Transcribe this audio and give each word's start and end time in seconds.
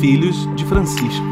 Filhos 0.00 0.46
de 0.56 0.64
Francisco. 0.64 1.22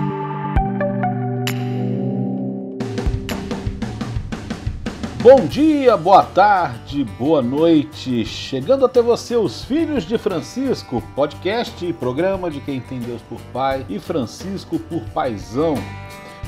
Bom 5.22 5.46
dia, 5.46 5.96
boa 5.96 6.22
tarde, 6.22 7.02
boa 7.19 7.40
noite. 7.40 8.26
Chegando 8.26 8.84
até 8.84 9.01
você, 9.01 9.37
os 9.37 9.65
Filhos 9.65 10.04
de 10.04 10.19
Francisco, 10.19 11.02
podcast 11.16 11.83
e 11.83 11.94
programa 11.94 12.51
de 12.51 12.60
quem 12.60 12.78
tem 12.78 13.01
Deus 13.01 13.22
por 13.22 13.40
Pai 13.54 13.87
e 13.88 13.98
Francisco 13.98 14.78
por 14.78 15.00
Paisão. 15.14 15.74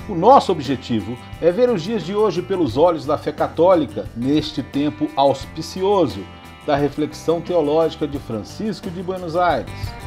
O 0.06 0.14
nosso 0.14 0.52
objetivo 0.52 1.16
é 1.40 1.50
ver 1.50 1.70
os 1.70 1.82
dias 1.82 2.04
de 2.04 2.14
hoje 2.14 2.42
pelos 2.42 2.76
olhos 2.76 3.06
da 3.06 3.16
fé 3.16 3.32
católica, 3.32 4.04
neste 4.14 4.62
tempo 4.62 5.08
auspicioso 5.16 6.20
da 6.66 6.76
reflexão 6.76 7.40
teológica 7.40 8.06
de 8.06 8.18
Francisco 8.18 8.90
de 8.90 9.02
Buenos 9.02 9.36
Aires. 9.36 9.99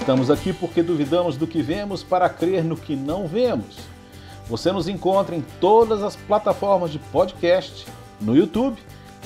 Estamos 0.00 0.30
aqui 0.30 0.52
porque 0.52 0.82
duvidamos 0.82 1.36
do 1.36 1.46
que 1.46 1.60
vemos 1.60 2.02
para 2.02 2.28
crer 2.28 2.64
no 2.64 2.74
que 2.74 2.96
não 2.96 3.28
vemos. 3.28 3.76
Você 4.48 4.72
nos 4.72 4.88
encontra 4.88 5.36
em 5.36 5.44
todas 5.60 6.02
as 6.02 6.16
plataformas 6.16 6.90
de 6.90 6.98
podcast, 6.98 7.86
no 8.20 8.34
YouTube 8.34 8.78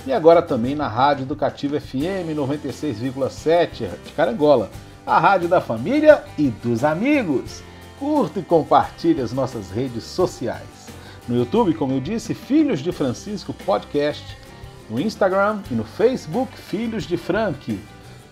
e 0.04 0.12
agora 0.12 0.42
também 0.42 0.74
na 0.74 0.88
Rádio 0.88 1.22
Educativa 1.22 1.80
FM 1.80 2.34
96,7 2.36 3.88
de 4.04 4.12
Carangola, 4.12 4.68
a 5.06 5.18
rádio 5.18 5.48
da 5.48 5.60
família 5.60 6.24
e 6.36 6.48
dos 6.48 6.82
amigos 6.82 7.62
curta 7.98 8.40
e 8.40 8.42
compartilhe 8.42 9.20
as 9.20 9.32
nossas 9.32 9.70
redes 9.70 10.02
sociais. 10.02 10.88
No 11.28 11.36
YouTube, 11.36 11.72
como 11.74 11.94
eu 11.94 12.00
disse, 12.00 12.34
Filhos 12.34 12.80
de 12.80 12.92
Francisco 12.92 13.54
Podcast. 13.64 14.36
No 14.90 15.00
Instagram 15.00 15.60
e 15.70 15.74
no 15.74 15.84
Facebook, 15.84 16.52
Filhos 16.54 17.04
de 17.04 17.16
Frank. 17.16 17.80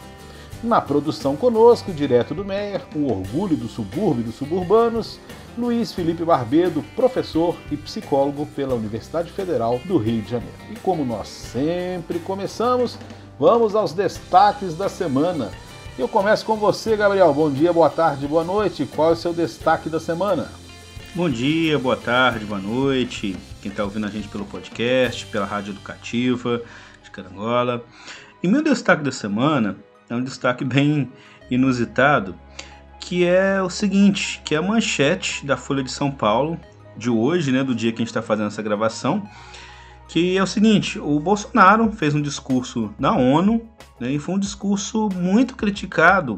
Na 0.63 0.81
produção 0.81 1.35
conosco, 1.35 1.93
direto 1.93 2.33
do 2.33 2.43
Meier, 2.43 2.81
o 2.95 3.11
orgulho 3.11 3.55
do 3.55 3.67
subúrbio 3.67 4.21
e 4.21 4.25
dos 4.25 4.35
suburbanos, 4.35 5.19
Luiz 5.57 5.91
Felipe 5.91 6.23
Barbedo, 6.23 6.83
professor 6.95 7.57
e 7.69 7.75
psicólogo 7.75 8.45
pela 8.55 8.73
Universidade 8.73 9.31
Federal 9.31 9.79
do 9.85 9.97
Rio 9.97 10.21
de 10.21 10.31
Janeiro. 10.31 10.55
E 10.69 10.75
como 10.75 11.03
nós 11.03 11.27
sempre 11.27 12.19
começamos, 12.19 12.97
vamos 13.37 13.75
aos 13.75 13.93
destaques 13.93 14.75
da 14.75 14.87
semana. 14.87 15.51
Eu 15.99 16.07
começo 16.07 16.45
com 16.45 16.55
você, 16.55 16.95
Gabriel. 16.95 17.33
Bom 17.33 17.51
dia, 17.51 17.73
boa 17.73 17.89
tarde, 17.89 18.25
boa 18.25 18.43
noite. 18.43 18.85
Qual 18.95 19.09
é 19.09 19.13
o 19.13 19.15
seu 19.15 19.33
destaque 19.33 19.89
da 19.89 19.99
semana? 19.99 20.49
Bom 21.13 21.29
dia, 21.29 21.77
boa 21.77 21.97
tarde, 21.97 22.45
boa 22.45 22.61
noite. 22.61 23.35
Quem 23.61 23.69
está 23.69 23.83
ouvindo 23.83 24.07
a 24.07 24.09
gente 24.09 24.29
pelo 24.29 24.45
podcast, 24.45 25.25
pela 25.25 25.45
Rádio 25.45 25.71
Educativa 25.73 26.61
de 27.03 27.11
Carangola. 27.11 27.83
E 28.41 28.47
meu 28.47 28.63
destaque 28.63 29.03
da 29.03 29.11
semana 29.11 29.75
é 30.09 30.15
um 30.15 30.23
destaque 30.23 30.63
bem 30.63 31.11
inusitado, 31.49 32.33
que 33.01 33.25
é 33.25 33.61
o 33.61 33.69
seguinte, 33.69 34.41
que 34.45 34.55
é 34.55 34.59
a 34.59 34.61
manchete 34.61 35.45
da 35.45 35.57
Folha 35.57 35.83
de 35.83 35.91
São 35.91 36.11
Paulo 36.11 36.57
de 36.95 37.09
hoje, 37.09 37.51
né, 37.51 37.63
do 37.63 37.75
dia 37.75 37.91
que 37.91 37.97
a 37.97 38.03
gente 38.03 38.07
está 38.07 38.21
fazendo 38.21 38.47
essa 38.47 38.61
gravação, 38.61 39.27
que 40.07 40.37
é 40.37 40.43
o 40.43 40.47
seguinte: 40.47 40.99
o 40.99 41.19
Bolsonaro 41.19 41.91
fez 41.91 42.13
um 42.13 42.21
discurso 42.21 42.93
na 42.99 43.13
ONU 43.13 43.67
né, 43.99 44.11
e 44.11 44.19
foi 44.19 44.35
um 44.35 44.39
discurso 44.39 45.09
muito 45.15 45.55
criticado, 45.55 46.37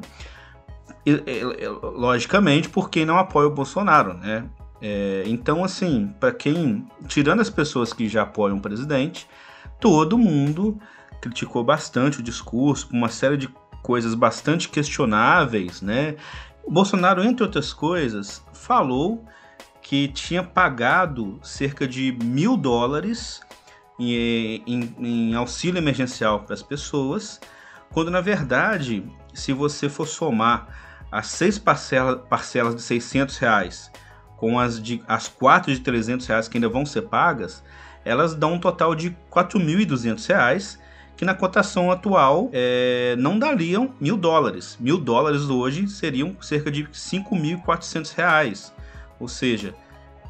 logicamente, 1.83 2.69
por 2.69 2.89
quem 2.89 3.05
não 3.05 3.17
apoia 3.17 3.47
o 3.47 3.51
Bolsonaro, 3.51 4.13
né? 4.15 4.45
É, 4.81 5.23
então, 5.27 5.63
assim, 5.63 6.13
para 6.19 6.31
quem, 6.31 6.85
tirando 7.07 7.41
as 7.41 7.49
pessoas 7.49 7.93
que 7.93 8.07
já 8.07 8.23
apoiam 8.23 8.57
o 8.57 8.61
presidente, 8.61 9.27
todo 9.79 10.17
mundo 10.17 10.77
criticou 11.21 11.63
bastante 11.63 12.19
o 12.19 12.23
discurso, 12.23 12.89
uma 12.91 13.09
série 13.09 13.37
de 13.37 13.49
coisas 13.81 14.15
bastante 14.15 14.69
questionáveis, 14.69 15.81
né? 15.81 16.15
O 16.63 16.71
Bolsonaro, 16.71 17.23
entre 17.23 17.43
outras 17.43 17.73
coisas, 17.73 18.43
falou 18.53 19.25
que 19.81 20.07
tinha 20.07 20.41
pagado 20.41 21.39
cerca 21.43 21.87
de 21.87 22.11
mil 22.23 22.55
dólares 22.55 23.41
em, 23.99 24.63
em, 24.65 24.95
em 24.97 25.35
auxílio 25.35 25.77
emergencial 25.77 26.41
para 26.41 26.53
as 26.53 26.63
pessoas, 26.63 27.39
quando 27.91 28.09
na 28.09 28.21
verdade, 28.21 29.03
se 29.33 29.51
você 29.51 29.89
for 29.89 30.07
somar 30.07 30.67
as 31.11 31.27
seis 31.27 31.59
parcela, 31.59 32.17
parcelas 32.17 32.75
de 32.75 32.81
600 32.81 33.37
reais 33.37 33.91
com 34.37 34.59
as, 34.59 34.81
de, 34.81 35.03
as 35.07 35.27
quatro 35.27 35.71
de 35.71 35.79
300 35.81 36.25
reais 36.25 36.47
que 36.47 36.57
ainda 36.57 36.69
vão 36.69 36.85
ser 36.85 37.03
pagas, 37.03 37.63
elas 38.03 38.33
dão 38.33 38.53
um 38.53 38.59
total 38.59 38.95
de 38.95 39.15
4.200 39.31 40.27
reais, 40.27 40.79
que 41.15 41.25
na 41.25 41.33
cotação 41.33 41.91
atual 41.91 42.49
é, 42.51 43.15
não 43.17 43.37
dariam 43.37 43.93
mil 43.99 44.17
dólares. 44.17 44.77
Mil 44.79 44.97
dólares 44.97 45.49
hoje 45.49 45.87
seriam 45.87 46.35
cerca 46.41 46.71
de 46.71 46.83
5.400 46.85 48.15
reais, 48.15 48.73
ou 49.19 49.27
seja, 49.27 49.75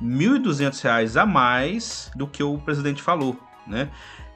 1.200 0.01 0.81
reais 0.81 1.17
a 1.17 1.25
mais 1.25 2.11
do 2.15 2.27
que 2.27 2.43
o 2.43 2.57
presidente 2.57 3.01
falou 3.01 3.37
né? 3.67 3.89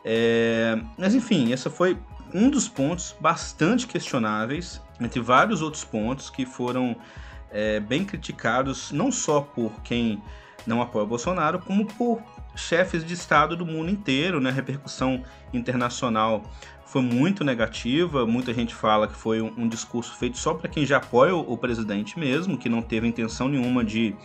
É, 0.04 0.80
mas 0.98 1.14
enfim, 1.14 1.52
essa 1.52 1.70
foi 1.70 1.98
um 2.34 2.50
dos 2.50 2.68
pontos 2.68 3.16
bastante 3.20 3.88
questionáveis, 3.88 4.82
entre 5.00 5.20
vários 5.20 5.62
outros 5.62 5.84
pontos 5.84 6.30
que 6.30 6.46
foram 6.46 6.96
é, 7.52 7.80
bem 7.80 8.06
criticados, 8.06 8.92
não 8.92 9.12
só 9.12 9.42
por 9.42 9.72
quem 9.82 10.22
não 10.66 10.82
apoia 10.82 11.04
o 11.04 11.08
Bolsonaro, 11.08 11.60
como 11.60 11.86
por 11.86 12.22
chefes 12.58 13.06
de 13.06 13.14
Estado 13.14 13.56
do 13.56 13.66
mundo 13.66 13.90
inteiro. 13.90 14.42
Né? 14.42 14.50
A 14.50 14.54
repercussão 14.54 15.24
internacional 15.54 16.44
foi 16.86 17.02
muito 17.02 17.44
negativa. 17.44 18.26
Muita 18.26 18.54
gente 18.54 18.74
fala 18.74 19.08
que 19.08 19.16
foi 19.16 19.42
um, 19.42 19.54
um 19.58 19.68
discurso 19.68 20.16
feito 20.16 20.38
só 20.38 20.54
para 20.54 20.70
quem 20.70 20.86
já 20.86 20.98
apoia 20.98 21.36
o, 21.36 21.54
o, 21.54 21.58
presidente 21.58 22.18
mesmo, 22.18 22.58
que 22.58 22.68
não 22.68 22.82
teve 22.82 23.08
intenção 23.08 23.48
nenhuma 23.48 23.84
de 23.84 24.16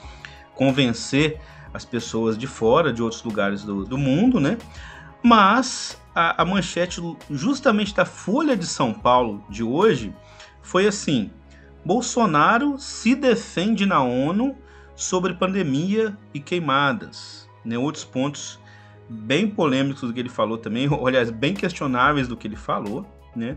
convencer 0.55 1.41
as 1.75 1.85
pessoas 1.85 2.37
de 2.37 2.47
fora, 2.47 2.93
de 2.93 3.03
outros 3.03 3.23
lugares 3.23 3.65
do, 3.65 3.85
do 3.85 3.97
mundo, 3.99 4.39
né? 4.39 4.59
Mas 5.23 6.01
a, 6.15 6.43
a 6.43 6.45
manchete 6.45 7.01
justamente 7.31 7.95
da 7.95 8.05
Folha 8.05 8.57
de 8.57 8.67
São 8.67 8.93
Paulo 8.93 9.45
de 9.49 9.63
hoje 9.63 10.15
foi 10.61 10.87
assim: 10.87 11.31
Bolsonaro 11.85 12.79
se 12.79 13.15
defende 13.15 13.87
na 13.87 14.03
ONU 14.03 14.57
sobre 14.95 15.35
pandemia 15.35 16.17
e 16.33 16.41
queimadas. 16.41 17.49
Né? 17.65 17.79
Outros 17.79 18.05
pontos 18.05 18.59
bem 19.09 19.49
polêmicos 19.49 20.03
do 20.03 20.13
que 20.13 20.21
ele 20.21 20.29
falou 20.29 20.59
também, 20.59 20.89
aliás, 21.07 21.31
bem 21.31 21.55
questionáveis 21.55 22.29
do 22.29 22.37
que 22.37 22.47
ele 22.47 22.57
falou, 22.57 23.07
né? 23.35 23.57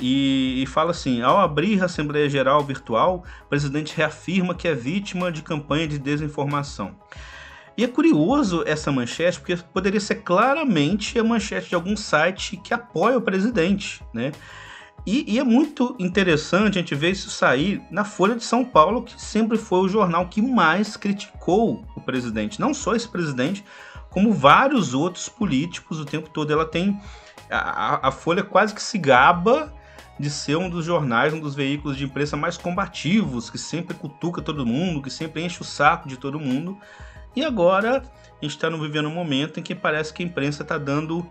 E, 0.00 0.62
e, 0.62 0.66
fala 0.66 0.90
assim: 0.90 1.22
ao 1.22 1.38
abrir 1.38 1.80
a 1.80 1.84
Assembleia 1.84 2.28
Geral 2.28 2.64
virtual, 2.64 3.24
o 3.44 3.48
presidente 3.48 3.96
reafirma 3.96 4.54
que 4.54 4.66
é 4.66 4.74
vítima 4.74 5.30
de 5.30 5.40
campanha 5.42 5.86
de 5.86 5.98
desinformação. 5.98 6.96
E 7.76 7.84
é 7.84 7.88
curioso 7.88 8.62
essa 8.66 8.92
manchete, 8.92 9.38
porque 9.38 9.56
poderia 9.72 10.00
ser 10.00 10.16
claramente 10.16 11.18
a 11.18 11.24
manchete 11.24 11.70
de 11.70 11.74
algum 11.74 11.96
site 11.96 12.56
que 12.56 12.72
apoia 12.72 13.18
o 13.18 13.22
presidente, 13.22 14.02
né? 14.12 14.32
E, 15.06 15.34
e, 15.34 15.38
é 15.38 15.44
muito 15.44 15.94
interessante 15.98 16.78
a 16.78 16.80
gente 16.80 16.94
ver 16.94 17.10
isso 17.10 17.28
sair 17.28 17.82
na 17.90 18.04
Folha 18.04 18.34
de 18.34 18.42
São 18.42 18.64
Paulo, 18.64 19.02
que 19.02 19.20
sempre 19.20 19.58
foi 19.58 19.80
o 19.80 19.88
jornal 19.88 20.28
que 20.28 20.40
mais 20.40 20.96
criticou 20.96 21.84
o 21.94 22.00
presidente. 22.00 22.58
Não 22.58 22.72
só 22.72 22.94
esse 22.94 23.06
presidente, 23.06 23.62
como 24.14 24.32
vários 24.32 24.94
outros 24.94 25.28
políticos 25.28 25.98
o 25.98 26.04
tempo 26.04 26.30
todo. 26.30 26.52
Ela 26.52 26.64
tem. 26.64 26.98
A, 27.50 28.08
a 28.08 28.10
Folha 28.10 28.42
quase 28.42 28.74
que 28.74 28.82
se 28.82 28.96
gaba 28.96 29.74
de 30.18 30.30
ser 30.30 30.56
um 30.56 30.70
dos 30.70 30.84
jornais, 30.84 31.34
um 31.34 31.40
dos 31.40 31.54
veículos 31.54 31.96
de 31.96 32.04
imprensa 32.04 32.36
mais 32.36 32.56
combativos, 32.56 33.50
que 33.50 33.58
sempre 33.58 33.94
cutuca 33.94 34.40
todo 34.40 34.64
mundo, 34.64 35.02
que 35.02 35.10
sempre 35.10 35.44
enche 35.44 35.60
o 35.60 35.64
saco 35.64 36.08
de 36.08 36.16
todo 36.16 36.38
mundo. 36.38 36.78
E 37.34 37.44
agora 37.44 37.98
a 37.98 38.44
gente 38.44 38.54
está 38.54 38.70
vivendo 38.70 39.08
um 39.08 39.14
momento 39.14 39.58
em 39.58 39.62
que 39.62 39.74
parece 39.74 40.14
que 40.14 40.22
a 40.22 40.26
imprensa 40.26 40.62
está 40.62 40.78
dando 40.78 41.26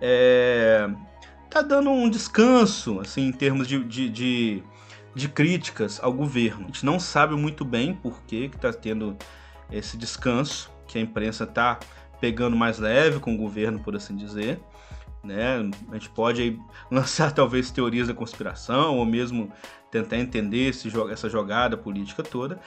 é, 0.00 0.88
tá 1.50 1.62
dando 1.62 1.90
um 1.90 2.08
descanso, 2.08 3.00
assim, 3.00 3.26
em 3.26 3.32
termos 3.32 3.66
de, 3.66 3.82
de, 3.84 4.08
de, 4.08 4.62
de 5.14 5.28
críticas 5.28 6.00
ao 6.02 6.12
governo. 6.12 6.64
A 6.64 6.66
gente 6.66 6.84
não 6.84 6.98
sabe 7.00 7.34
muito 7.34 7.64
bem 7.64 7.94
por 7.94 8.22
que 8.22 8.50
está 8.52 8.72
tendo 8.72 9.16
esse 9.70 9.96
descanso, 9.96 10.70
que 10.86 10.98
a 10.98 11.00
imprensa 11.00 11.44
está 11.44 11.78
pegando 12.20 12.56
mais 12.56 12.78
leve 12.78 13.18
com 13.18 13.34
o 13.34 13.38
governo, 13.38 13.80
por 13.80 13.96
assim 13.96 14.16
dizer. 14.16 14.60
Né? 15.22 15.68
A 15.90 15.94
gente 15.94 16.08
pode 16.10 16.40
aí, 16.40 16.60
lançar 16.90 17.32
talvez 17.32 17.70
teorias 17.70 18.08
da 18.08 18.14
conspiração 18.14 18.96
ou 18.96 19.04
mesmo 19.04 19.52
tentar 19.90 20.18
entender 20.18 20.68
esse, 20.68 20.88
essa 21.10 21.28
jogada 21.28 21.76
política 21.76 22.22
toda, 22.22 22.60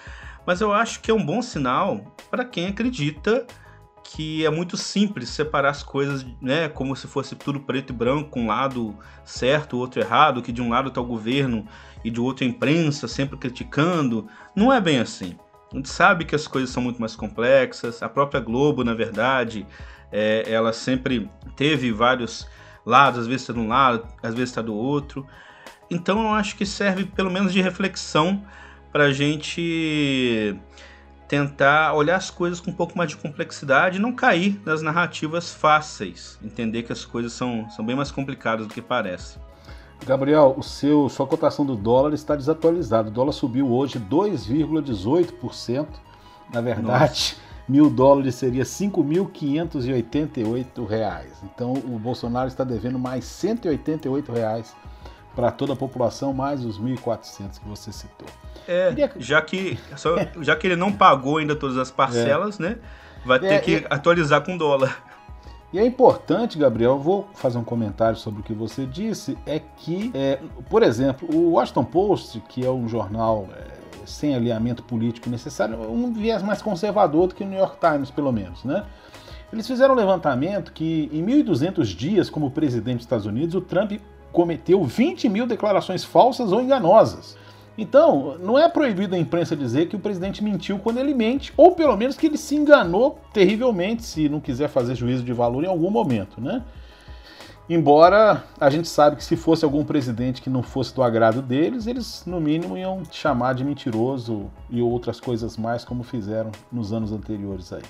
mas 0.45 0.61
eu 0.61 0.73
acho 0.73 0.99
que 1.01 1.11
é 1.11 1.13
um 1.13 1.23
bom 1.23 1.41
sinal 1.41 2.15
para 2.29 2.43
quem 2.43 2.67
acredita 2.67 3.45
que 4.11 4.43
é 4.43 4.49
muito 4.49 4.75
simples 4.75 5.29
separar 5.29 5.69
as 5.69 5.83
coisas, 5.83 6.25
né, 6.41 6.67
como 6.67 6.95
se 6.95 7.05
fosse 7.07 7.35
tudo 7.35 7.59
preto 7.59 7.93
e 7.93 7.95
branco, 7.95 8.39
um 8.39 8.47
lado 8.47 8.97
certo, 9.23 9.75
o 9.75 9.79
outro 9.79 10.01
errado, 10.01 10.41
que 10.41 10.51
de 10.51 10.63
um 10.63 10.69
lado 10.69 10.89
está 10.89 10.99
o 10.99 11.05
governo 11.05 11.67
e 12.03 12.09
de 12.09 12.19
outro 12.19 12.43
a 12.43 12.47
imprensa 12.47 13.07
sempre 13.07 13.37
criticando. 13.37 14.27
Não 14.55 14.73
é 14.73 14.81
bem 14.81 14.99
assim. 14.99 15.35
A 15.71 15.75
gente 15.75 15.89
sabe 15.89 16.25
que 16.25 16.33
as 16.33 16.47
coisas 16.47 16.71
são 16.71 16.81
muito 16.81 16.99
mais 16.99 17.15
complexas. 17.15 18.01
A 18.01 18.09
própria 18.09 18.41
Globo, 18.41 18.83
na 18.83 18.95
verdade, 18.95 19.67
é, 20.11 20.43
ela 20.51 20.73
sempre 20.73 21.29
teve 21.55 21.91
vários 21.91 22.47
lados, 22.83 23.19
às 23.19 23.27
vezes 23.27 23.43
está 23.43 23.53
de 23.53 23.59
um 23.59 23.67
lado, 23.67 24.07
às 24.23 24.33
vezes 24.33 24.49
está 24.49 24.61
do 24.63 24.73
outro. 24.73 25.23
Então 25.91 26.19
eu 26.23 26.29
acho 26.29 26.55
que 26.55 26.65
serve 26.65 27.05
pelo 27.05 27.29
menos 27.29 27.53
de 27.53 27.61
reflexão 27.61 28.43
para 28.91 29.05
a 29.05 29.13
gente 29.13 30.59
tentar 31.29 31.93
olhar 31.93 32.17
as 32.17 32.29
coisas 32.31 32.59
com 32.59 32.71
um 32.71 32.73
pouco 32.73 32.97
mais 32.97 33.11
de 33.11 33.15
complexidade 33.15 33.97
e 33.97 34.01
não 34.01 34.11
cair 34.11 34.59
nas 34.65 34.81
narrativas 34.81 35.53
fáceis. 35.53 36.37
Entender 36.43 36.83
que 36.83 36.91
as 36.91 37.05
coisas 37.05 37.31
são, 37.33 37.69
são 37.69 37.85
bem 37.85 37.95
mais 37.95 38.11
complicadas 38.11 38.65
do 38.65 38.73
que 38.73 38.81
parece. 38.81 39.37
Gabriel, 40.05 40.55
o 40.57 40.63
seu, 40.63 41.07
sua 41.07 41.27
cotação 41.27 41.63
do 41.63 41.75
dólar 41.75 42.15
está 42.15 42.35
desatualizada. 42.35 43.09
O 43.09 43.11
dólar 43.11 43.31
subiu 43.31 43.71
hoje 43.71 43.99
2,18%. 43.99 45.85
Na 46.51 46.61
verdade, 46.61 46.87
Nossa. 46.87 47.35
mil 47.67 47.91
dólares 47.91 48.33
seria 48.33 48.63
5.588 48.63 50.87
reais. 50.87 51.31
Então 51.43 51.73
o 51.73 51.99
Bolsonaro 51.99 52.47
está 52.47 52.63
devendo 52.63 52.97
mais 52.97 53.23
188 53.25 54.31
reais 54.31 54.73
para 55.39 55.51
toda 55.51 55.71
a 55.71 55.75
população, 55.75 56.33
mais 56.33 56.65
os 56.65 56.77
1.400 56.77 57.61
que 57.61 57.69
você 57.69 57.93
citou. 57.93 58.27
É, 58.67 58.89
Queria... 58.89 59.11
já, 59.19 59.41
que, 59.41 59.79
só, 59.95 60.17
já 60.41 60.53
que 60.53 60.67
ele 60.67 60.75
não 60.75 60.91
pagou 60.91 61.37
ainda 61.37 61.55
todas 61.55 61.77
as 61.77 61.89
parcelas, 61.89 62.59
é. 62.59 62.63
né? 62.63 62.77
Vai 63.25 63.39
ter 63.39 63.47
é, 63.47 63.59
que 63.59 63.75
é... 63.75 63.87
atualizar 63.89 64.41
com 64.43 64.57
dólar. 64.57 65.01
E 65.71 65.79
é 65.79 65.85
importante, 65.85 66.57
Gabriel, 66.57 66.99
vou 66.99 67.29
fazer 67.35 67.57
um 67.57 67.63
comentário 67.63 68.17
sobre 68.17 68.41
o 68.41 68.43
que 68.43 68.53
você 68.53 68.85
disse, 68.85 69.37
é 69.45 69.61
que, 69.77 70.11
é, 70.13 70.39
por 70.69 70.83
exemplo, 70.83 71.33
o 71.33 71.51
Washington 71.51 71.85
Post, 71.85 72.41
que 72.49 72.65
é 72.65 72.69
um 72.69 72.89
jornal 72.89 73.47
é, 73.55 74.05
sem 74.05 74.35
alinhamento 74.35 74.83
político 74.83 75.29
necessário, 75.29 75.79
um 75.89 76.11
viés 76.11 76.43
mais 76.43 76.61
conservador 76.61 77.27
do 77.27 77.35
que 77.35 77.45
o 77.45 77.47
New 77.47 77.57
York 77.57 77.77
Times, 77.79 78.11
pelo 78.11 78.33
menos, 78.33 78.65
né? 78.65 78.83
Eles 79.53 79.65
fizeram 79.65 79.93
um 79.93 79.97
levantamento 79.97 80.73
que 80.73 81.09
em 81.13 81.25
1.200 81.25 81.85
dias 81.95 82.29
como 82.29 82.51
presidente 82.51 82.97
dos 82.97 83.05
Estados 83.05 83.25
Unidos, 83.25 83.55
o 83.55 83.61
Trump 83.61 83.93
cometeu 84.31 84.83
20 84.83 85.27
mil 85.29 85.47
declarações 85.47 86.03
falsas 86.03 86.51
ou 86.51 86.61
enganosas. 86.61 87.37
Então, 87.77 88.37
não 88.39 88.59
é 88.59 88.67
proibido 88.67 89.15
a 89.15 89.17
imprensa 89.17 89.55
dizer 89.55 89.87
que 89.87 89.95
o 89.95 89.99
presidente 89.99 90.43
mentiu 90.43 90.79
quando 90.79 90.97
ele 90.97 91.13
mente, 91.13 91.53
ou 91.55 91.71
pelo 91.71 91.95
menos 91.95 92.17
que 92.17 92.25
ele 92.25 92.37
se 92.37 92.55
enganou 92.55 93.19
terrivelmente, 93.31 94.03
se 94.03 94.27
não 94.27 94.41
quiser 94.41 94.67
fazer 94.67 94.95
juízo 94.95 95.23
de 95.23 95.31
valor 95.31 95.63
em 95.63 95.67
algum 95.67 95.89
momento, 95.89 96.41
né? 96.41 96.61
Embora 97.69 98.43
a 98.59 98.69
gente 98.69 98.87
sabe 98.87 99.15
que 99.15 99.23
se 99.23 99.37
fosse 99.37 99.63
algum 99.63 99.85
presidente 99.85 100.41
que 100.41 100.49
não 100.49 100.63
fosse 100.63 100.93
do 100.93 101.03
agrado 101.03 101.41
deles, 101.41 101.85
eles 101.85 102.23
no 102.25 102.41
mínimo 102.41 102.75
iam 102.75 103.03
chamar 103.11 103.53
de 103.53 103.63
mentiroso 103.63 104.49
e 104.69 104.81
outras 104.81 105.19
coisas 105.19 105.55
mais, 105.55 105.85
como 105.85 106.03
fizeram 106.03 106.51
nos 106.71 106.91
anos 106.91 107.11
anteriores 107.11 107.71
aí. 107.71 107.83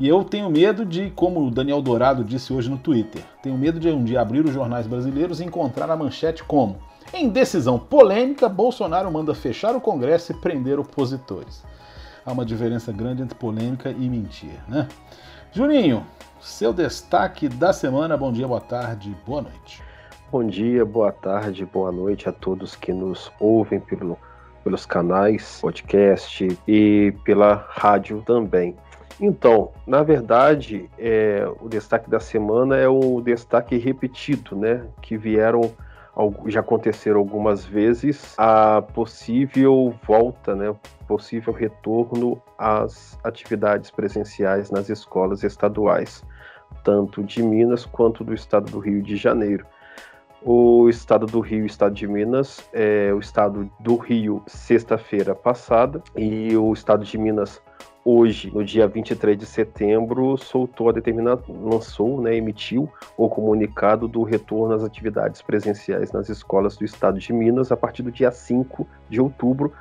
E 0.00 0.08
eu 0.08 0.24
tenho 0.24 0.50
medo 0.50 0.84
de, 0.84 1.10
como 1.10 1.46
o 1.46 1.50
Daniel 1.50 1.82
Dourado 1.82 2.24
disse 2.24 2.52
hoje 2.52 2.70
no 2.70 2.78
Twitter, 2.78 3.22
tenho 3.42 3.58
medo 3.58 3.78
de 3.78 3.88
um 3.90 4.02
dia 4.02 4.22
abrir 4.22 4.42
os 4.42 4.52
jornais 4.52 4.86
brasileiros 4.86 5.40
e 5.40 5.44
encontrar 5.44 5.90
a 5.90 5.96
manchete 5.96 6.42
como 6.42 6.78
em 7.12 7.28
decisão 7.28 7.78
polêmica, 7.78 8.48
Bolsonaro 8.48 9.10
manda 9.10 9.34
fechar 9.34 9.74
o 9.74 9.80
Congresso 9.80 10.30
e 10.30 10.34
prender 10.36 10.78
opositores. 10.78 11.64
Há 12.24 12.32
uma 12.32 12.44
diferença 12.44 12.92
grande 12.92 13.22
entre 13.22 13.36
polêmica 13.36 13.90
e 13.90 14.08
mentira, 14.08 14.62
né? 14.68 14.86
Juninho, 15.52 16.06
seu 16.40 16.72
destaque 16.72 17.48
da 17.48 17.72
semana. 17.72 18.16
Bom 18.16 18.32
dia, 18.32 18.46
boa 18.46 18.60
tarde, 18.60 19.14
boa 19.26 19.42
noite. 19.42 19.82
Bom 20.30 20.46
dia, 20.46 20.84
boa 20.84 21.10
tarde, 21.10 21.66
boa 21.66 21.90
noite 21.90 22.28
a 22.28 22.32
todos 22.32 22.76
que 22.76 22.92
nos 22.92 23.32
ouvem 23.40 23.80
pelo, 23.80 24.16
pelos 24.62 24.86
canais, 24.86 25.58
podcast 25.60 26.58
e 26.68 27.12
pela 27.24 27.66
rádio 27.70 28.22
também. 28.24 28.76
Então, 29.20 29.72
na 29.86 30.02
verdade, 30.02 30.88
é, 30.98 31.46
o 31.60 31.68
destaque 31.68 32.08
da 32.08 32.18
semana 32.18 32.76
é 32.76 32.88
o 32.88 33.20
destaque 33.20 33.76
repetido, 33.76 34.56
né? 34.56 34.86
Que 35.02 35.16
vieram 35.16 35.72
já 36.46 36.60
aconteceram 36.60 37.18
algumas 37.18 37.64
vezes 37.64 38.34
a 38.36 38.82
possível 38.82 39.94
volta, 40.06 40.54
né, 40.54 40.74
possível 41.06 41.52
retorno 41.52 42.42
às 42.58 43.18
atividades 43.24 43.90
presenciais 43.90 44.70
nas 44.70 44.90
escolas 44.90 45.42
estaduais, 45.44 46.24
tanto 46.84 47.22
de 47.22 47.42
Minas 47.42 47.86
quanto 47.86 48.24
do 48.24 48.34
estado 48.34 48.70
do 48.70 48.78
Rio 48.78 49.02
de 49.02 49.16
Janeiro. 49.16 49.64
O 50.42 50.88
estado 50.88 51.26
do 51.26 51.40
Rio 51.40 51.60
e 51.60 51.62
o 51.62 51.66
estado 51.66 51.94
de 51.94 52.06
Minas, 52.06 52.68
é, 52.72 53.12
o 53.12 53.18
estado 53.18 53.70
do 53.78 53.96
Rio, 53.96 54.42
sexta-feira 54.46 55.34
passada, 55.34 56.02
e 56.16 56.56
o 56.56 56.72
estado 56.72 57.04
de 57.04 57.18
Minas, 57.18 57.60
hoje, 58.16 58.50
no 58.52 58.64
dia 58.64 58.86
23 58.86 59.38
de 59.38 59.46
setembro, 59.46 60.36
soltou 60.36 60.88
a 60.88 60.92
determinação, 60.92 61.54
lançou, 61.62 62.20
né, 62.20 62.34
emitiu 62.36 62.90
o 63.16 63.28
comunicado 63.28 64.08
do 64.08 64.22
retorno 64.22 64.74
às 64.74 64.82
atividades 64.82 65.40
presenciais 65.40 66.10
nas 66.10 66.28
escolas 66.28 66.76
do 66.76 66.84
estado 66.84 67.18
de 67.18 67.32
Minas 67.32 67.70
a 67.70 67.76
partir 67.76 68.02
do 68.02 68.10
dia 68.10 68.30
5 68.30 68.86
de 69.08 69.20
outubro, 69.20 69.72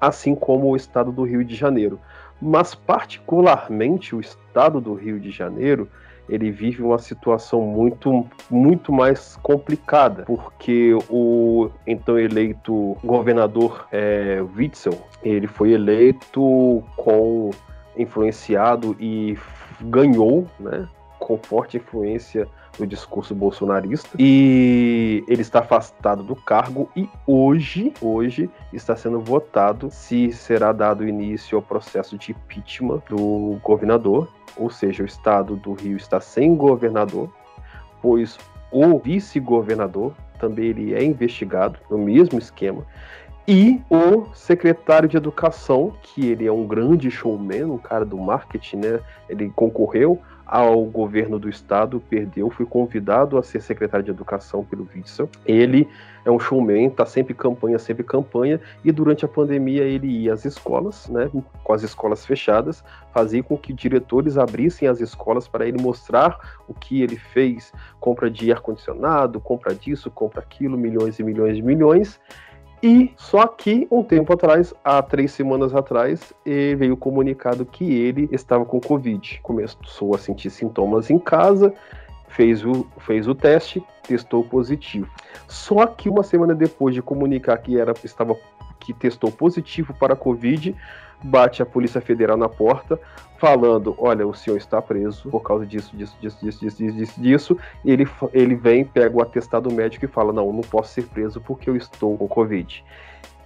assim 0.00 0.34
como 0.34 0.68
o 0.68 0.76
estado 0.76 1.10
do 1.10 1.24
Rio 1.24 1.44
de 1.44 1.54
Janeiro. 1.54 1.98
Mas 2.40 2.74
particularmente 2.74 4.14
o 4.14 4.20
estado 4.20 4.80
do 4.80 4.94
Rio 4.94 5.20
de 5.20 5.30
Janeiro, 5.30 5.88
ele 6.28 6.50
vive 6.50 6.82
uma 6.82 6.98
situação 6.98 7.60
muito, 7.62 8.26
muito 8.50 8.92
mais 8.92 9.36
complicada, 9.42 10.24
porque 10.24 10.96
o 11.08 11.70
então 11.86 12.18
eleito 12.18 12.96
governador 13.04 13.86
é, 13.92 14.42
Witzel, 14.56 14.98
ele 15.22 15.46
foi 15.46 15.72
eleito 15.72 16.82
com 16.96 17.50
influenciado 17.96 18.96
e 18.98 19.36
ganhou, 19.80 20.46
né, 20.58 20.88
com 21.18 21.38
forte 21.38 21.76
influência 21.76 22.48
do 22.78 22.86
discurso 22.86 23.34
bolsonarista. 23.34 24.08
E 24.18 25.24
ele 25.28 25.42
está 25.42 25.60
afastado 25.60 26.22
do 26.22 26.34
cargo 26.34 26.90
e 26.96 27.08
hoje, 27.26 27.92
hoje 28.00 28.50
está 28.72 28.96
sendo 28.96 29.20
votado 29.20 29.90
se 29.90 30.32
será 30.32 30.72
dado 30.72 31.06
início 31.06 31.56
ao 31.56 31.62
processo 31.62 32.16
de 32.16 32.32
impeachment 32.32 33.02
do 33.08 33.58
governador, 33.62 34.28
ou 34.56 34.70
seja, 34.70 35.02
o 35.02 35.06
estado 35.06 35.56
do 35.56 35.74
Rio 35.74 35.96
está 35.96 36.20
sem 36.20 36.54
governador, 36.54 37.30
pois 38.00 38.38
o 38.70 38.98
vice-governador 38.98 40.14
também 40.38 40.66
ele 40.66 40.94
é 40.94 41.04
investigado 41.04 41.78
no 41.88 41.98
mesmo 41.98 42.38
esquema 42.38 42.84
e 43.46 43.80
o 43.90 44.26
secretário 44.34 45.08
de 45.08 45.16
Educação, 45.16 45.92
que 46.02 46.28
ele 46.28 46.46
é 46.46 46.52
um 46.52 46.66
grande 46.66 47.10
showman, 47.10 47.64
um 47.64 47.78
cara 47.78 48.04
do 48.04 48.16
marketing, 48.16 48.76
né? 48.76 49.00
Ele 49.28 49.50
concorreu 49.54 50.20
ao 50.52 50.84
governo 50.84 51.38
do 51.38 51.48
estado, 51.48 51.98
perdeu, 52.10 52.50
foi 52.50 52.66
convidado 52.66 53.38
a 53.38 53.42
ser 53.42 53.62
secretário 53.62 54.04
de 54.04 54.10
Educação 54.10 54.62
pelo 54.62 54.86
Witzel. 54.94 55.28
Ele 55.46 55.88
é 56.26 56.30
um 56.30 56.38
showman, 56.38 56.90
tá 56.90 57.06
sempre 57.06 57.32
campanha, 57.32 57.78
sempre 57.78 58.04
campanha, 58.04 58.60
e 58.84 58.92
durante 58.92 59.24
a 59.24 59.28
pandemia 59.28 59.82
ele 59.82 60.06
ia 60.06 60.34
às 60.34 60.44
escolas, 60.44 61.08
né, 61.08 61.30
com 61.64 61.72
as 61.72 61.82
escolas 61.82 62.26
fechadas, 62.26 62.84
fazia 63.14 63.42
com 63.42 63.56
que 63.56 63.72
diretores 63.72 64.36
abrissem 64.36 64.86
as 64.86 65.00
escolas 65.00 65.48
para 65.48 65.66
ele 65.66 65.80
mostrar 65.80 66.38
o 66.68 66.74
que 66.74 67.02
ele 67.02 67.16
fez, 67.16 67.72
compra 67.98 68.30
de 68.30 68.52
ar-condicionado, 68.52 69.40
compra 69.40 69.74
disso, 69.74 70.10
compra 70.10 70.42
aquilo, 70.42 70.76
milhões 70.76 71.18
e 71.18 71.24
milhões 71.24 71.56
de 71.56 71.62
milhões, 71.62 72.20
e 72.82 73.12
só 73.16 73.46
que 73.46 73.86
um 73.90 74.02
tempo 74.02 74.32
atrás, 74.32 74.74
há 74.82 75.00
três 75.00 75.30
semanas 75.30 75.74
atrás, 75.74 76.32
veio 76.44 76.94
o 76.94 76.96
comunicado 76.96 77.64
que 77.64 77.84
ele 77.84 78.28
estava 78.32 78.64
com 78.64 78.80
Covid. 78.80 79.38
Começou 79.42 80.14
a 80.14 80.18
sentir 80.18 80.50
sintomas 80.50 81.08
em 81.08 81.18
casa, 81.18 81.72
fez 82.28 82.64
o, 82.64 82.84
fez 82.98 83.28
o 83.28 83.34
teste, 83.34 83.82
testou 84.02 84.42
positivo. 84.42 85.08
Só 85.46 85.86
que 85.86 86.08
uma 86.08 86.24
semana 86.24 86.54
depois 86.54 86.94
de 86.94 87.00
comunicar 87.00 87.56
que 87.58 87.78
era, 87.78 87.94
estava 88.02 88.36
que 88.80 88.92
testou 88.92 89.30
positivo 89.30 89.94
para 89.94 90.16
Covid, 90.16 90.74
bate 91.22 91.62
a 91.62 91.66
Polícia 91.66 92.00
Federal 92.00 92.36
na 92.36 92.48
porta, 92.48 92.98
falando: 93.38 93.94
olha, 93.98 94.26
o 94.26 94.32
senhor 94.34 94.56
está 94.56 94.80
preso 94.80 95.28
por 95.28 95.40
causa 95.40 95.66
disso, 95.66 95.96
disso, 95.96 96.16
disso, 96.20 96.38
disso, 96.40 96.60
disso, 96.60 96.78
disso, 96.78 97.20
disso. 97.20 97.58
E 97.84 97.90
ele, 97.90 98.08
ele 98.32 98.54
vem, 98.54 98.84
pega 98.84 99.16
o 99.16 99.22
atestado 99.22 99.72
médico 99.72 100.04
e 100.04 100.08
fala: 100.08 100.32
não, 100.32 100.52
não 100.52 100.62
posso 100.62 100.94
ser 100.94 101.06
preso 101.06 101.40
porque 101.40 101.68
eu 101.68 101.76
estou 101.76 102.16
com 102.16 102.28
Covid. 102.28 102.84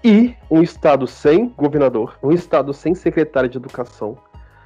E 0.04 0.34
um 0.50 0.62
estado 0.62 1.06
sem 1.06 1.48
governador, 1.48 2.18
um 2.22 2.30
estado 2.30 2.72
sem 2.72 2.94
secretário 2.94 3.48
de 3.48 3.56
educação, 3.56 4.16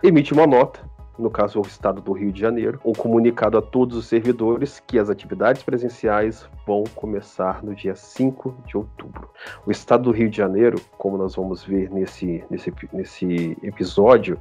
emite 0.03 0.33
uma 0.33 0.47
nota 0.47 0.81
no 1.21 1.31
caso 1.31 1.61
o 1.61 1.67
estado 1.67 2.01
do 2.01 2.13
Rio 2.13 2.33
de 2.33 2.41
Janeiro, 2.41 2.81
um 2.85 2.93
comunicado 2.93 3.59
a 3.59 3.63
todos 3.63 3.97
os 3.97 4.07
servidores 4.07 4.81
que 4.81 4.99
as 4.99 5.11
atividades 5.11 5.63
presenciais 5.63 6.49
vão 6.67 6.85
começar 6.95 7.63
no 7.63 7.75
dia 7.75 7.95
5 7.95 8.55
de 8.67 8.77
outubro. 8.77 9.31
O 9.67 9.71
estado 9.71 10.05
do 10.05 10.11
Rio 10.11 10.31
de 10.31 10.37
Janeiro, 10.37 10.81
como 10.97 11.19
nós 11.19 11.35
vamos 11.35 11.63
ver 11.63 11.91
nesse, 11.91 12.43
nesse, 12.51 12.73
nesse 12.93 13.57
episódio, 13.63 14.39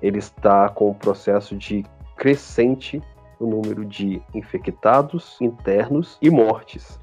ele 0.00 0.18
está 0.18 0.68
com 0.68 0.90
um 0.90 0.94
processo 0.94 1.54
de 1.56 1.84
crescente 2.16 3.02
no 3.38 3.48
número 3.48 3.84
de 3.84 4.22
infectados 4.34 5.36
internos 5.40 6.18
e 6.22 6.30
mortes. 6.30 6.98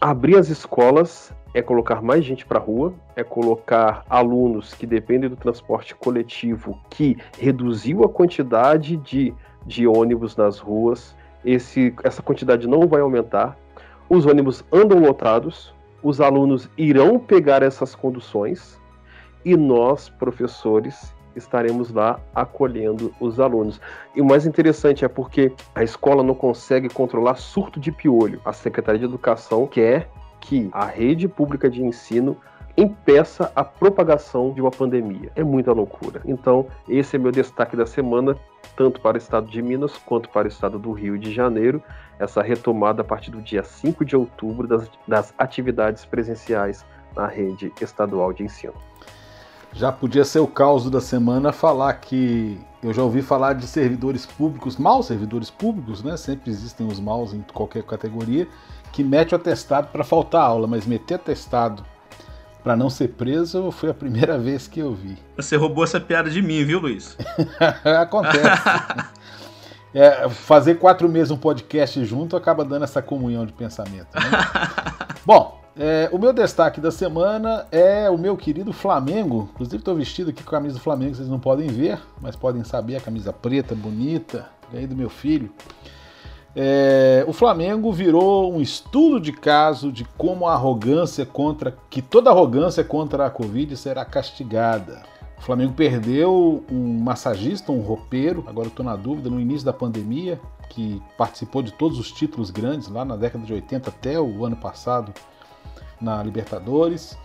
Abrir 0.00 0.38
as 0.38 0.48
escolas 0.48 1.30
é 1.52 1.60
colocar 1.60 2.00
mais 2.00 2.24
gente 2.24 2.46
para 2.46 2.58
a 2.58 2.62
rua, 2.62 2.94
é 3.14 3.22
colocar 3.22 4.02
alunos 4.08 4.72
que 4.72 4.86
dependem 4.86 5.28
do 5.28 5.36
transporte 5.36 5.94
coletivo, 5.94 6.80
que 6.88 7.18
reduziu 7.38 8.02
a 8.02 8.08
quantidade 8.08 8.96
de, 8.96 9.34
de 9.66 9.86
ônibus 9.86 10.34
nas 10.34 10.58
ruas. 10.58 11.14
Esse, 11.44 11.94
essa 12.02 12.22
quantidade 12.22 12.66
não 12.66 12.88
vai 12.88 13.02
aumentar. 13.02 13.58
Os 14.08 14.24
ônibus 14.24 14.64
andam 14.72 15.00
lotados, 15.00 15.74
os 16.02 16.18
alunos 16.18 16.70
irão 16.78 17.18
pegar 17.18 17.62
essas 17.62 17.94
conduções 17.94 18.80
e 19.44 19.54
nós, 19.54 20.08
professores, 20.08 21.14
estaremos 21.40 21.90
lá 21.90 22.20
acolhendo 22.34 23.12
os 23.20 23.40
alunos. 23.40 23.80
E 24.14 24.20
o 24.20 24.24
mais 24.24 24.46
interessante 24.46 25.04
é 25.04 25.08
porque 25.08 25.52
a 25.74 25.82
escola 25.82 26.22
não 26.22 26.34
consegue 26.34 26.88
controlar 26.88 27.36
surto 27.36 27.80
de 27.80 27.90
piolho. 27.90 28.40
A 28.44 28.52
Secretaria 28.52 29.00
de 29.00 29.04
Educação 29.04 29.66
quer 29.66 30.08
que 30.40 30.68
a 30.72 30.84
rede 30.84 31.28
pública 31.28 31.68
de 31.68 31.82
ensino 31.82 32.36
impeça 32.76 33.52
a 33.54 33.64
propagação 33.64 34.52
de 34.52 34.60
uma 34.60 34.70
pandemia. 34.70 35.30
É 35.34 35.44
muita 35.44 35.72
loucura. 35.72 36.22
Então, 36.24 36.66
esse 36.88 37.16
é 37.16 37.18
meu 37.18 37.32
destaque 37.32 37.76
da 37.76 37.84
semana, 37.84 38.36
tanto 38.76 39.00
para 39.00 39.16
o 39.16 39.18
estado 39.18 39.48
de 39.48 39.60
Minas 39.60 39.96
quanto 39.98 40.28
para 40.28 40.46
o 40.46 40.48
estado 40.48 40.78
do 40.78 40.92
Rio 40.92 41.18
de 41.18 41.32
Janeiro, 41.32 41.82
essa 42.18 42.42
retomada 42.42 43.02
a 43.02 43.04
partir 43.04 43.30
do 43.30 43.42
dia 43.42 43.62
5 43.62 44.04
de 44.04 44.16
outubro 44.16 44.66
das, 44.66 44.90
das 45.06 45.34
atividades 45.36 46.04
presenciais 46.04 46.84
na 47.14 47.26
rede 47.26 47.72
estadual 47.80 48.32
de 48.32 48.44
ensino. 48.44 48.74
Já 49.72 49.92
podia 49.92 50.24
ser 50.24 50.40
o 50.40 50.46
caos 50.46 50.90
da 50.90 51.00
semana 51.00 51.52
falar 51.52 51.94
que 51.94 52.60
eu 52.82 52.92
já 52.92 53.02
ouvi 53.02 53.22
falar 53.22 53.54
de 53.54 53.66
servidores 53.66 54.26
públicos, 54.26 54.76
maus 54.76 55.06
servidores 55.06 55.50
públicos, 55.50 56.02
né? 56.02 56.16
Sempre 56.16 56.50
existem 56.50 56.86
os 56.86 56.98
maus 56.98 57.32
em 57.32 57.42
qualquer 57.52 57.82
categoria, 57.82 58.48
que 58.92 59.04
mete 59.04 59.32
o 59.32 59.36
atestado 59.36 59.88
para 59.88 60.02
faltar 60.02 60.42
aula, 60.42 60.66
mas 60.66 60.86
meter 60.86 61.14
atestado 61.14 61.84
para 62.62 62.76
não 62.76 62.90
ser 62.90 63.08
preso 63.08 63.70
foi 63.70 63.90
a 63.90 63.94
primeira 63.94 64.36
vez 64.40 64.66
que 64.66 64.80
eu 64.80 64.94
vi. 64.94 65.16
Você 65.36 65.56
roubou 65.56 65.84
essa 65.84 66.00
piada 66.00 66.30
de 66.30 66.40
mim, 66.40 66.64
viu, 66.64 66.80
Luiz? 66.80 67.16
Acontece. 68.00 68.62
é, 69.94 70.28
fazer 70.28 70.76
quatro 70.76 71.08
meses 71.08 71.30
um 71.30 71.36
podcast 71.36 72.02
junto 72.04 72.36
acaba 72.36 72.64
dando 72.64 72.84
essa 72.84 73.02
comunhão 73.02 73.44
de 73.44 73.52
pensamento. 73.52 74.08
Né? 74.14 74.30
Bom, 75.24 75.59
é, 75.82 76.10
o 76.12 76.18
meu 76.18 76.30
destaque 76.30 76.78
da 76.78 76.90
semana 76.90 77.66
é 77.72 78.10
o 78.10 78.18
meu 78.18 78.36
querido 78.36 78.70
Flamengo. 78.70 79.48
Inclusive, 79.54 79.78
estou 79.78 79.94
vestido 79.94 80.28
aqui 80.28 80.42
com 80.42 80.50
a 80.50 80.58
camisa 80.58 80.74
do 80.74 80.80
Flamengo, 80.82 81.14
vocês 81.14 81.26
não 81.26 81.40
podem 81.40 81.68
ver, 81.68 81.98
mas 82.20 82.36
podem 82.36 82.62
saber 82.62 82.96
a 82.96 83.00
camisa 83.00 83.32
preta, 83.32 83.74
bonita, 83.74 84.46
aí 84.74 84.86
do 84.86 84.94
meu 84.94 85.08
filho. 85.08 85.50
É, 86.54 87.24
o 87.26 87.32
Flamengo 87.32 87.90
virou 87.90 88.52
um 88.52 88.60
estudo 88.60 89.18
de 89.18 89.32
caso 89.32 89.90
de 89.90 90.04
como 90.18 90.46
a 90.46 90.52
arrogância 90.52 91.24
contra. 91.24 91.74
que 91.88 92.02
toda 92.02 92.28
arrogância 92.28 92.84
contra 92.84 93.24
a 93.24 93.30
Covid 93.30 93.74
será 93.74 94.04
castigada. 94.04 95.02
O 95.38 95.40
Flamengo 95.40 95.72
perdeu 95.72 96.62
um 96.70 97.00
massagista, 97.00 97.72
um 97.72 97.80
roupeiro, 97.80 98.44
agora 98.46 98.68
estou 98.68 98.84
na 98.84 98.96
dúvida, 98.96 99.30
no 99.30 99.40
início 99.40 99.64
da 99.64 99.72
pandemia, 99.72 100.38
que 100.68 101.00
participou 101.16 101.62
de 101.62 101.72
todos 101.72 101.98
os 101.98 102.12
títulos 102.12 102.50
grandes 102.50 102.86
lá 102.88 103.02
na 103.02 103.16
década 103.16 103.46
de 103.46 103.54
80 103.54 103.88
até 103.88 104.20
o 104.20 104.44
ano 104.44 104.56
passado 104.56 105.14
na 106.00 106.22
Libertadores. 106.22 107.16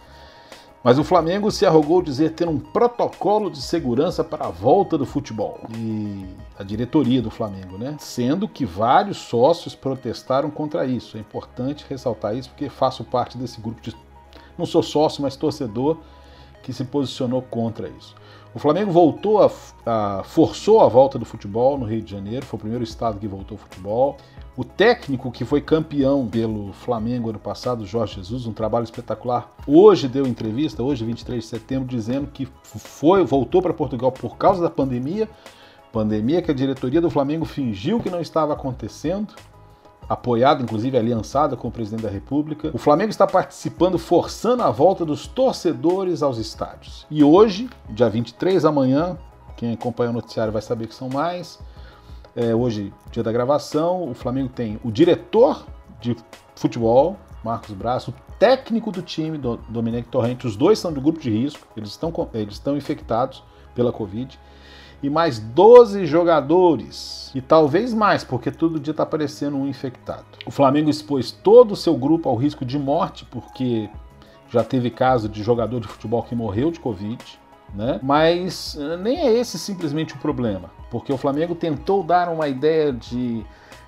Mas 0.84 1.00
o 1.00 1.04
Flamengo 1.04 1.50
se 1.50 1.66
arrogou 1.66 2.00
dizer 2.00 2.34
ter 2.34 2.48
um 2.48 2.60
protocolo 2.60 3.50
de 3.50 3.60
segurança 3.60 4.24
para 4.24 4.46
a 4.46 4.52
volta 4.52 4.96
do 4.98 5.06
futebol. 5.06 5.60
E 5.76 6.28
a 6.60 6.64
diretoria 6.64 7.24
do 7.24 7.32
Flamengo, 7.32 7.76
né? 7.76 7.96
Sendo 8.00 8.48
que 8.48 8.66
vários 8.66 9.18
sócios 9.18 9.74
protestaram 9.74 10.52
contra 10.52 10.86
isso. 10.86 11.18
É 11.18 11.20
importante 11.20 11.84
ressaltar 11.90 12.36
isso 12.36 12.50
porque 12.50 12.70
faço 12.70 13.04
parte 13.04 13.36
desse 13.36 13.60
grupo 13.60 13.82
de. 13.82 13.96
Não 14.56 14.66
sou 14.68 14.84
sócio, 14.84 15.24
mas 15.24 15.36
torcedor 15.36 15.98
que 16.62 16.72
se 16.72 16.84
posicionou 16.84 17.42
contra 17.42 17.90
isso. 17.90 18.16
O 18.54 18.60
Flamengo 18.60 18.92
voltou 18.92 19.42
a, 19.42 19.52
a, 19.86 20.24
forçou 20.24 20.82
a 20.82 20.88
volta 20.88 21.20
do 21.20 21.26
futebol 21.26 21.78
no 21.78 21.86
Rio 21.86 22.02
de 22.02 22.12
Janeiro, 22.12 22.46
foi 22.46 22.58
o 22.58 22.62
primeiro 22.62 22.84
estado 22.84 23.20
que 23.20 23.28
voltou 23.28 23.56
ao 23.56 23.64
futebol. 23.64 24.18
O 24.58 24.64
técnico 24.64 25.32
que 25.32 25.44
foi 25.44 25.60
campeão 25.60 26.26
pelo 26.28 26.72
Flamengo 26.72 27.30
ano 27.30 27.40
passado, 27.40 27.86
Jorge 27.86 28.16
Jesus, 28.16 28.46
um 28.46 28.54
trabalho 28.54 28.86
espetacular, 28.86 29.54
hoje 29.68 30.08
deu 30.08 30.26
entrevista, 30.26 30.82
hoje 30.82 31.04
23 31.04 31.44
de 31.44 31.50
setembro, 31.50 31.90
dizendo 31.90 32.28
que 32.28 32.48
foi 32.64 33.22
voltou 33.26 33.62
para 33.62 33.74
Portugal 33.74 34.14
por 34.14 34.38
causa 34.38 34.62
da 34.62 34.70
pandemia, 34.70 35.30
pandemia 35.92 36.42
que 36.42 36.52
a 36.52 36.54
diretoria 36.54 37.02
do 37.02 37.10
Flamengo 37.10 37.44
fingiu 37.44 38.00
que 38.00 38.10
não 38.10 38.22
estava 38.22 38.54
acontecendo, 38.54 39.34
apoiado 40.08 40.64
inclusive 40.64 40.98
aliançada 40.98 41.58
com 41.58 41.68
o 41.68 41.72
presidente 41.72 42.04
da 42.04 42.10
República. 42.10 42.72
O 42.74 42.78
Flamengo 42.78 43.10
está 43.10 43.28
participando, 43.28 44.00
forçando 44.00 44.64
a 44.64 44.72
volta 44.72 45.04
dos 45.04 45.28
torcedores 45.28 46.24
aos 46.24 46.38
estádios. 46.38 47.06
E 47.12 47.26
hoje, 47.26 47.70
dia 47.90 48.10
23 48.10 48.64
amanhã, 48.64 49.18
quem 49.58 49.74
acompanha 49.74 50.12
o 50.12 50.14
noticiário 50.14 50.54
vai 50.54 50.62
saber 50.62 50.88
que 50.88 50.96
são 50.96 51.10
mais 51.10 51.60
é, 52.36 52.54
hoje, 52.54 52.94
dia 53.12 53.24
da 53.24 53.32
gravação, 53.32 54.10
o 54.10 54.14
Flamengo 54.14 54.50
tem 54.50 54.80
o 54.84 54.92
diretor 54.92 55.66
de 56.02 56.16
futebol, 56.56 57.18
Marcos 57.44 57.74
Braço, 57.74 58.12
o 58.12 58.38
técnico 58.38 58.92
do 58.92 59.02
time, 59.02 59.38
do 59.38 59.58
Domenech 59.70 60.08
Torrente, 60.10 60.46
os 60.46 60.56
dois 60.56 60.78
são 60.78 60.92
do 60.92 61.00
grupo 61.00 61.20
de 61.20 61.30
risco, 61.30 61.66
eles 61.78 61.90
estão, 61.90 62.12
eles 62.34 62.56
estão 62.56 62.76
infectados 62.76 63.44
pela 63.74 63.92
Covid, 63.92 64.38
e 65.02 65.10
mais 65.10 65.40
12 65.40 66.06
jogadores, 66.06 67.32
e 67.34 67.42
talvez 67.42 67.94
mais, 67.94 68.24
porque 68.24 68.52
todo 68.52 68.80
dia 68.80 68.92
está 68.92 69.04
aparecendo 69.04 69.56
um 69.56 69.68
infectado. 69.68 70.26
O 70.46 70.52
Flamengo 70.52 70.90
expôs 70.90 71.32
todo 71.32 71.72
o 71.72 71.76
seu 71.76 71.96
grupo 71.96 72.28
ao 72.28 72.36
risco 72.36 72.66
de 72.66 72.78
morte, 72.78 73.26
porque 73.26 73.90
já 74.50 74.64
teve 74.64 74.90
caso 74.90 75.30
de 75.30 75.44
jogador 75.44 75.80
de 75.80 75.88
futebol 75.88 76.24
que 76.24 76.36
morreu 76.36 76.72
de 76.72 76.80
Covid, 76.80 77.24
né? 77.74 78.00
Mas 78.02 78.78
eh, 78.80 78.98
nem 78.98 79.20
é 79.20 79.34
esse 79.34 79.60
simplesmente 79.60 80.14
o 80.14 80.18
problema, 80.18 80.70
porque 80.90 81.12
o 81.12 81.18
Flamengo 81.18 81.56
tentou 81.56 82.04
dar 82.04 82.30
uma 82.30 82.48
ideia 82.48 82.92
de 82.92 83.46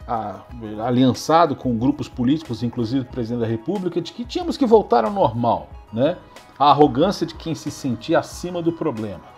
ah, 0.07 0.41
aliançado 0.85 1.55
com 1.55 1.77
grupos 1.77 2.07
políticos, 2.07 2.63
inclusive 2.63 3.01
o 3.01 3.05
presidente 3.05 3.41
da 3.41 3.47
República, 3.47 4.01
de 4.01 4.13
que 4.13 4.23
tínhamos 4.23 4.57
que 4.57 4.65
voltar 4.65 5.05
ao 5.05 5.11
normal, 5.11 5.69
né? 5.91 6.17
A 6.57 6.71
arrogância 6.71 7.25
de 7.25 7.35
quem 7.35 7.53
se 7.53 7.69
sentia 7.69 8.19
acima 8.19 8.61
do 8.61 8.71
problema. 8.71 9.37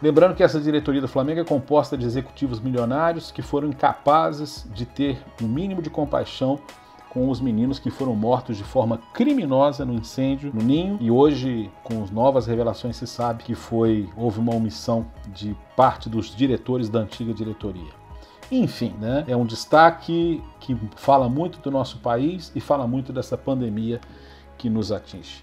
Lembrando 0.00 0.34
que 0.34 0.42
essa 0.42 0.60
diretoria 0.60 1.00
do 1.00 1.08
Flamengo 1.08 1.40
é 1.40 1.44
composta 1.44 1.96
de 1.96 2.04
executivos 2.04 2.60
milionários 2.60 3.30
que 3.30 3.40
foram 3.40 3.68
incapazes 3.68 4.66
de 4.74 4.84
ter 4.84 5.18
o 5.40 5.44
um 5.44 5.48
mínimo 5.48 5.80
de 5.80 5.88
compaixão 5.88 6.60
com 7.16 7.30
os 7.30 7.40
meninos 7.40 7.78
que 7.78 7.90
foram 7.90 8.14
mortos 8.14 8.58
de 8.58 8.62
forma 8.62 9.00
criminosa 9.14 9.86
no 9.86 9.94
incêndio 9.94 10.52
no 10.52 10.62
ninho 10.62 10.98
e 11.00 11.10
hoje 11.10 11.70
com 11.82 12.02
as 12.02 12.10
novas 12.10 12.46
revelações 12.46 12.94
se 12.94 13.06
sabe 13.06 13.42
que 13.42 13.54
foi 13.54 14.06
houve 14.14 14.38
uma 14.38 14.54
omissão 14.54 15.06
de 15.28 15.56
parte 15.74 16.10
dos 16.10 16.36
diretores 16.36 16.90
da 16.90 16.98
antiga 16.98 17.32
diretoria. 17.32 17.90
Enfim, 18.52 18.94
né, 19.00 19.24
é 19.26 19.34
um 19.34 19.46
destaque 19.46 20.42
que 20.60 20.76
fala 20.94 21.26
muito 21.26 21.58
do 21.60 21.70
nosso 21.70 22.00
país 22.00 22.52
e 22.54 22.60
fala 22.60 22.86
muito 22.86 23.14
dessa 23.14 23.38
pandemia 23.38 23.98
que 24.58 24.68
nos 24.68 24.92
atinge. 24.92 25.42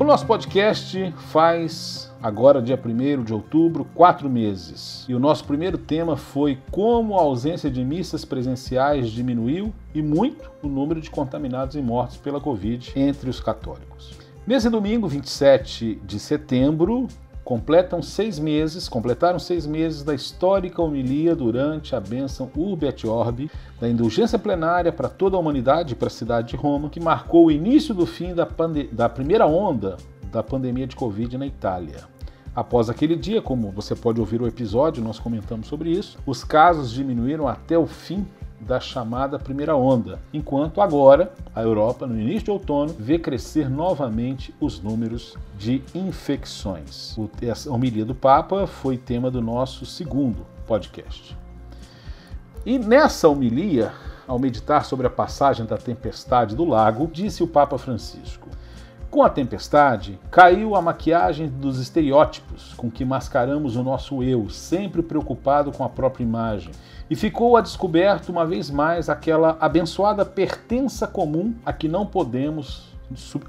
O 0.00 0.02
nosso 0.02 0.26
podcast 0.26 1.12
faz 1.30 2.10
agora, 2.24 2.62
dia 2.62 2.80
1 2.82 3.22
de 3.22 3.34
outubro, 3.34 3.86
quatro 3.94 4.30
meses. 4.30 5.04
E 5.06 5.14
o 5.14 5.18
nosso 5.18 5.44
primeiro 5.44 5.76
tema 5.76 6.16
foi 6.16 6.58
como 6.70 7.18
a 7.18 7.20
ausência 7.20 7.70
de 7.70 7.84
missas 7.84 8.24
presenciais 8.24 9.10
diminuiu 9.10 9.74
e 9.94 10.00
muito 10.00 10.50
o 10.62 10.66
número 10.66 11.02
de 11.02 11.10
contaminados 11.10 11.76
e 11.76 11.82
mortos 11.82 12.16
pela 12.16 12.40
Covid 12.40 12.94
entre 12.96 13.28
os 13.28 13.40
católicos. 13.40 14.14
Nesse 14.46 14.70
domingo, 14.70 15.06
27 15.06 16.00
de 16.02 16.18
setembro, 16.18 17.08
completam 17.44 18.00
seis 18.00 18.38
meses, 18.38 18.88
completaram 18.88 19.38
seis 19.38 19.66
meses 19.66 20.02
da 20.02 20.14
histórica 20.14 20.80
homilia 20.80 21.36
durante 21.36 21.94
a 21.94 22.00
bênção 22.00 22.50
Urbi 22.56 22.86
et 22.86 23.06
Orbi, 23.06 23.50
da 23.78 23.86
indulgência 23.86 24.38
plenária 24.38 24.90
para 24.90 25.10
toda 25.10 25.36
a 25.36 25.38
humanidade 25.38 25.92
e 25.92 25.94
para 25.94 26.08
a 26.08 26.10
cidade 26.10 26.48
de 26.48 26.56
Roma, 26.56 26.88
que 26.88 27.00
marcou 27.00 27.46
o 27.46 27.50
início 27.50 27.94
do 27.94 28.06
fim 28.06 28.34
da, 28.34 28.48
da 28.90 29.10
primeira 29.10 29.46
onda 29.46 29.98
da 30.32 30.42
pandemia 30.42 30.86
de 30.86 30.96
Covid 30.96 31.36
na 31.36 31.46
Itália. 31.46 32.13
Após 32.54 32.88
aquele 32.88 33.16
dia, 33.16 33.42
como 33.42 33.72
você 33.72 33.96
pode 33.96 34.20
ouvir 34.20 34.40
o 34.40 34.46
episódio, 34.46 35.02
nós 35.02 35.18
comentamos 35.18 35.66
sobre 35.66 35.90
isso, 35.90 36.18
os 36.24 36.44
casos 36.44 36.92
diminuíram 36.92 37.48
até 37.48 37.76
o 37.76 37.86
fim 37.86 38.24
da 38.60 38.78
chamada 38.78 39.38
primeira 39.38 39.76
onda, 39.76 40.20
enquanto 40.32 40.80
agora 40.80 41.32
a 41.54 41.62
Europa, 41.62 42.06
no 42.06 42.18
início 42.18 42.44
de 42.44 42.50
outono, 42.52 42.94
vê 42.98 43.18
crescer 43.18 43.68
novamente 43.68 44.54
os 44.60 44.80
números 44.80 45.36
de 45.58 45.82
infecções. 45.94 47.16
A 47.66 47.70
homilia 47.72 48.04
do 48.04 48.14
Papa 48.14 48.66
foi 48.66 48.96
tema 48.96 49.30
do 49.30 49.42
nosso 49.42 49.84
segundo 49.84 50.46
podcast. 50.66 51.36
E 52.64 52.78
nessa 52.78 53.28
homilia, 53.28 53.92
ao 54.26 54.38
meditar 54.38 54.84
sobre 54.84 55.06
a 55.06 55.10
passagem 55.10 55.66
da 55.66 55.76
tempestade 55.76 56.56
do 56.56 56.64
lago, 56.64 57.10
disse 57.12 57.42
o 57.42 57.48
Papa 57.48 57.76
Francisco: 57.76 58.43
com 59.14 59.22
a 59.22 59.30
tempestade, 59.30 60.18
caiu 60.28 60.74
a 60.74 60.82
maquiagem 60.82 61.46
dos 61.46 61.78
estereótipos 61.78 62.74
com 62.74 62.90
que 62.90 63.04
mascaramos 63.04 63.76
o 63.76 63.82
nosso 63.84 64.24
eu, 64.24 64.50
sempre 64.50 65.04
preocupado 65.04 65.70
com 65.70 65.84
a 65.84 65.88
própria 65.88 66.24
imagem, 66.24 66.72
e 67.08 67.14
ficou 67.14 67.56
a 67.56 67.60
descoberto 67.60 68.30
uma 68.30 68.44
vez 68.44 68.70
mais 68.70 69.08
aquela 69.08 69.56
abençoada 69.60 70.24
pertença 70.24 71.06
comum 71.06 71.54
a 71.64 71.72
que 71.72 71.86
não 71.86 72.04
podemos 72.04 72.92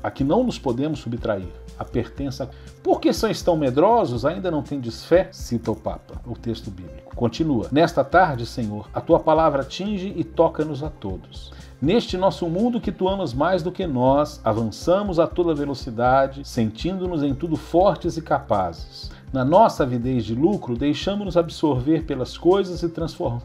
a 0.03 0.12
que 0.12 0.24
não 0.24 0.43
nos 0.43 0.60
podemos 0.60 1.00
subtrair. 1.00 1.48
A 1.79 1.84
pertença. 1.84 2.50
Por 2.84 3.01
que 3.01 3.12
são 3.12 3.31
tão 3.43 3.57
medrosos? 3.57 4.24
Ainda 4.24 4.51
não 4.51 4.62
tendes 4.62 5.03
fé? 5.03 5.29
Cita 5.31 5.72
o 5.72 5.75
Papa, 5.75 6.22
o 6.25 6.36
texto 6.36 6.69
bíblico. 6.69 7.15
Continua. 7.15 7.67
Nesta 7.72 8.03
tarde, 8.03 8.45
Senhor, 8.45 8.88
a 8.93 9.01
tua 9.01 9.19
palavra 9.19 9.62
atinge 9.62 10.13
e 10.15 10.24
toca-nos 10.24 10.84
a 10.84 10.89
todos. 10.89 11.51
Neste 11.82 12.17
nosso 12.17 12.48
mundo 12.48 12.79
que 12.79 12.91
tu 12.91 13.08
amas 13.10 13.34
mais 13.34 13.62
do 13.62 13.72
que 13.72 13.86
nós, 13.86 14.39
avançamos 14.46 15.20
a 15.20 15.27
toda 15.27 15.53
velocidade, 15.53 16.48
sentindo-nos 16.48 17.22
em 17.22 17.36
tudo 17.36 17.58
fortes 17.58 18.15
e 18.15 18.22
capazes. 18.22 19.12
Na 19.34 19.44
nossa 19.44 19.84
avidez 19.84 20.24
de 20.24 20.34
lucro, 20.34 20.77
deixamos-nos 20.77 21.36
absorver 21.36 22.05
pelas 22.05 22.38
coisas 22.38 22.82
e 22.82 22.89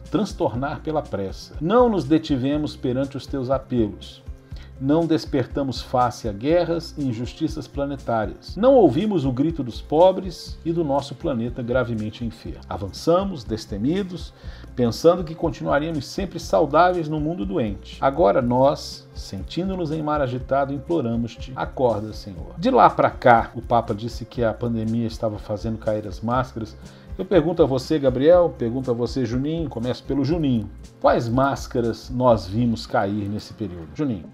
transtornar 0.09 0.79
pela 0.79 1.01
pressa. 1.01 1.55
Não 1.59 1.89
nos 1.89 2.05
detivemos 2.05 2.73
perante 2.73 3.17
os 3.17 3.27
teus 3.27 3.49
apelos. 3.49 4.23
Não 4.79 5.05
despertamos 5.05 5.79
face 5.79 6.27
a 6.27 6.31
guerras 6.31 6.95
e 6.97 7.03
injustiças 7.03 7.67
planetárias. 7.67 8.55
Não 8.55 8.73
ouvimos 8.73 9.25
o 9.25 9.31
grito 9.31 9.61
dos 9.61 9.79
pobres 9.79 10.57
e 10.65 10.71
do 10.71 10.83
nosso 10.83 11.13
planeta 11.13 11.61
gravemente 11.61 12.25
enfermo. 12.25 12.61
Avançamos, 12.67 13.43
destemidos, 13.43 14.33
pensando 14.75 15.23
que 15.23 15.35
continuaríamos 15.35 16.05
sempre 16.05 16.39
saudáveis 16.39 17.07
no 17.07 17.19
mundo 17.19 17.45
doente. 17.45 17.97
Agora 18.01 18.41
nós, 18.41 19.07
sentindo-nos 19.13 19.91
em 19.91 20.01
mar 20.01 20.21
agitado, 20.21 20.73
imploramos-te: 20.73 21.51
acorda, 21.55 22.13
Senhor. 22.13 22.53
De 22.57 22.69
lá 22.69 22.89
para 22.89 23.09
cá, 23.09 23.51
o 23.55 23.61
Papa 23.61 23.93
disse 23.93 24.25
que 24.25 24.43
a 24.43 24.53
pandemia 24.53 25.07
estava 25.07 25.37
fazendo 25.37 25.77
cair 25.77 26.07
as 26.07 26.21
máscaras. 26.21 26.75
Eu 27.17 27.25
pergunto 27.25 27.61
a 27.61 27.65
você, 27.65 27.99
Gabriel, 27.99 28.53
pergunto 28.57 28.89
a 28.89 28.93
você, 28.93 29.25
Juninho, 29.25 29.69
começo 29.69 30.03
pelo 30.03 30.23
Juninho. 30.23 30.69
Quais 30.99 31.27
máscaras 31.27 32.09
nós 32.09 32.47
vimos 32.47 32.87
cair 32.87 33.29
nesse 33.29 33.53
período? 33.53 33.89
Juninho. 33.93 34.25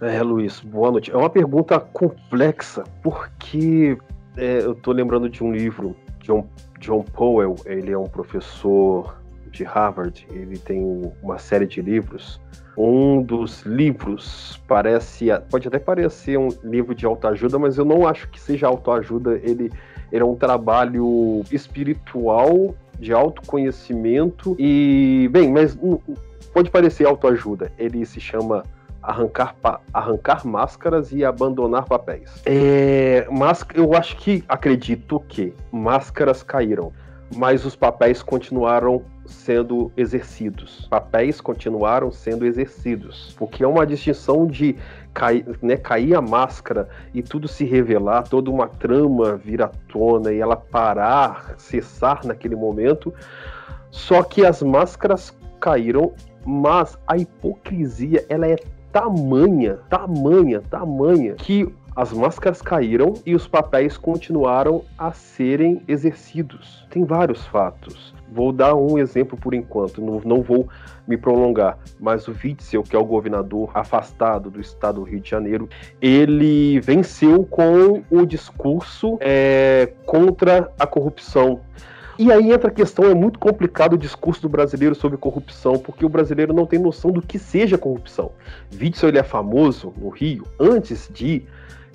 É, 0.00 0.22
Luiz, 0.22 0.60
boa 0.60 0.92
noite. 0.92 1.10
É 1.10 1.16
uma 1.16 1.30
pergunta 1.30 1.80
complexa, 1.80 2.84
porque 3.02 3.98
é, 4.36 4.60
eu 4.60 4.72
estou 4.72 4.94
lembrando 4.94 5.28
de 5.28 5.42
um 5.42 5.52
livro, 5.52 5.96
John, 6.28 6.46
John 6.78 7.02
Powell, 7.02 7.56
ele 7.64 7.90
é 7.90 7.96
um 7.98 8.06
professor 8.06 9.16
de 9.50 9.64
Harvard, 9.64 10.26
ele 10.30 10.58
tem 10.58 11.10
uma 11.22 11.38
série 11.38 11.66
de 11.66 11.80
livros. 11.80 12.38
Um 12.76 13.22
dos 13.22 13.62
livros 13.62 14.60
parece, 14.68 15.28
pode 15.50 15.66
até 15.66 15.78
parecer 15.78 16.38
um 16.38 16.48
livro 16.62 16.94
de 16.94 17.06
autoajuda, 17.06 17.58
mas 17.58 17.78
eu 17.78 17.84
não 17.84 18.06
acho 18.06 18.28
que 18.28 18.38
seja 18.38 18.66
autoajuda. 18.66 19.40
Ele, 19.42 19.72
ele 20.12 20.22
é 20.22 20.24
um 20.24 20.36
trabalho 20.36 21.42
espiritual 21.50 22.74
de 23.00 23.12
autoconhecimento 23.12 24.54
e, 24.58 25.28
bem, 25.32 25.50
mas 25.50 25.76
pode 26.52 26.70
parecer 26.70 27.06
autoajuda. 27.06 27.72
Ele 27.78 28.04
se 28.04 28.20
chama 28.20 28.64
arrancar, 29.08 29.56
arrancar 29.92 30.46
máscaras 30.46 31.12
e 31.12 31.24
abandonar 31.24 31.86
papéis. 31.86 32.42
É, 32.44 33.26
eu 33.74 33.94
acho 33.94 34.16
que, 34.16 34.44
acredito 34.46 35.18
que 35.20 35.54
máscaras 35.72 36.42
caíram, 36.42 36.92
mas 37.34 37.64
os 37.64 37.74
papéis 37.74 38.22
continuaram 38.22 39.02
sendo 39.24 39.90
exercidos. 39.96 40.86
Papéis 40.90 41.40
continuaram 41.40 42.10
sendo 42.10 42.44
exercidos. 42.44 43.34
Porque 43.38 43.64
é 43.64 43.66
uma 43.66 43.86
distinção 43.86 44.46
de 44.46 44.76
cair, 45.14 45.44
né, 45.62 45.76
cair 45.76 46.14
a 46.14 46.20
máscara 46.20 46.88
e 47.14 47.22
tudo 47.22 47.48
se 47.48 47.64
revelar, 47.64 48.28
toda 48.28 48.50
uma 48.50 48.68
trama 48.68 49.36
vir 49.36 49.62
à 49.62 49.68
tona 49.90 50.32
e 50.32 50.38
ela 50.38 50.56
parar, 50.56 51.54
cessar 51.56 52.26
naquele 52.26 52.56
momento. 52.56 53.12
Só 53.90 54.22
que 54.22 54.44
as 54.44 54.62
máscaras 54.62 55.34
caíram, 55.60 56.12
mas 56.44 56.98
a 57.06 57.16
hipocrisia 57.16 58.24
ela 58.28 58.46
é 58.46 58.56
tamanha, 58.92 59.78
tamanha, 59.88 60.60
tamanha, 60.70 61.34
que 61.34 61.68
as 61.98 62.12
máscaras 62.12 62.62
caíram 62.62 63.14
e 63.26 63.34
os 63.34 63.48
papéis 63.48 63.98
continuaram 63.98 64.84
a 64.96 65.10
serem 65.10 65.82
exercidos. 65.88 66.86
Tem 66.90 67.04
vários 67.04 67.44
fatos. 67.46 68.14
Vou 68.30 68.52
dar 68.52 68.76
um 68.76 68.98
exemplo 68.98 69.36
por 69.36 69.52
enquanto, 69.52 70.00
não, 70.00 70.20
não 70.24 70.40
vou 70.40 70.68
me 71.08 71.16
prolongar, 71.16 71.76
mas 71.98 72.28
o 72.28 72.32
Witzel, 72.32 72.84
que 72.84 72.94
é 72.94 72.98
o 72.98 73.04
governador 73.04 73.70
afastado 73.74 74.48
do 74.48 74.60
estado 74.60 75.00
do 75.00 75.02
Rio 75.02 75.18
de 75.18 75.28
Janeiro, 75.28 75.68
ele 76.00 76.78
venceu 76.80 77.44
com 77.44 78.02
o 78.10 78.24
discurso 78.24 79.18
é, 79.20 79.92
contra 80.06 80.70
a 80.78 80.86
corrupção. 80.86 81.60
E 82.18 82.32
aí 82.32 82.50
entra 82.50 82.68
a 82.68 82.72
questão, 82.72 83.04
é 83.04 83.14
muito 83.14 83.38
complicado 83.38 83.92
o 83.92 83.98
discurso 83.98 84.42
do 84.42 84.48
brasileiro 84.48 84.92
sobre 84.92 85.16
corrupção, 85.16 85.74
porque 85.78 86.04
o 86.04 86.08
brasileiro 86.08 86.52
não 86.52 86.66
tem 86.66 86.76
noção 86.76 87.12
do 87.12 87.22
que 87.22 87.38
seja 87.38 87.78
corrupção. 87.78 88.32
Witzel 88.72 89.10
ele 89.10 89.18
é 89.18 89.22
famoso 89.22 89.94
no 89.96 90.08
Rio, 90.08 90.44
antes 90.58 91.08
de 91.14 91.44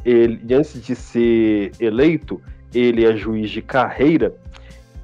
ele, 0.06 0.42
antes 0.54 0.82
de 0.82 0.96
ser 0.96 1.72
eleito, 1.78 2.42
ele 2.74 3.06
é 3.06 3.14
juiz 3.18 3.50
de 3.50 3.62
carreira 3.62 4.34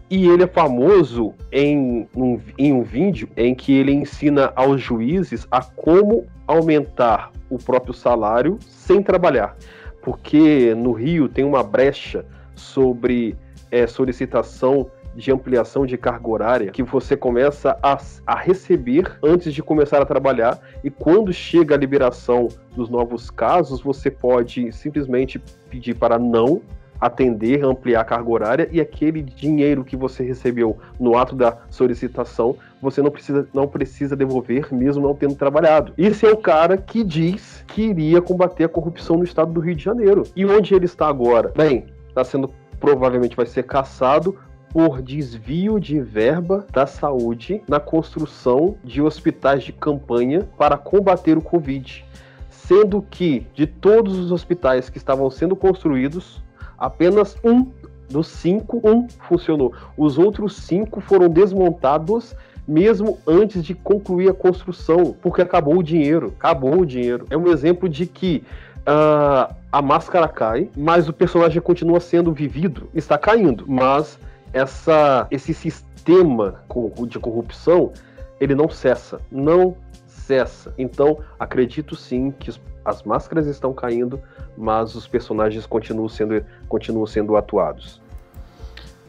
e 0.09 0.25
ele 0.25 0.43
é 0.43 0.47
famoso 0.47 1.33
em 1.51 2.07
um, 2.15 2.39
em 2.57 2.71
um 2.71 2.81
vídeo 2.81 3.27
em 3.35 3.53
que 3.53 3.73
ele 3.73 3.91
ensina 3.91 4.53
aos 4.55 4.81
juízes 4.81 5.45
a 5.51 5.61
como 5.61 6.25
aumentar 6.47 7.31
o 7.49 7.57
próprio 7.57 7.93
salário 7.93 8.57
sem 8.67 9.03
trabalhar. 9.03 9.57
Porque 10.01 10.73
no 10.75 10.93
Rio 10.93 11.27
tem 11.27 11.43
uma 11.43 11.61
brecha 11.61 12.25
sobre 12.55 13.35
é, 13.69 13.85
solicitação 13.85 14.89
de 15.19 15.31
ampliação 15.31 15.85
de 15.85 15.97
carga 15.97 16.27
horária 16.29 16.71
que 16.71 16.81
você 16.81 17.15
começa 17.17 17.77
a, 17.83 17.97
a 18.25 18.35
receber 18.35 19.17
antes 19.21 19.53
de 19.53 19.61
começar 19.61 20.01
a 20.01 20.05
trabalhar 20.05 20.59
e 20.83 20.89
quando 20.89 21.33
chega 21.33 21.75
a 21.75 21.77
liberação 21.77 22.47
dos 22.75 22.89
novos 22.89 23.29
casos, 23.29 23.81
você 23.81 24.09
pode 24.09 24.71
simplesmente 24.71 25.37
pedir 25.69 25.95
para 25.95 26.17
não 26.17 26.61
atender, 27.01 27.63
ampliar 27.63 28.01
a 28.01 28.05
carga 28.05 28.29
horária 28.29 28.69
e 28.71 28.81
aquele 28.81 29.21
dinheiro 29.21 29.85
que 29.85 29.95
você 29.95 30.23
recebeu 30.23 30.77
no 30.99 31.17
ato 31.17 31.35
da 31.35 31.57
solicitação, 31.69 32.57
você 32.81 33.01
não 33.01 33.11
precisa, 33.11 33.47
não 33.53 33.67
precisa 33.67 34.15
devolver 34.15 34.73
mesmo 34.73 35.03
não 35.03 35.15
tendo 35.15 35.35
trabalhado. 35.35 35.93
Esse 35.97 36.25
é 36.25 36.29
o 36.29 36.37
cara 36.37 36.77
que 36.77 37.03
diz 37.03 37.63
que 37.67 37.83
iria 37.83 38.21
combater 38.21 38.65
a 38.65 38.69
corrupção 38.69 39.17
no 39.17 39.23
estado 39.23 39.51
do 39.51 39.59
Rio 39.59 39.75
de 39.75 39.83
Janeiro. 39.83 40.23
E 40.35 40.45
onde 40.45 40.73
ele 40.73 40.85
está 40.85 41.07
agora? 41.07 41.53
Bem, 41.55 41.85
está 42.09 42.23
sendo 42.23 42.51
provavelmente 42.79 43.35
vai 43.35 43.45
ser 43.45 43.63
caçado 43.63 44.37
por 44.71 45.01
desvio 45.01 45.79
de 45.79 45.99
verba 45.99 46.65
da 46.71 46.85
saúde 46.85 47.61
na 47.67 47.79
construção 47.79 48.75
de 48.83 49.01
hospitais 49.01 49.63
de 49.63 49.71
campanha 49.71 50.47
para 50.57 50.77
combater 50.77 51.37
o 51.37 51.41
Covid. 51.41 52.05
Sendo 52.49 53.01
que, 53.01 53.47
de 53.53 53.65
todos 53.65 54.17
os 54.17 54.31
hospitais 54.31 54.89
que 54.89 54.97
estavam 54.97 55.29
sendo 55.29 55.55
construídos, 55.55 56.41
apenas 56.77 57.35
um 57.43 57.67
dos 58.09 58.27
cinco, 58.27 58.81
um 58.83 59.07
funcionou. 59.27 59.73
Os 59.97 60.17
outros 60.17 60.55
cinco 60.55 61.01
foram 61.01 61.29
desmontados 61.29 62.35
mesmo 62.67 63.17
antes 63.25 63.63
de 63.63 63.73
concluir 63.73 64.29
a 64.29 64.33
construção, 64.33 65.15
porque 65.19 65.41
acabou 65.41 65.79
o 65.79 65.83
dinheiro. 65.83 66.33
Acabou 66.37 66.81
o 66.81 66.85
dinheiro. 66.85 67.25
É 67.31 67.35
um 67.35 67.47
exemplo 67.47 67.89
de 67.89 68.05
que 68.05 68.43
uh, 68.81 69.53
a 69.71 69.81
máscara 69.81 70.27
cai, 70.27 70.69
mas 70.77 71.09
o 71.09 71.13
personagem 71.13 71.61
continua 71.61 71.99
sendo 71.99 72.31
vivido, 72.31 72.87
está 72.93 73.17
caindo, 73.17 73.65
mas 73.67 74.19
essa, 74.53 75.27
esse 75.29 75.53
sistema 75.53 76.61
de 77.07 77.19
corrupção 77.19 77.91
ele 78.39 78.55
não 78.55 78.69
cessa, 78.69 79.19
não 79.31 79.75
cessa. 80.07 80.73
Então, 80.77 81.19
acredito 81.39 81.95
sim 81.95 82.31
que 82.31 82.51
as 82.85 83.03
máscaras 83.03 83.45
estão 83.47 83.73
caindo, 83.73 84.19
mas 84.57 84.95
os 84.95 85.07
personagens 85.07 85.65
continuam 85.65 86.07
sendo, 86.07 86.43
continuam 86.67 87.05
sendo 87.05 87.35
atuados. 87.35 88.01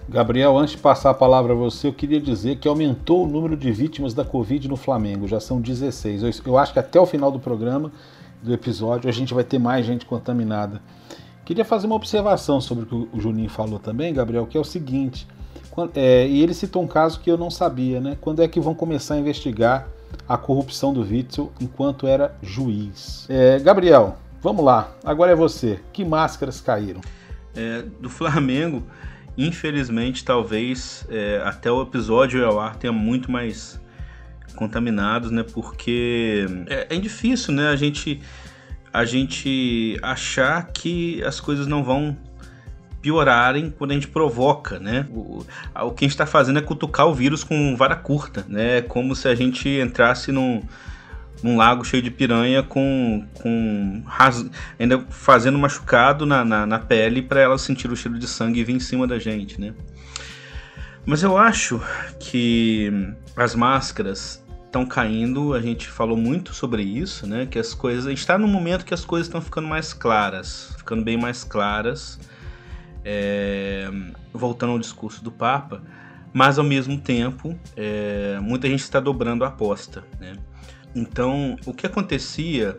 Gabriel, 0.08 0.58
antes 0.58 0.74
de 0.74 0.80
passar 0.80 1.10
a 1.10 1.14
palavra 1.14 1.52
a 1.52 1.56
você, 1.56 1.86
eu 1.86 1.92
queria 1.92 2.20
dizer 2.20 2.56
que 2.56 2.66
aumentou 2.66 3.24
o 3.24 3.28
número 3.28 3.56
de 3.56 3.70
vítimas 3.70 4.12
da 4.12 4.24
Covid 4.24 4.68
no 4.68 4.76
Flamengo, 4.76 5.28
já 5.28 5.38
são 5.38 5.60
16. 5.60 6.24
Eu, 6.24 6.30
eu 6.46 6.58
acho 6.58 6.72
que 6.72 6.80
até 6.80 6.98
o 6.98 7.06
final 7.06 7.30
do 7.30 7.38
programa, 7.38 7.92
do 8.42 8.52
episódio, 8.52 9.08
a 9.08 9.12
gente 9.12 9.32
vai 9.32 9.44
ter 9.44 9.60
mais 9.60 9.86
gente 9.86 10.04
contaminada. 10.04 10.82
Queria 11.44 11.64
fazer 11.64 11.86
uma 11.86 11.96
observação 11.96 12.60
sobre 12.60 12.84
o 12.84 12.86
que 12.86 13.16
o 13.16 13.20
Juninho 13.20 13.50
falou 13.50 13.78
também, 13.78 14.12
Gabriel, 14.12 14.46
que 14.46 14.56
é 14.56 14.60
o 14.60 14.64
seguinte: 14.64 15.26
quando, 15.70 15.92
é, 15.96 16.26
e 16.26 16.42
ele 16.42 16.54
citou 16.54 16.82
um 16.82 16.86
caso 16.86 17.20
que 17.20 17.30
eu 17.30 17.38
não 17.38 17.50
sabia, 17.50 18.00
né? 18.00 18.16
Quando 18.20 18.42
é 18.42 18.48
que 18.48 18.60
vão 18.60 18.74
começar 18.74 19.14
a 19.14 19.18
investigar 19.18 19.88
a 20.28 20.36
corrupção 20.36 20.92
do 20.92 21.00
Witzel 21.00 21.52
enquanto 21.60 22.06
era 22.06 22.36
juiz? 22.42 23.26
É, 23.28 23.58
Gabriel, 23.58 24.16
vamos 24.42 24.64
lá, 24.64 24.92
agora 25.04 25.32
é 25.32 25.34
você. 25.34 25.80
Que 25.92 26.04
máscaras 26.04 26.60
caíram? 26.60 27.00
É, 27.54 27.82
do 28.00 28.08
Flamengo, 28.08 28.82
infelizmente, 29.36 30.24
talvez 30.24 31.04
é, 31.08 31.42
até 31.44 31.70
o 31.70 31.82
episódio 31.82 32.44
ao 32.44 32.60
ar 32.60 32.76
tenha 32.76 32.92
muito 32.92 33.30
mais 33.30 33.80
contaminados, 34.54 35.30
né? 35.30 35.42
Porque 35.42 36.46
é, 36.68 36.94
é 36.94 36.98
difícil, 36.98 37.54
né? 37.54 37.68
A 37.68 37.76
gente 37.76 38.20
a 38.92 39.04
gente 39.04 39.98
achar 40.02 40.66
que 40.72 41.22
as 41.24 41.40
coisas 41.40 41.66
não 41.66 41.84
vão 41.84 42.16
piorarem 43.00 43.70
quando 43.70 43.92
a 43.92 43.94
gente 43.94 44.08
provoca, 44.08 44.78
né? 44.78 45.06
O, 45.10 45.44
o 45.74 45.90
que 45.92 46.04
a 46.04 46.06
gente 46.06 46.14
está 46.14 46.26
fazendo 46.26 46.58
é 46.58 46.62
cutucar 46.62 47.06
o 47.06 47.14
vírus 47.14 47.42
com 47.42 47.76
vara 47.76 47.96
curta, 47.96 48.44
né? 48.48 48.82
Como 48.82 49.14
se 49.14 49.28
a 49.28 49.34
gente 49.34 49.68
entrasse 49.68 50.30
num, 50.32 50.62
num 51.42 51.56
lago 51.56 51.84
cheio 51.84 52.02
de 52.02 52.10
piranha 52.10 52.62
com, 52.62 53.26
com 53.34 54.02
ras... 54.06 54.44
ainda 54.78 55.04
fazendo 55.08 55.58
machucado 55.58 56.26
na, 56.26 56.44
na, 56.44 56.66
na 56.66 56.78
pele 56.78 57.22
para 57.22 57.40
ela 57.40 57.58
sentir 57.58 57.90
o 57.90 57.96
cheiro 57.96 58.18
de 58.18 58.26
sangue 58.26 58.60
e 58.60 58.64
vir 58.64 58.74
em 58.74 58.80
cima 58.80 59.06
da 59.06 59.18
gente, 59.18 59.60
né? 59.60 59.72
Mas 61.06 61.22
eu 61.22 61.38
acho 61.38 61.80
que 62.18 62.92
as 63.34 63.54
máscaras 63.54 64.44
estão 64.70 64.86
caindo, 64.86 65.52
a 65.52 65.60
gente 65.60 65.88
falou 65.88 66.16
muito 66.16 66.54
sobre 66.54 66.82
isso, 66.82 67.26
né? 67.26 67.44
Que 67.44 67.58
as 67.58 67.74
coisas. 67.74 68.06
A 68.06 68.10
gente 68.10 68.20
está 68.20 68.38
num 68.38 68.46
momento 68.46 68.84
que 68.84 68.94
as 68.94 69.04
coisas 69.04 69.26
estão 69.26 69.40
ficando 69.40 69.66
mais 69.66 69.92
claras, 69.92 70.72
ficando 70.78 71.02
bem 71.02 71.16
mais 71.16 71.42
claras. 71.44 72.18
É, 73.04 73.90
voltando 74.32 74.72
ao 74.72 74.78
discurso 74.78 75.24
do 75.24 75.32
Papa, 75.32 75.82
mas 76.34 76.58
ao 76.58 76.64
mesmo 76.64 77.00
tempo 77.00 77.58
é, 77.74 78.38
muita 78.40 78.68
gente 78.68 78.80
está 78.80 79.00
dobrando 79.00 79.42
a 79.42 79.48
aposta. 79.48 80.04
Né? 80.20 80.34
Então, 80.94 81.56
o 81.64 81.72
que 81.72 81.86
acontecia? 81.86 82.78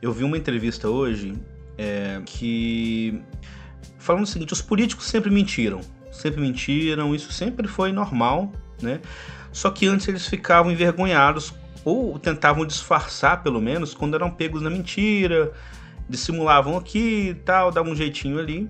Eu 0.00 0.12
vi 0.12 0.22
uma 0.22 0.38
entrevista 0.38 0.88
hoje 0.88 1.34
é, 1.76 2.22
que 2.24 3.20
falando 3.98 4.24
o 4.24 4.26
seguinte: 4.26 4.52
os 4.52 4.62
políticos 4.62 5.06
sempre 5.06 5.30
mentiram, 5.30 5.80
sempre 6.12 6.40
mentiram, 6.40 7.14
isso 7.14 7.32
sempre 7.32 7.66
foi 7.66 7.92
normal, 7.92 8.52
né? 8.80 9.00
Só 9.56 9.70
que 9.70 9.86
antes 9.86 10.06
eles 10.06 10.26
ficavam 10.26 10.70
envergonhados 10.70 11.54
ou 11.82 12.18
tentavam 12.18 12.66
disfarçar, 12.66 13.42
pelo 13.42 13.58
menos, 13.58 13.94
quando 13.94 14.14
eram 14.14 14.30
pegos 14.30 14.60
na 14.60 14.68
mentira, 14.68 15.50
dissimulavam 16.06 16.76
aqui 16.76 17.30
e 17.30 17.34
tal, 17.34 17.72
davam 17.72 17.92
um 17.92 17.96
jeitinho 17.96 18.38
ali. 18.38 18.68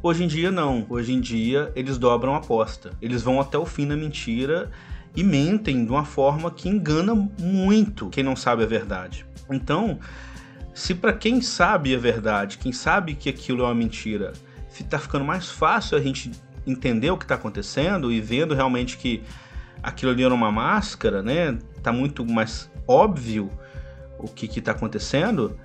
Hoje 0.00 0.22
em 0.22 0.28
dia 0.28 0.52
não. 0.52 0.86
Hoje 0.88 1.12
em 1.12 1.20
dia 1.20 1.72
eles 1.74 1.98
dobram 1.98 2.36
a 2.36 2.38
aposta. 2.38 2.92
Eles 3.02 3.22
vão 3.22 3.40
até 3.40 3.58
o 3.58 3.66
fim 3.66 3.84
na 3.86 3.96
mentira 3.96 4.70
e 5.16 5.24
mentem 5.24 5.84
de 5.84 5.90
uma 5.90 6.04
forma 6.04 6.48
que 6.48 6.68
engana 6.68 7.12
muito 7.36 8.08
quem 8.08 8.22
não 8.22 8.36
sabe 8.36 8.62
a 8.62 8.66
verdade. 8.66 9.26
Então, 9.50 9.98
se 10.72 10.94
para 10.94 11.12
quem 11.12 11.40
sabe 11.40 11.92
a 11.92 11.98
verdade, 11.98 12.56
quem 12.56 12.70
sabe 12.70 13.16
que 13.16 13.28
aquilo 13.28 13.62
é 13.62 13.64
uma 13.64 13.74
mentira, 13.74 14.32
está 14.70 14.96
ficando 14.96 15.24
mais 15.24 15.50
fácil 15.50 15.98
a 15.98 16.00
gente 16.00 16.30
entender 16.64 17.10
o 17.10 17.18
que 17.18 17.24
está 17.24 17.34
acontecendo 17.34 18.12
e 18.12 18.20
vendo 18.20 18.54
realmente 18.54 18.96
que 18.96 19.24
aquilo 19.82 20.12
ali 20.12 20.24
era 20.24 20.34
uma 20.34 20.50
máscara, 20.50 21.22
né? 21.22 21.58
Tá 21.82 21.92
muito 21.92 22.24
mais 22.24 22.70
óbvio 22.86 23.50
o 24.18 24.28
que 24.28 24.46
está 24.58 24.72
acontecendo. 24.72 25.56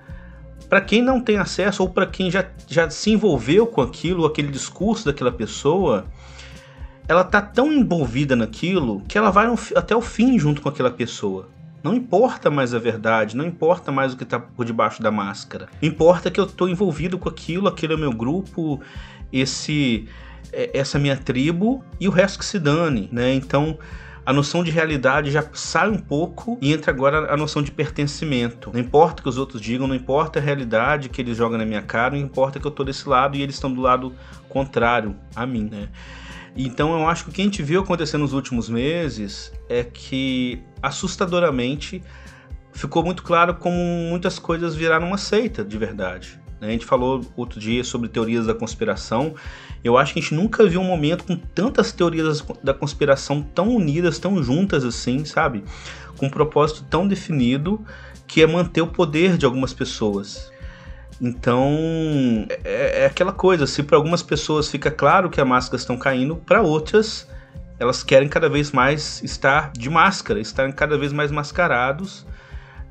Para 0.68 0.80
quem 0.80 1.02
não 1.02 1.20
tem 1.20 1.36
acesso 1.36 1.82
ou 1.82 1.90
para 1.90 2.06
quem 2.06 2.30
já, 2.30 2.44
já 2.66 2.88
se 2.90 3.10
envolveu 3.10 3.66
com 3.66 3.82
aquilo, 3.82 4.24
aquele 4.24 4.48
discurso 4.48 5.04
daquela 5.04 5.30
pessoa, 5.30 6.06
ela 7.06 7.22
tá 7.22 7.40
tão 7.40 7.72
envolvida 7.72 8.34
naquilo 8.34 9.02
que 9.02 9.16
ela 9.16 9.30
vai 9.30 9.46
até 9.74 9.94
o 9.94 10.00
fim 10.00 10.38
junto 10.38 10.60
com 10.60 10.68
aquela 10.68 10.90
pessoa. 10.90 11.48
Não 11.82 11.94
importa 11.94 12.50
mais 12.50 12.74
a 12.74 12.80
verdade, 12.80 13.36
não 13.36 13.44
importa 13.44 13.92
mais 13.92 14.12
o 14.12 14.16
que 14.16 14.24
está 14.24 14.40
por 14.40 14.64
debaixo 14.64 15.00
da 15.00 15.10
máscara. 15.10 15.68
Importa 15.80 16.30
que 16.30 16.40
eu 16.40 16.44
estou 16.44 16.68
envolvido 16.68 17.16
com 17.16 17.28
aquilo, 17.28 17.68
aquele 17.68 17.92
é 17.92 17.96
o 17.96 17.98
meu 17.98 18.12
grupo, 18.12 18.80
esse 19.32 20.08
é, 20.52 20.70
essa 20.74 20.98
minha 20.98 21.16
tribo 21.16 21.84
e 22.00 22.08
o 22.08 22.10
resto 22.10 22.38
que 22.38 22.44
se 22.44 22.58
dane, 22.58 23.08
né? 23.12 23.32
Então, 23.34 23.78
a 24.26 24.32
noção 24.32 24.64
de 24.64 24.72
realidade 24.72 25.30
já 25.30 25.48
sai 25.52 25.88
um 25.88 25.96
pouco 25.96 26.58
e 26.60 26.72
entra 26.72 26.90
agora 26.90 27.32
a 27.32 27.36
noção 27.36 27.62
de 27.62 27.70
pertencimento. 27.70 28.72
Não 28.72 28.80
importa 28.80 29.20
o 29.20 29.22
que 29.22 29.28
os 29.28 29.38
outros 29.38 29.62
digam, 29.62 29.86
não 29.86 29.94
importa 29.94 30.40
a 30.40 30.42
realidade 30.42 31.08
que 31.08 31.22
eles 31.22 31.36
jogam 31.36 31.56
na 31.56 31.64
minha 31.64 31.80
cara, 31.80 32.16
não 32.16 32.20
importa 32.20 32.58
que 32.58 32.66
eu 32.66 32.70
tô 32.72 32.82
desse 32.82 33.08
lado 33.08 33.36
e 33.36 33.42
eles 33.42 33.54
estão 33.54 33.72
do 33.72 33.80
lado 33.80 34.12
contrário 34.48 35.14
a 35.34 35.46
mim, 35.46 35.68
né? 35.70 35.88
Então 36.56 36.98
eu 36.98 37.06
acho 37.06 37.22
que 37.22 37.30
o 37.30 37.32
que 37.32 37.40
a 37.40 37.44
gente 37.44 37.62
viu 37.62 37.82
acontecer 37.82 38.16
nos 38.16 38.32
últimos 38.32 38.68
meses 38.68 39.52
é 39.68 39.84
que 39.84 40.60
assustadoramente 40.82 42.02
ficou 42.72 43.04
muito 43.04 43.22
claro 43.22 43.54
como 43.54 43.76
muitas 43.76 44.40
coisas 44.40 44.74
viraram 44.74 45.06
uma 45.06 45.18
seita 45.18 45.64
de 45.64 45.78
verdade. 45.78 46.40
Né? 46.60 46.68
A 46.68 46.70
gente 46.72 46.84
falou 46.84 47.24
outro 47.36 47.60
dia 47.60 47.84
sobre 47.84 48.08
teorias 48.08 48.46
da 48.46 48.54
conspiração. 48.54 49.34
Eu 49.84 49.96
acho 49.96 50.12
que 50.12 50.18
a 50.18 50.22
gente 50.22 50.34
nunca 50.34 50.66
viu 50.66 50.80
um 50.80 50.84
momento 50.84 51.24
com 51.24 51.36
tantas 51.36 51.92
teorias 51.92 52.44
da 52.62 52.74
conspiração 52.74 53.42
tão 53.42 53.68
unidas, 53.68 54.18
tão 54.18 54.42
juntas 54.42 54.84
assim, 54.84 55.24
sabe? 55.24 55.64
Com 56.16 56.26
um 56.26 56.30
propósito 56.30 56.84
tão 56.88 57.06
definido 57.06 57.84
que 58.26 58.42
é 58.42 58.46
manter 58.46 58.82
o 58.82 58.86
poder 58.86 59.36
de 59.36 59.46
algumas 59.46 59.72
pessoas. 59.72 60.50
Então, 61.20 61.70
é, 62.64 63.02
é 63.02 63.06
aquela 63.06 63.32
coisa, 63.32 63.66
se 63.66 63.82
para 63.82 63.96
algumas 63.96 64.22
pessoas 64.22 64.68
fica 64.68 64.90
claro 64.90 65.30
que 65.30 65.40
as 65.40 65.46
máscaras 65.46 65.82
estão 65.82 65.96
caindo, 65.96 66.36
para 66.36 66.62
outras 66.62 67.28
elas 67.78 68.02
querem 68.02 68.28
cada 68.28 68.48
vez 68.48 68.72
mais 68.72 69.22
estar 69.22 69.70
de 69.72 69.90
máscara, 69.90 70.40
estarem 70.40 70.72
cada 70.72 70.96
vez 70.96 71.12
mais 71.12 71.30
mascarados 71.30 72.26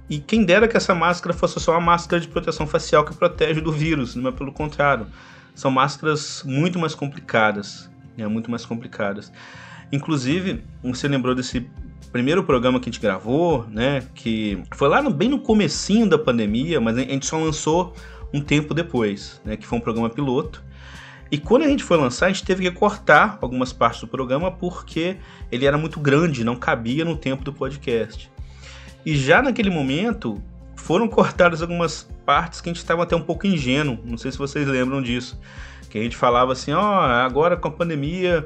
e 0.10 0.20
quem 0.20 0.46
dera 0.46 0.68
que 0.68 0.78
essa 0.78 0.94
máscara 0.94 1.34
fosse 1.34 1.60
só 1.60 1.72
uma 1.72 1.82
máscara 1.82 2.22
de 2.22 2.28
proteção 2.28 2.68
facial 2.68 3.04
que 3.04 3.16
protege 3.16 3.60
do 3.60 3.72
vírus, 3.72 4.16
não 4.16 4.30
é 4.30 4.32
pelo 4.32 4.52
contrário. 4.52 5.08
São 5.56 5.72
máscaras 5.72 6.44
muito 6.46 6.78
mais 6.78 6.94
complicadas, 6.94 7.90
né? 8.16 8.28
muito 8.28 8.52
mais 8.52 8.66
complicadas. 8.66 9.32
Inclusive, 9.92 10.64
você 10.84 11.08
lembrou 11.08 11.34
desse 11.34 11.68
primeiro 12.12 12.44
programa 12.44 12.80
que 12.80 12.90
a 12.90 12.92
gente 12.92 13.02
gravou, 13.02 13.66
né? 13.70 14.04
Que 14.14 14.62
foi 14.74 14.88
lá 14.88 15.02
no, 15.02 15.10
bem 15.12 15.30
no 15.30 15.40
comecinho 15.40 16.08
da 16.08 16.18
pandemia, 16.18 16.80
mas 16.80 16.98
a 16.98 17.02
gente 17.02 17.26
só 17.26 17.38
lançou 17.38 17.94
um 18.34 18.42
tempo 18.42 18.74
depois, 18.74 19.42
né? 19.44 19.56
Que 19.56 19.66
foi 19.66 19.78
um 19.78 19.82
programa 19.82 20.10
piloto. 20.10 20.64
E 21.32 21.38
quando 21.38 21.64
a 21.64 21.68
gente 21.68 21.84
foi 21.84 21.98
lançar, 21.98 22.28
a 22.28 22.30
gente 22.30 22.44
teve 22.44 22.64
que 22.64 22.72
cortar 22.72 23.38
algumas 23.42 23.74
partes 23.74 24.02
do 24.02 24.08
programa 24.08 24.52
porque 24.52 25.18
ele 25.52 25.66
era 25.66 25.78
muito 25.78 26.00
grande, 26.00 26.44
não 26.44 26.56
cabia 26.56 27.04
no 27.04 27.18
tempo 27.18 27.44
do 27.44 27.52
podcast. 27.52 28.32
E 29.06 29.16
já 29.16 29.42
naquele 29.42 29.70
momento 29.70 30.42
foram 30.86 31.08
cortadas 31.08 31.64
algumas 31.64 32.08
partes 32.28 32.62
que 32.62 32.70
a 32.70 32.72
gente 32.72 32.78
estava 32.78 33.02
até 33.02 33.16
um 33.16 33.22
pouco 33.22 33.48
ingênuo. 33.48 33.98
Não 34.06 34.20
sei 34.20 34.32
se 34.32 34.38
vocês 34.38 34.68
lembram 34.68 35.02
disso. 35.02 35.36
Que 35.90 35.98
a 35.98 36.02
gente 36.04 36.16
falava 36.16 36.54
assim, 36.54 36.74
ó, 36.74 36.80
oh, 36.80 37.02
agora 37.02 37.58
com 37.58 37.68
a 37.70 37.72
pandemia, 37.72 38.46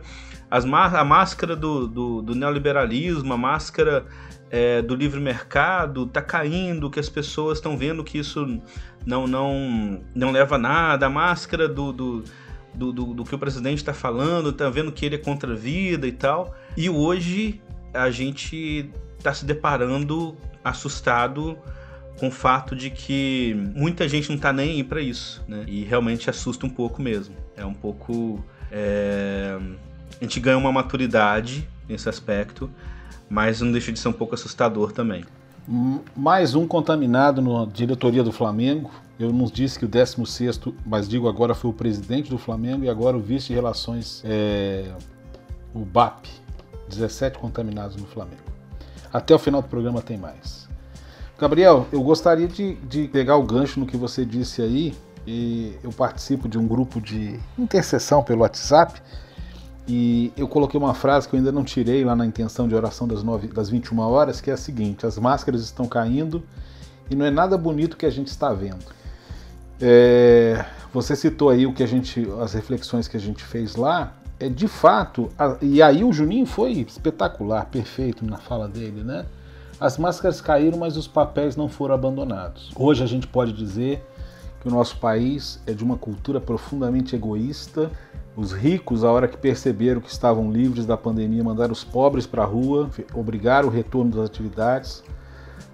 as 0.50 0.64
a 0.64 1.04
máscara 1.04 1.54
do, 1.54 1.86
do, 1.86 2.22
do 2.22 2.34
neoliberalismo, 2.34 3.34
a 3.34 3.38
máscara 3.38 4.06
é, 4.50 4.82
do 4.82 4.96
livre 4.96 5.20
mercado 5.20 6.06
está 6.06 6.22
caindo, 6.22 6.90
que 6.90 6.98
as 6.98 7.10
pessoas 7.10 7.58
estão 7.58 7.78
vendo 7.78 8.06
que 8.06 8.18
isso 8.18 8.62
não, 9.06 9.28
não, 9.28 10.02
não 10.16 10.32
leva 10.32 10.56
a 10.56 10.60
nada, 10.60 11.08
a 11.08 11.10
máscara 11.10 11.68
do, 11.68 11.92
do, 11.92 12.24
do, 12.74 12.94
do, 12.94 13.14
do 13.16 13.24
que 13.26 13.36
o 13.36 13.38
presidente 13.38 13.80
está 13.80 13.94
falando, 13.94 14.52
está 14.52 14.70
vendo 14.70 14.94
que 14.94 15.06
ele 15.06 15.16
é 15.16 15.20
contra 15.20 15.52
a 15.52 15.58
vida 15.58 16.08
e 16.08 16.14
tal. 16.14 16.56
E 16.78 16.90
hoje 16.90 17.62
a 17.94 18.10
gente 18.10 18.90
está 19.18 19.34
se 19.34 19.44
deparando 19.44 20.38
assustado 20.64 21.58
com 22.20 22.28
o 22.28 22.32
fato 22.32 22.76
de 22.76 22.90
que 22.90 23.56
muita 23.74 24.08
gente 24.08 24.30
não 24.30 24.38
tá 24.38 24.52
nem 24.52 24.72
aí 24.72 24.84
para 24.84 25.02
isso, 25.02 25.44
né? 25.48 25.64
E 25.68 25.84
realmente 25.84 26.30
assusta 26.30 26.66
um 26.66 26.70
pouco 26.70 27.02
mesmo. 27.02 27.36
É 27.56 27.66
um 27.66 27.74
pouco. 27.74 28.44
É... 28.72 29.58
A 30.20 30.24
gente 30.24 30.40
ganha 30.40 30.58
uma 30.58 30.72
maturidade 30.72 31.68
nesse 31.88 32.10
aspecto, 32.10 32.70
mas 33.30 33.62
não 33.62 33.72
deixa 33.72 33.92
de 33.92 34.00
ser 34.00 34.10
um 34.10 34.14
pouco 34.14 34.36
assustador 34.36 34.92
também. 34.92 35.24
Mais 36.16 36.56
um 36.56 36.68
contaminado 36.68 37.42
na 37.42 37.66
diretoria 37.66 38.24
do 38.24 38.32
Flamengo. 38.32 38.92
Eu 39.18 39.32
não 39.32 39.46
disse 39.46 39.78
que 39.78 39.86
o 39.86 39.88
16, 39.88 40.60
mas 40.86 41.08
digo 41.08 41.28
agora, 41.28 41.54
foi 41.54 41.70
o 41.70 41.74
presidente 41.74 42.30
do 42.30 42.38
Flamengo 42.38 42.84
e 42.84 42.90
agora 42.90 43.16
o 43.16 43.20
vice 43.20 43.48
de 43.48 43.54
relações, 43.54 44.22
é... 44.26 44.92
o 45.74 45.80
BAP. 45.80 46.26
17 46.90 47.38
contaminados 47.38 47.96
no 47.96 48.08
Flamengo. 48.08 48.42
Até 49.14 49.34
o 49.34 49.40
final 49.40 49.62
do 49.62 49.68
programa 49.68 50.02
tem 50.02 50.18
mais. 50.18 50.69
Gabriel, 51.40 51.88
eu 51.92 52.02
gostaria 52.04 52.48
de, 52.50 52.76
de 52.76 53.08
pegar 53.08 53.38
o 53.38 53.44
gancho 53.44 53.80
no 53.80 53.86
que 53.86 53.96
você 53.96 54.26
disse 54.26 54.62
aí. 54.62 54.94
E 55.26 55.76
eu 55.84 55.92
participo 55.92 56.50
de 56.50 56.58
um 56.58 56.68
grupo 56.68 57.00
de 57.00 57.40
intercessão 57.58 58.22
pelo 58.22 58.42
WhatsApp. 58.42 59.02
E 59.88 60.34
eu 60.36 60.48
coloquei 60.48 60.78
uma 60.78 60.94
frase 60.94 61.28
que 61.28 61.36
eu 61.36 61.38
ainda 61.38 61.52
não 61.52 61.64
tirei 61.64 62.04
lá 62.04 62.16
na 62.16 62.26
intenção 62.26 62.68
de 62.68 62.76
oração 62.76 63.08
das, 63.08 63.24
9, 63.24 63.48
das 63.48 63.70
21 63.70 64.00
horas, 64.00 64.42
que 64.42 64.52
é 64.52 64.54
a 64.54 64.58
seguinte: 64.58 65.06
as 65.06 65.18
máscaras 65.18 65.62
estão 65.62 65.88
caindo 65.88 66.44
e 67.10 67.16
não 67.16 67.26
é 67.26 67.32
nada 67.32 67.58
bonito 67.58 67.96
que 67.96 68.06
a 68.06 68.10
gente 68.10 68.28
está 68.28 68.52
vendo. 68.54 68.84
É, 69.82 70.66
você 70.94 71.16
citou 71.16 71.50
aí 71.50 71.66
o 71.66 71.74
que 71.74 71.84
a 71.84 71.88
gente, 71.88 72.28
as 72.42 72.54
reflexões 72.54 73.08
que 73.08 73.16
a 73.16 73.20
gente 73.20 73.44
fez 73.44 73.76
lá. 73.76 74.14
É 74.42 74.48
de 74.48 74.70
fato, 74.70 75.30
a, 75.38 75.58
e 75.62 75.82
aí 75.82 76.02
o 76.02 76.14
Juninho 76.14 76.46
foi 76.46 76.72
espetacular, 76.72 77.66
perfeito 77.66 78.26
na 78.26 78.38
fala 78.38 78.70
dele, 78.70 79.04
né? 79.04 79.26
As 79.80 79.98
máscaras 79.98 80.42
caíram, 80.42 80.78
mas 80.78 80.98
os 80.98 81.08
papéis 81.08 81.56
não 81.56 81.70
foram 81.70 81.96
abandonados. 81.96 82.70
Hoje 82.76 83.02
a 83.02 83.08
gente 83.08 83.26
pode 83.26 83.54
dizer 83.54 84.06
que 84.60 84.68
o 84.68 84.72
nosso 84.72 84.98
país 84.98 85.62
é 85.66 85.72
de 85.72 85.86
uma 85.86 85.96
cultura 85.96 86.42
profundamente 86.42 87.16
egoísta. 87.16 87.90
Os 88.36 88.52
ricos, 88.52 89.06
a 89.06 89.12
hora 89.12 89.26
que 89.26 89.38
perceberam 89.38 90.02
que 90.02 90.12
estavam 90.12 90.52
livres 90.52 90.86
da 90.86 90.98
pandemia, 90.98 91.42
mandaram 91.46 91.72
os 91.72 91.82
pobres 91.82 92.28
para 92.28 92.44
a 92.44 92.46
rua, 92.46 92.90
obrigaram 93.14 93.70
o 93.70 93.72
retorno 93.72 94.12
das 94.12 94.26
atividades. 94.26 95.02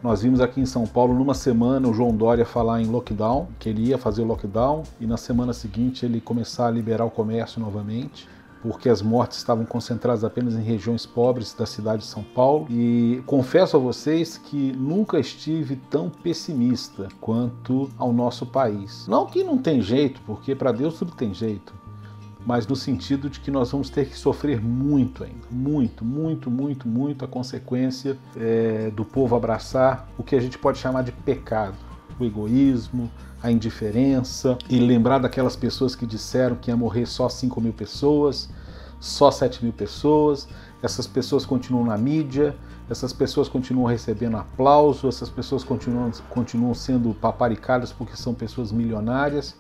Nós 0.04 0.22
vimos 0.22 0.40
aqui 0.40 0.62
em 0.62 0.68
São 0.68 0.86
Paulo, 0.86 1.16
numa 1.16 1.34
semana, 1.34 1.88
o 1.88 1.94
João 1.94 2.16
Dória 2.16 2.46
falar 2.46 2.80
em 2.80 2.86
lockdown, 2.86 3.48
que 3.58 3.70
ele 3.70 3.88
ia 3.88 3.98
fazer 3.98 4.22
o 4.22 4.26
lockdown, 4.26 4.84
e 5.02 5.08
na 5.08 5.18
semana 5.18 5.52
seguinte 5.52 6.06
ele 6.06 6.22
começar 6.22 6.68
a 6.68 6.72
liberar 6.72 7.06
o 7.06 7.10
comércio 7.10 7.60
novamente 7.60 8.28
porque 8.68 8.90
as 8.90 9.00
mortes 9.00 9.38
estavam 9.38 9.64
concentradas 9.64 10.24
apenas 10.24 10.56
em 10.56 10.62
regiões 10.64 11.06
pobres 11.06 11.54
da 11.54 11.68
cidade 11.68 12.02
de 12.02 12.08
São 12.08 12.24
Paulo. 12.24 12.66
E 12.68 13.22
confesso 13.28 13.78
a 13.78 13.80
vocês 13.80 14.40
que 14.40 14.72
nunca 14.72 15.20
estive 15.20 15.76
tão 15.76 16.10
pessimista 16.10 17.08
quanto 17.22 17.92
ao 17.96 18.12
nosso 18.12 18.44
país. 18.44 19.06
Não 19.08 19.28
que 19.28 19.44
não 19.44 19.60
tem 19.60 19.82
jeito, 19.82 20.20
porque 20.26 20.56
para 20.56 20.72
Deus 20.72 20.98
tudo 20.98 21.12
tem 21.12 21.32
jeito, 21.32 21.76
mas 22.44 22.66
no 22.66 22.76
sentido 22.76 23.30
de 23.30 23.40
que 23.40 23.52
nós 23.52 23.72
vamos 23.72 23.92
ter 23.92 24.08
que 24.10 24.18
sofrer 24.18 24.60
muito 24.60 25.24
ainda, 25.24 25.46
muito, 25.52 26.04
muito, 26.04 26.50
muito, 26.50 26.88
muito 26.88 27.24
a 27.24 27.28
consequência 27.28 28.18
é, 28.36 28.90
do 28.90 29.06
povo 29.06 29.36
abraçar 29.36 30.10
o 30.18 30.24
que 30.24 30.36
a 30.36 30.40
gente 30.40 30.58
pode 30.58 30.80
chamar 30.80 31.04
de 31.04 31.12
pecado, 31.12 31.78
o 32.20 32.26
egoísmo, 32.26 33.12
a 33.46 33.52
indiferença 33.52 34.58
e 34.68 34.80
lembrar 34.80 35.20
daquelas 35.20 35.56
pessoas 35.56 35.96
que 35.96 36.06
disseram 36.06 36.56
que 36.56 36.72
ia 36.72 36.76
morrer 36.76 37.06
só 37.06 37.30
5 37.30 37.62
mil 37.62 37.74
pessoas, 37.74 38.50
só 39.00 39.30
7 39.30 39.64
mil 39.64 39.72
pessoas. 39.72 40.48
Essas 40.82 41.06
pessoas 41.06 41.46
continuam 41.46 41.86
na 41.86 41.98
mídia, 41.98 42.56
essas 42.90 43.14
pessoas 43.14 43.48
continuam 43.48 43.86
recebendo 43.86 44.38
aplauso, 44.38 45.08
essas 45.08 45.30
pessoas 45.30 45.64
continuam, 45.64 46.12
continuam 46.30 46.74
sendo 46.74 47.14
paparicadas 47.14 47.92
porque 47.92 48.18
são 48.18 48.34
pessoas 48.34 48.72
milionárias, 48.72 49.56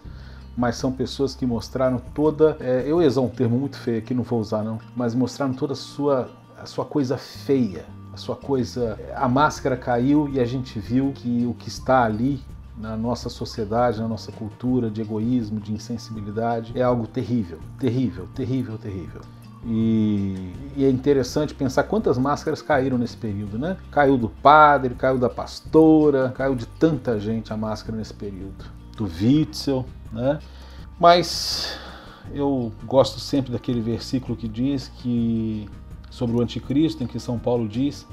mas 0.57 0.77
são 0.77 0.91
pessoas 0.91 1.35
que 1.35 1.45
mostraram 1.45 2.01
toda. 2.13 2.57
É, 2.59 2.83
eu 2.87 2.99
ia 3.01 3.07
usar 3.07 3.21
um 3.21 3.29
termo 3.29 3.57
muito 3.57 3.77
feio 3.77 3.99
aqui, 3.99 4.15
não 4.15 4.23
vou 4.23 4.39
usar 4.39 4.63
não, 4.63 4.79
mas 4.95 5.13
mostraram 5.13 5.53
toda 5.53 5.73
a 5.73 5.75
sua, 5.75 6.29
a 6.59 6.65
sua 6.65 6.85
coisa 6.85 7.17
feia, 7.17 7.85
a 8.11 8.17
sua 8.17 8.35
coisa. 8.35 8.99
A 9.15 9.29
máscara 9.29 9.77
caiu 9.77 10.27
e 10.33 10.39
a 10.39 10.45
gente 10.45 10.79
viu 10.79 11.11
que 11.13 11.45
o 11.45 11.53
que 11.53 11.67
está 11.69 12.03
ali 12.03 12.43
na 12.77 12.95
nossa 12.97 13.29
sociedade, 13.29 14.01
na 14.01 14.07
nossa 14.07 14.31
cultura 14.31 14.89
de 14.89 15.01
egoísmo, 15.01 15.59
de 15.59 15.73
insensibilidade, 15.73 16.73
é 16.75 16.81
algo 16.81 17.07
terrível, 17.07 17.59
terrível, 17.79 18.27
terrível, 18.35 18.77
terrível. 18.77 19.21
E, 19.67 20.53
e, 20.77 20.85
é 20.85 20.89
interessante 20.89 21.55
pensar 21.55 21.83
quantas 21.83 22.19
máscaras 22.19 22.61
caíram 22.61 22.99
nesse 22.99 23.17
período, 23.17 23.57
né? 23.57 23.77
Caiu 23.89 24.15
do 24.15 24.29
padre, 24.29 24.93
caiu 24.93 25.17
da 25.17 25.29
pastora, 25.29 26.31
caiu 26.35 26.53
de 26.53 26.67
tanta 26.67 27.19
gente 27.19 27.51
a 27.51 27.57
máscara 27.57 27.97
nesse 27.97 28.13
período. 28.13 28.65
Do 28.95 29.05
Witzel, 29.05 29.83
né? 30.11 30.37
Mas 30.99 31.79
eu 32.31 32.71
gosto 32.85 33.19
sempre 33.19 33.51
daquele 33.51 33.81
versículo 33.81 34.35
que 34.35 34.47
diz 34.47 34.87
que 34.87 35.67
sobre 36.11 36.37
o 36.37 36.41
anticristo, 36.41 37.03
em 37.03 37.07
que 37.07 37.19
São 37.19 37.39
Paulo 37.39 37.67
diz 37.67 38.05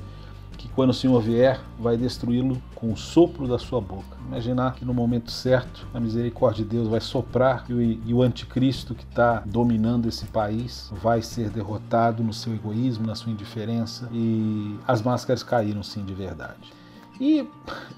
que 0.57 0.69
quando 0.69 0.91
o 0.91 0.95
Senhor 0.95 1.21
vier, 1.21 1.61
vai 1.79 1.97
destruí-lo 1.97 2.61
com 2.75 2.93
o 2.93 2.97
sopro 2.97 3.47
da 3.47 3.59
sua 3.59 3.81
boca. 3.81 4.17
Imaginar 4.27 4.75
que 4.75 4.85
no 4.85 4.93
momento 4.93 5.31
certo 5.31 5.87
a 5.93 6.01
misericórdia 6.01 6.65
de 6.65 6.71
Deus 6.71 6.88
vai 6.88 7.01
soprar 7.01 7.65
e 7.69 7.73
o, 7.73 7.83
e 7.83 8.15
o 8.15 8.23
anticristo 8.23 8.95
que 8.95 9.05
está 9.05 9.43
dominando 9.47 10.09
esse 10.09 10.27
país 10.27 10.93
vai 11.03 11.23
ser 11.23 11.51
derrotado 11.51 12.23
no 12.23 12.33
seu 12.33 12.55
egoísmo, 12.55 13.07
na 13.07 13.15
sua 13.15 13.33
indiferença 13.33 14.09
e 14.12 14.77
as 14.87 15.03
máscaras 15.03 15.43
caíram 15.43 15.83
sim 15.83 16.05
de 16.05 16.15
verdade. 16.15 16.73
E 17.21 17.49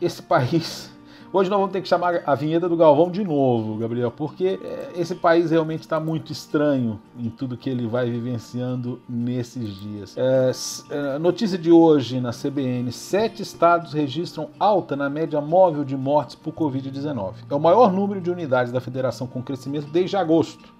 esse 0.01 0.23
país 0.23 0.93
Hoje 1.37 1.51
nós 1.51 1.59
vamos 1.59 1.73
ter 1.73 1.83
que 1.83 1.88
chamar 1.88 2.23
a 2.25 2.37
vinheta 2.37 2.68
do 2.68 2.77
Galvão 2.77 3.11
de 3.11 3.25
novo, 3.25 3.77
Gabriel, 3.77 4.12
porque 4.12 4.61
é, 4.62 4.92
esse 4.94 5.16
país 5.16 5.51
realmente 5.51 5.81
está 5.81 5.99
muito 5.99 6.31
estranho 6.31 7.01
em 7.18 7.29
tudo 7.29 7.57
que 7.57 7.68
ele 7.68 7.88
vai 7.88 8.09
vivenciando 8.09 9.01
nesses 9.09 9.75
dias. 9.81 10.16
É, 10.16 10.53
é 10.90 11.18
notícia 11.18 11.59
de 11.59 11.73
hoje 11.73 12.20
na 12.20 12.31
CBN: 12.31 12.92
sete 12.92 13.42
estados 13.42 13.92
registram 13.92 14.49
alta 14.61 14.94
na 14.94 15.11
média 15.11 15.40
móvel 15.40 15.83
de 15.83 15.97
mortes 15.97 16.37
por 16.37 16.55
Covid-19. 16.55 17.33
É 17.51 17.55
o 17.57 17.59
maior 17.59 17.92
número 17.92 18.20
de 18.20 18.31
unidades 18.31 18.73
da 18.73 18.81
federação 18.81 19.27
com 19.27 19.42
crescimento 19.42 19.88
desde 19.88 20.16
agosto. 20.16 20.74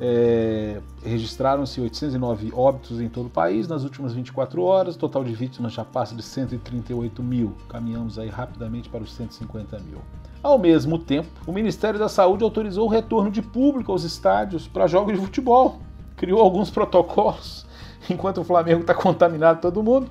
É, 0.00 0.80
Registraram-se 1.04 1.80
809 1.80 2.52
óbitos 2.54 3.00
em 3.00 3.08
todo 3.08 3.26
o 3.26 3.30
país 3.30 3.68
nas 3.68 3.84
últimas 3.84 4.12
24 4.12 4.62
horas. 4.62 4.96
O 4.96 4.98
total 4.98 5.22
de 5.22 5.32
vítimas 5.32 5.72
já 5.72 5.84
passa 5.84 6.14
de 6.14 6.22
138 6.22 7.22
mil. 7.22 7.54
Caminhamos 7.68 8.18
aí 8.18 8.28
rapidamente 8.28 8.88
para 8.88 9.02
os 9.02 9.12
150 9.12 9.78
mil. 9.80 9.98
Ao 10.42 10.58
mesmo 10.58 10.98
tempo, 10.98 11.28
o 11.46 11.52
Ministério 11.52 11.98
da 11.98 12.08
Saúde 12.08 12.44
autorizou 12.44 12.86
o 12.86 12.90
retorno 12.90 13.30
de 13.30 13.40
público 13.40 13.92
aos 13.92 14.04
estádios 14.04 14.68
para 14.68 14.86
jogos 14.86 15.14
de 15.14 15.20
futebol. 15.20 15.80
Criou 16.16 16.40
alguns 16.40 16.70
protocolos, 16.70 17.66
enquanto 18.10 18.40
o 18.40 18.44
Flamengo 18.44 18.82
está 18.82 18.94
contaminado 18.94 19.60
todo 19.60 19.82
mundo. 19.82 20.10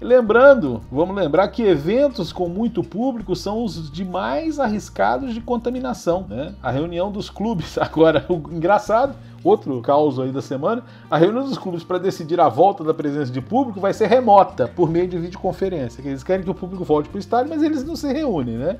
Lembrando, 0.00 0.80
vamos 0.90 1.14
lembrar 1.14 1.46
que 1.48 1.62
eventos 1.62 2.32
com 2.32 2.48
muito 2.48 2.82
público 2.82 3.36
são 3.36 3.62
os 3.62 3.92
de 3.92 4.02
mais 4.02 4.58
arriscados 4.58 5.34
de 5.34 5.42
contaminação. 5.42 6.24
Né? 6.26 6.54
A 6.62 6.70
reunião 6.70 7.12
dos 7.12 7.28
clubes, 7.28 7.76
agora, 7.78 8.24
o 8.26 8.36
engraçado, 8.50 9.14
outro 9.44 9.78
caos 9.82 10.18
aí 10.18 10.32
da 10.32 10.40
semana, 10.40 10.82
a 11.10 11.18
reunião 11.18 11.44
dos 11.44 11.58
clubes 11.58 11.84
para 11.84 11.98
decidir 11.98 12.40
a 12.40 12.48
volta 12.48 12.82
da 12.82 12.94
presença 12.94 13.30
de 13.30 13.42
público 13.42 13.78
vai 13.78 13.92
ser 13.92 14.06
remota, 14.06 14.66
por 14.66 14.88
meio 14.88 15.06
de 15.06 15.18
videoconferência. 15.18 16.00
Eles 16.02 16.24
querem 16.24 16.44
que 16.44 16.50
o 16.50 16.54
público 16.54 16.82
volte 16.82 17.10
para 17.10 17.18
o 17.18 17.20
estádio, 17.20 17.50
mas 17.50 17.62
eles 17.62 17.84
não 17.84 17.94
se 17.94 18.10
reúnem, 18.10 18.56
né? 18.56 18.78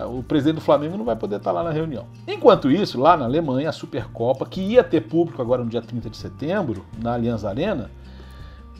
O 0.00 0.22
presidente 0.22 0.54
do 0.54 0.60
Flamengo 0.62 0.96
não 0.96 1.04
vai 1.04 1.14
poder 1.14 1.36
estar 1.36 1.52
lá 1.52 1.62
na 1.62 1.70
reunião. 1.70 2.06
Enquanto 2.26 2.70
isso, 2.70 2.98
lá 2.98 3.18
na 3.18 3.26
Alemanha, 3.26 3.68
a 3.68 3.72
Supercopa, 3.72 4.46
que 4.46 4.62
ia 4.62 4.82
ter 4.82 5.02
público 5.02 5.42
agora 5.42 5.62
no 5.62 5.68
dia 5.68 5.82
30 5.82 6.08
de 6.08 6.16
setembro, 6.16 6.84
na 6.98 7.12
Allianz 7.12 7.44
Arena, 7.44 7.90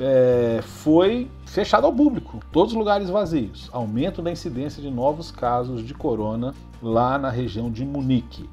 é, 0.02 0.60
foi 0.62 1.30
fechado 1.46 1.86
ao 1.86 1.92
público, 1.92 2.40
todos 2.50 2.72
os 2.72 2.78
lugares 2.78 3.08
vazios. 3.08 3.70
Aumento 3.72 4.20
da 4.20 4.32
incidência 4.32 4.82
de 4.82 4.90
novos 4.90 5.30
casos 5.30 5.86
de 5.86 5.94
corona 5.94 6.52
lá 6.82 7.16
na 7.18 7.30
região 7.30 7.70
de 7.70 7.84
Munique. 7.84 8.48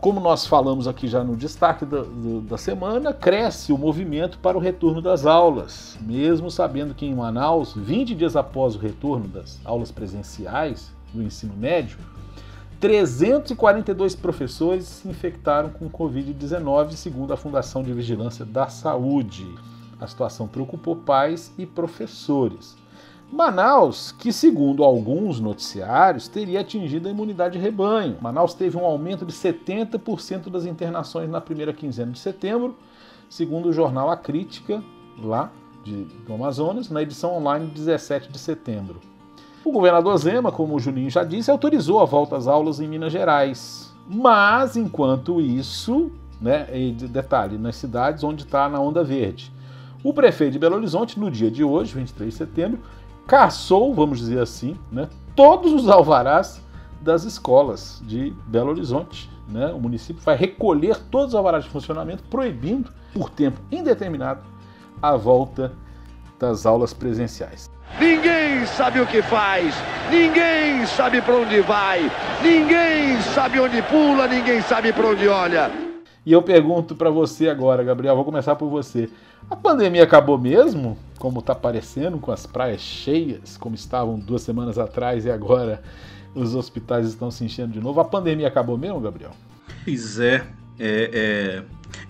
Como 0.00 0.20
nós 0.20 0.46
falamos 0.46 0.86
aqui 0.86 1.08
já 1.08 1.24
no 1.24 1.36
destaque 1.36 1.86
da, 1.86 2.04
da, 2.42 2.58
semana, 2.58 3.12
cresce 3.14 3.72
o 3.72 3.78
movimento 3.78 4.38
para 4.38 4.56
o 4.56 4.60
retorno 4.60 5.00
das 5.00 5.24
aulas, 5.24 5.98
mesmo 6.02 6.50
sabendo 6.50 6.94
que 6.94 7.06
em 7.06 7.14
Manaus, 7.14 7.72
20 7.74 8.14
dias 8.14 8.36
após 8.36 8.74
o 8.74 8.78
retorno 8.78 9.26
das 9.26 9.58
aulas 9.64 9.90
presenciais 9.90 10.92
do 11.14 11.22
ensino 11.22 11.54
médio, 11.56 11.96
342 12.78 14.14
professores 14.14 14.84
se 14.84 15.08
infectaram 15.08 15.70
com 15.70 15.88
Covid-19, 15.88 16.92
segundo 16.92 17.32
a 17.32 17.36
Fundação 17.36 17.82
de 17.82 17.92
Vigilância 17.94 18.44
da 18.44 18.68
Saúde. 18.68 19.46
A 20.04 20.06
situação 20.06 20.46
preocupou 20.46 20.94
pais 20.94 21.50
e 21.56 21.64
professores. 21.64 22.76
Manaus, 23.32 24.12
que 24.12 24.32
segundo 24.32 24.84
alguns 24.84 25.40
noticiários, 25.40 26.28
teria 26.28 26.60
atingido 26.60 27.08
a 27.08 27.10
imunidade 27.10 27.54
de 27.54 27.64
rebanho. 27.64 28.18
Manaus 28.20 28.52
teve 28.52 28.76
um 28.76 28.84
aumento 28.84 29.24
de 29.24 29.32
70% 29.32 30.50
das 30.50 30.66
internações 30.66 31.28
na 31.28 31.40
primeira 31.40 31.72
quinzena 31.72 32.12
de 32.12 32.18
setembro, 32.18 32.76
segundo 33.30 33.70
o 33.70 33.72
jornal 33.72 34.10
A 34.10 34.16
Crítica, 34.16 34.84
lá 35.18 35.50
de, 35.82 36.04
do 36.04 36.34
Amazonas, 36.34 36.90
na 36.90 37.00
edição 37.00 37.34
online 37.34 37.66
de 37.68 37.72
17 37.72 38.30
de 38.30 38.38
setembro. 38.38 39.00
O 39.64 39.72
governador 39.72 40.18
Zema, 40.18 40.52
como 40.52 40.76
o 40.76 40.78
Juninho 40.78 41.10
já 41.10 41.24
disse, 41.24 41.50
autorizou 41.50 42.00
a 42.00 42.04
volta 42.04 42.36
às 42.36 42.46
aulas 42.46 42.78
em 42.78 42.86
Minas 42.86 43.10
Gerais. 43.10 43.94
Mas, 44.06 44.76
enquanto 44.76 45.40
isso, 45.40 46.12
né, 46.40 46.66
detalhe, 47.10 47.56
nas 47.56 47.76
cidades 47.76 48.22
onde 48.22 48.44
está 48.44 48.68
na 48.68 48.78
onda 48.78 49.02
verde. 49.02 49.53
O 50.04 50.12
prefeito 50.12 50.52
de 50.52 50.58
Belo 50.58 50.76
Horizonte, 50.76 51.18
no 51.18 51.30
dia 51.30 51.50
de 51.50 51.64
hoje, 51.64 51.94
23 51.94 52.30
de 52.30 52.36
setembro, 52.36 52.80
caçou, 53.26 53.94
vamos 53.94 54.18
dizer 54.18 54.38
assim, 54.38 54.76
né, 54.92 55.08
todos 55.34 55.72
os 55.72 55.88
alvarás 55.88 56.60
das 57.00 57.24
escolas 57.24 58.02
de 58.04 58.30
Belo 58.46 58.68
Horizonte. 58.70 59.30
Né? 59.48 59.68
O 59.68 59.80
município 59.80 60.22
vai 60.22 60.36
recolher 60.36 60.98
todos 61.10 61.28
os 61.28 61.34
alvarás 61.34 61.64
de 61.64 61.70
funcionamento, 61.70 62.22
proibindo, 62.24 62.92
por 63.14 63.30
tempo 63.30 63.58
indeterminado, 63.72 64.42
a 65.00 65.16
volta 65.16 65.72
das 66.38 66.66
aulas 66.66 66.92
presenciais. 66.92 67.70
Ninguém 67.98 68.66
sabe 68.66 69.00
o 69.00 69.06
que 69.06 69.22
faz, 69.22 69.74
ninguém 70.10 70.84
sabe 70.84 71.22
para 71.22 71.34
onde 71.34 71.62
vai, 71.62 72.10
ninguém 72.42 73.18
sabe 73.34 73.58
onde 73.58 73.80
pula, 73.80 74.26
ninguém 74.26 74.60
sabe 74.60 74.92
para 74.92 75.06
onde 75.06 75.26
olha. 75.28 75.83
E 76.26 76.32
eu 76.32 76.42
pergunto 76.42 76.94
para 76.94 77.10
você 77.10 77.48
agora, 77.48 77.84
Gabriel, 77.84 78.16
vou 78.16 78.24
começar 78.24 78.56
por 78.56 78.68
você. 78.68 79.10
A 79.50 79.54
pandemia 79.54 80.04
acabou 80.04 80.38
mesmo? 80.38 80.96
Como 81.18 81.40
está 81.40 81.54
parecendo, 81.54 82.18
com 82.18 82.32
as 82.32 82.46
praias 82.46 82.80
cheias, 82.80 83.56
como 83.58 83.74
estavam 83.74 84.18
duas 84.18 84.42
semanas 84.42 84.78
atrás 84.78 85.26
e 85.26 85.30
agora 85.30 85.82
os 86.34 86.54
hospitais 86.54 87.06
estão 87.06 87.30
se 87.30 87.44
enchendo 87.44 87.72
de 87.72 87.80
novo. 87.80 88.00
A 88.00 88.04
pandemia 88.04 88.48
acabou 88.48 88.78
mesmo, 88.78 89.00
Gabriel? 89.00 89.32
Pois 89.84 90.18
é. 90.18 90.46
é, 90.78 91.10
é... 91.12 91.62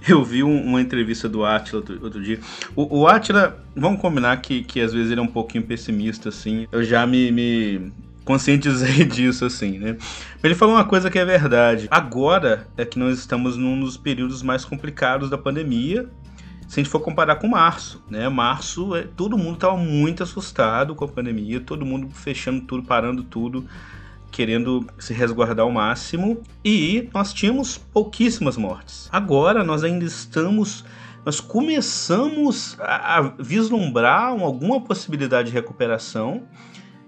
Eu 0.08 0.24
vi 0.24 0.42
um, 0.42 0.62
uma 0.62 0.80
entrevista 0.80 1.28
do 1.28 1.44
Atila 1.44 1.80
outro, 1.80 1.98
outro 2.02 2.22
dia. 2.22 2.38
O, 2.74 3.00
o 3.00 3.08
Atila, 3.08 3.62
vamos 3.76 4.00
combinar 4.00 4.36
que, 4.40 4.62
que 4.62 4.80
às 4.80 4.92
vezes 4.92 5.10
ele 5.10 5.20
é 5.20 5.22
um 5.22 5.28
pouquinho 5.28 5.64
pessimista, 5.64 6.28
assim. 6.28 6.66
Eu 6.72 6.82
já 6.82 7.06
me, 7.06 7.30
me 7.30 7.92
conscientizei 8.24 9.04
disso, 9.06 9.44
assim, 9.44 9.78
né? 9.78 9.96
Ele 10.42 10.54
falou 10.54 10.74
uma 10.74 10.84
coisa 10.84 11.10
que 11.10 11.18
é 11.18 11.24
verdade. 11.24 11.86
Agora 11.90 12.66
é 12.76 12.84
que 12.84 12.98
nós 12.98 13.18
estamos 13.18 13.56
num 13.56 13.80
dos 13.80 13.96
períodos 13.96 14.42
mais 14.42 14.64
complicados 14.64 15.30
da 15.30 15.38
pandemia. 15.38 16.08
Se 16.66 16.80
a 16.80 16.82
gente 16.82 16.90
for 16.90 17.00
comparar 17.00 17.36
com 17.36 17.46
março, 17.48 18.02
né? 18.10 18.28
Março, 18.28 18.94
é, 18.96 19.02
todo 19.02 19.36
mundo 19.36 19.54
estava 19.54 19.76
muito 19.76 20.22
assustado 20.22 20.94
com 20.94 21.04
a 21.04 21.08
pandemia, 21.08 21.60
todo 21.60 21.84
mundo 21.84 22.08
fechando 22.10 22.62
tudo, 22.62 22.82
parando 22.82 23.22
tudo 23.22 23.66
querendo 24.34 24.84
se 24.98 25.14
resguardar 25.14 25.64
ao 25.64 25.70
máximo 25.70 26.42
e 26.64 27.08
nós 27.14 27.32
tínhamos 27.32 27.78
pouquíssimas 27.78 28.56
mortes. 28.56 29.08
Agora 29.12 29.62
nós 29.62 29.84
ainda 29.84 30.04
estamos 30.04 30.84
nós 31.24 31.40
começamos 31.40 32.76
a, 32.80 33.32
vislumbrar 33.38 34.30
alguma 34.30 34.80
possibilidade 34.80 35.48
de 35.48 35.54
recuperação 35.54 36.42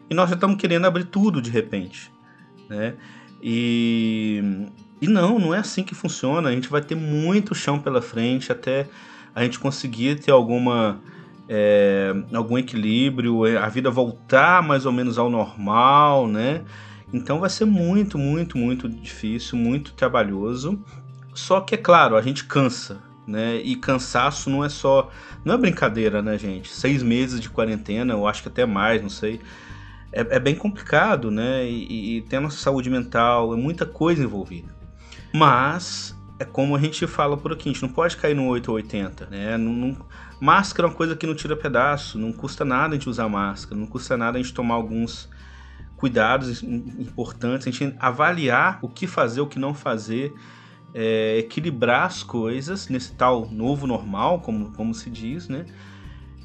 e 0.08 0.14
nós 0.14 0.28
já 0.28 0.34
estamos 0.34 0.56
querendo 0.56 0.86
abrir 0.86 1.04
tudo 1.04 1.40
de 1.40 1.50
repente, 1.50 2.10
né? 2.68 2.94
E, 3.42 4.68
e 5.00 5.08
não, 5.08 5.38
não 5.38 5.54
é 5.54 5.58
assim 5.58 5.82
que 5.82 5.94
funciona. 5.94 6.48
A 6.48 6.52
gente 6.52 6.68
vai 6.68 6.80
ter 6.80 6.94
muito 6.94 7.54
chão 7.54 7.78
pela 7.78 8.00
frente 8.00 8.50
até 8.50 8.88
a 9.34 9.42
gente 9.44 9.58
conseguir 9.58 10.20
ter 10.20 10.30
alguma 10.30 11.00
é, 11.48 12.12
algum 12.32 12.58
equilíbrio, 12.58 13.44
a 13.58 13.68
vida 13.68 13.90
voltar 13.90 14.62
mais 14.62 14.86
ou 14.86 14.92
menos 14.92 15.18
ao 15.18 15.30
normal, 15.30 16.26
né? 16.26 16.62
Então 17.12 17.38
vai 17.38 17.50
ser 17.50 17.64
muito, 17.64 18.18
muito, 18.18 18.58
muito 18.58 18.88
difícil, 18.88 19.56
muito 19.56 19.92
trabalhoso. 19.92 20.78
Só 21.34 21.60
que 21.60 21.74
é 21.74 21.78
claro, 21.78 22.16
a 22.16 22.22
gente 22.22 22.44
cansa, 22.44 23.02
né? 23.26 23.56
E 23.56 23.76
cansaço 23.76 24.50
não 24.50 24.64
é 24.64 24.68
só, 24.68 25.10
não 25.44 25.54
é 25.54 25.58
brincadeira, 25.58 26.20
né, 26.20 26.36
gente? 26.38 26.72
Seis 26.72 27.02
meses 27.02 27.40
de 27.40 27.48
quarentena, 27.48 28.14
eu 28.14 28.26
acho 28.26 28.42
que 28.42 28.48
até 28.48 28.66
mais, 28.66 29.02
não 29.02 29.10
sei. 29.10 29.40
É, 30.16 30.36
é 30.36 30.40
bem 30.40 30.54
complicado, 30.54 31.30
né? 31.30 31.68
E, 31.68 32.16
e 32.16 32.22
tem 32.22 32.38
a 32.38 32.42
nossa 32.42 32.56
saúde 32.56 32.88
mental, 32.88 33.52
é 33.52 33.56
muita 33.56 33.84
coisa 33.84 34.22
envolvida. 34.22 34.74
Mas 35.34 36.16
é 36.38 36.44
como 36.44 36.74
a 36.74 36.80
gente 36.80 37.06
fala 37.06 37.36
por 37.36 37.52
aqui, 37.52 37.68
a 37.68 37.72
gente 37.72 37.82
não 37.82 37.90
pode 37.90 38.16
cair 38.16 38.34
no 38.34 38.46
8 38.46 38.68
ou 38.68 38.76
80, 38.76 39.26
né? 39.26 39.58
Não, 39.58 39.72
não, 39.72 39.96
máscara 40.40 40.88
é 40.88 40.90
uma 40.90 40.96
coisa 40.96 41.14
que 41.14 41.26
não 41.26 41.34
tira 41.34 41.54
pedaço, 41.54 42.18
não 42.18 42.32
custa 42.32 42.64
nada 42.64 42.94
a 42.94 42.98
gente 42.98 43.10
usar 43.10 43.28
máscara, 43.28 43.78
não 43.78 43.86
custa 43.86 44.16
nada 44.16 44.38
a 44.38 44.42
gente 44.42 44.54
tomar 44.54 44.74
alguns 44.74 45.28
cuidados 45.96 46.62
importantes, 46.62 47.66
a 47.66 47.70
gente 47.70 47.94
avaliar 47.98 48.78
o 48.82 48.88
que 48.88 49.06
fazer, 49.06 49.42
o 49.42 49.46
que 49.46 49.58
não 49.58 49.74
fazer, 49.74 50.32
é, 50.94 51.38
equilibrar 51.38 52.04
as 52.04 52.22
coisas 52.22 52.88
nesse 52.88 53.14
tal 53.14 53.50
novo 53.50 53.86
normal, 53.86 54.40
como, 54.40 54.72
como 54.72 54.94
se 54.94 55.10
diz, 55.10 55.48
né? 55.48 55.66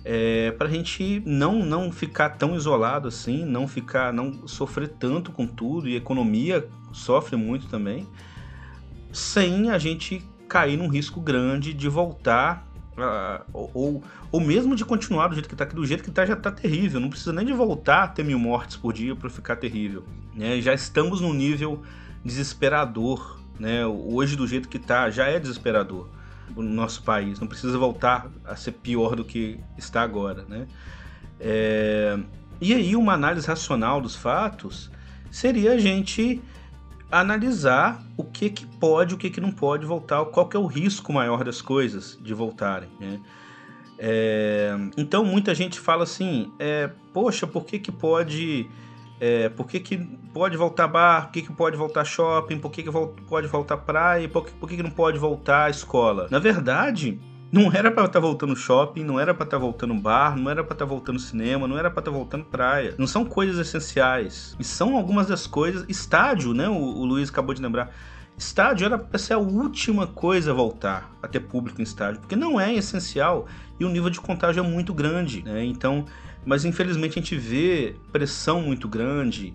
É, 0.03 0.51
para 0.51 0.67
a 0.67 0.71
gente 0.71 1.21
não 1.25 1.63
não 1.63 1.91
ficar 1.91 2.29
tão 2.31 2.55
isolado 2.55 3.07
assim, 3.07 3.45
não 3.45 3.67
ficar, 3.67 4.11
não 4.11 4.47
sofrer 4.47 4.87
tanto 4.87 5.31
com 5.31 5.45
tudo 5.45 5.87
e 5.87 5.93
a 5.93 5.97
economia 5.97 6.67
sofre 6.91 7.35
muito 7.35 7.67
também, 7.67 8.07
sem 9.11 9.69
a 9.69 9.77
gente 9.77 10.23
cair 10.47 10.75
num 10.75 10.87
risco 10.87 11.21
grande 11.21 11.73
de 11.73 11.87
voltar 11.87 12.67
ou, 13.53 14.03
ou 14.31 14.39
mesmo 14.39 14.75
de 14.75 14.83
continuar 14.83 15.27
do 15.27 15.35
jeito 15.35 15.47
que 15.47 15.55
está, 15.55 15.65
que 15.65 15.75
do 15.75 15.85
jeito 15.85 16.03
que 16.03 16.09
está 16.09 16.25
já 16.25 16.33
está 16.33 16.51
terrível. 16.51 16.99
Não 16.99 17.09
precisa 17.09 17.33
nem 17.33 17.45
de 17.45 17.53
voltar 17.53 18.03
a 18.03 18.07
ter 18.07 18.23
mil 18.23 18.39
mortes 18.39 18.75
por 18.75 18.93
dia 18.93 19.15
para 19.15 19.29
ficar 19.29 19.55
terrível. 19.55 20.03
Né? 20.35 20.61
Já 20.61 20.73
estamos 20.73 21.21
num 21.21 21.33
nível 21.33 21.81
desesperador. 22.23 23.39
Né? 23.59 23.85
Hoje, 23.85 24.35
do 24.35 24.47
jeito 24.47 24.67
que 24.67 24.77
está, 24.77 25.09
já 25.09 25.27
é 25.27 25.39
desesperador 25.39 26.07
no 26.55 26.63
nosso 26.63 27.03
país. 27.03 27.39
Não 27.39 27.47
precisa 27.47 27.77
voltar 27.77 28.29
a 28.45 28.55
ser 28.55 28.73
pior 28.73 29.15
do 29.15 29.23
que 29.23 29.59
está 29.77 30.01
agora. 30.01 30.45
Né? 30.47 30.67
É... 31.39 32.17
E 32.59 32.73
aí, 32.73 32.95
uma 32.95 33.13
análise 33.13 33.47
racional 33.47 33.99
dos 33.99 34.15
fatos 34.15 34.91
seria 35.31 35.73
a 35.73 35.77
gente 35.77 36.41
analisar 37.11 38.01
o 38.15 38.23
que, 38.23 38.49
que 38.49 38.65
pode, 38.65 39.15
o 39.15 39.17
que, 39.17 39.29
que 39.29 39.41
não 39.41 39.51
pode 39.51 39.85
voltar, 39.85 40.23
qual 40.25 40.47
que 40.47 40.55
é 40.55 40.59
o 40.59 40.65
risco 40.65 41.11
maior 41.11 41.43
das 41.43 41.61
coisas 41.61 42.17
de 42.21 42.33
voltarem. 42.33 42.89
Né? 42.99 43.19
É, 43.99 44.75
então 44.97 45.23
muita 45.25 45.53
gente 45.53 45.79
fala 45.79 46.03
assim, 46.03 46.51
é, 46.57 46.89
poxa, 47.13 47.45
por 47.45 47.65
que, 47.65 47.77
que 47.77 47.91
pode. 47.91 48.67
É, 49.23 49.49
por 49.49 49.67
que, 49.67 49.79
que 49.79 49.97
pode 50.33 50.57
voltar 50.57 50.87
bar? 50.87 51.25
Por 51.25 51.33
que, 51.33 51.43
que 51.43 51.53
pode 51.53 51.77
voltar 51.77 52.03
shopping? 52.03 52.57
Por 52.57 52.71
que, 52.71 52.81
que 52.81 52.89
pode 53.27 53.47
voltar 53.47 53.77
praia? 53.77 54.27
Por 54.27 54.43
que, 54.43 54.51
por 54.53 54.67
que, 54.67 54.77
que 54.77 54.81
não 54.81 54.89
pode 54.89 55.19
voltar 55.19 55.69
escola? 55.69 56.27
Na 56.31 56.39
verdade, 56.39 57.19
não 57.51 57.71
era 57.71 57.91
para 57.91 58.05
estar 58.05 58.19
tá 58.19 58.19
voltando 58.19 58.55
shopping, 58.55 59.03
não 59.03 59.19
era 59.19 59.31
para 59.31 59.43
estar 59.43 59.57
tá 59.57 59.61
voltando 59.63 59.93
bar, 59.93 60.35
não 60.35 60.49
era 60.49 60.63
para 60.63 60.73
estar 60.73 60.87
tá 60.87 60.89
voltando 60.89 61.19
cinema, 61.19 61.67
não 61.67 61.77
era 61.77 61.91
para 61.91 61.99
estar 61.99 62.09
tá 62.09 62.17
voltando 62.17 62.45
praia. 62.45 62.95
Não 62.97 63.05
são 63.05 63.23
coisas 63.23 63.59
essenciais. 63.59 64.55
E 64.59 64.63
são 64.63 64.97
algumas 64.97 65.27
das 65.27 65.45
coisas. 65.45 65.85
Estádio, 65.87 66.55
né? 66.55 66.67
O, 66.67 66.73
o 66.73 67.05
Luiz 67.05 67.29
acabou 67.29 67.53
de 67.53 67.61
lembrar. 67.61 67.93
Estádio 68.35 68.85
era 68.85 68.97
para 68.97 69.19
ser 69.19 69.33
a 69.33 69.37
última 69.37 70.07
coisa 70.07 70.49
a 70.49 70.53
voltar 70.55 71.11
a 71.21 71.27
ter 71.27 71.41
público 71.41 71.79
em 71.79 71.83
estádio, 71.83 72.21
porque 72.21 72.35
não 72.35 72.59
é 72.59 72.73
essencial 72.73 73.45
e 73.79 73.85
o 73.85 73.89
nível 73.89 74.09
de 74.09 74.19
contágio 74.19 74.63
é 74.63 74.67
muito 74.67 74.95
grande, 74.95 75.43
né? 75.43 75.63
Então, 75.63 76.05
mas 76.45 76.65
infelizmente 76.65 77.19
a 77.19 77.21
gente 77.21 77.35
vê 77.35 77.95
pressão 78.11 78.61
muito 78.61 78.87
grande 78.87 79.53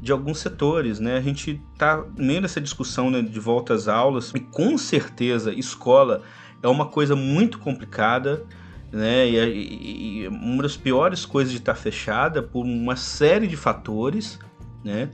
de 0.00 0.12
alguns 0.12 0.38
setores, 0.38 0.98
né? 0.98 1.16
A 1.16 1.20
gente 1.20 1.60
tá 1.76 2.04
meio 2.16 2.40
nessa 2.40 2.60
discussão 2.60 3.10
né, 3.10 3.20
de 3.20 3.38
volta 3.38 3.74
às 3.74 3.86
aulas 3.86 4.32
e 4.34 4.40
com 4.40 4.78
certeza 4.78 5.52
escola 5.52 6.22
é 6.62 6.68
uma 6.68 6.86
coisa 6.86 7.14
muito 7.14 7.58
complicada, 7.58 8.44
né? 8.90 9.28
E, 9.28 10.22
e, 10.22 10.28
uma 10.28 10.62
das 10.62 10.76
piores 10.76 11.26
coisas 11.26 11.52
de 11.52 11.58
estar 11.58 11.74
fechada 11.74 12.42
por 12.42 12.64
uma 12.64 12.96
série 12.96 13.46
de 13.46 13.56
fatores, 13.56 14.38
né? 14.82 15.10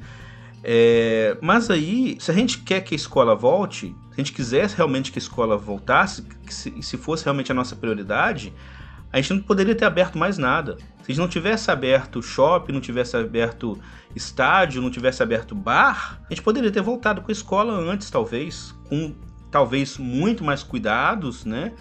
É, 0.62 1.36
mas 1.40 1.70
aí, 1.70 2.16
se 2.18 2.30
a 2.30 2.34
gente 2.34 2.58
quer 2.58 2.80
que 2.80 2.94
a 2.94 2.96
escola 2.96 3.36
volte, 3.36 3.94
se 4.10 4.14
a 4.14 4.16
gente 4.16 4.32
quisesse 4.32 4.76
realmente 4.76 5.12
que 5.12 5.18
a 5.18 5.22
escola 5.22 5.56
voltasse, 5.56 6.26
se, 6.48 6.82
se 6.82 6.96
fosse 6.96 7.24
realmente 7.24 7.52
a 7.52 7.54
nossa 7.54 7.76
prioridade, 7.76 8.52
a 9.12 9.20
gente 9.20 9.34
não 9.34 9.40
poderia 9.40 9.74
ter 9.74 9.84
aberto 9.84 10.18
mais 10.18 10.36
nada. 10.38 10.76
Se 10.76 11.04
a 11.04 11.06
gente 11.12 11.18
não 11.18 11.28
tivesse 11.28 11.70
aberto 11.70 12.22
shopping, 12.22 12.72
não 12.72 12.80
tivesse 12.80 13.16
aberto 13.16 13.78
estádio, 14.14 14.82
não 14.82 14.90
tivesse 14.90 15.22
aberto 15.22 15.54
bar, 15.54 16.20
a 16.24 16.34
gente 16.34 16.42
poderia 16.42 16.70
ter 16.70 16.82
voltado 16.82 17.22
com 17.22 17.30
a 17.30 17.32
escola 17.32 17.72
antes, 17.72 18.10
talvez, 18.10 18.74
com 18.88 19.14
talvez 19.50 19.98
muito 19.98 20.44
mais 20.44 20.62
cuidados, 20.62 21.44
né? 21.44 21.72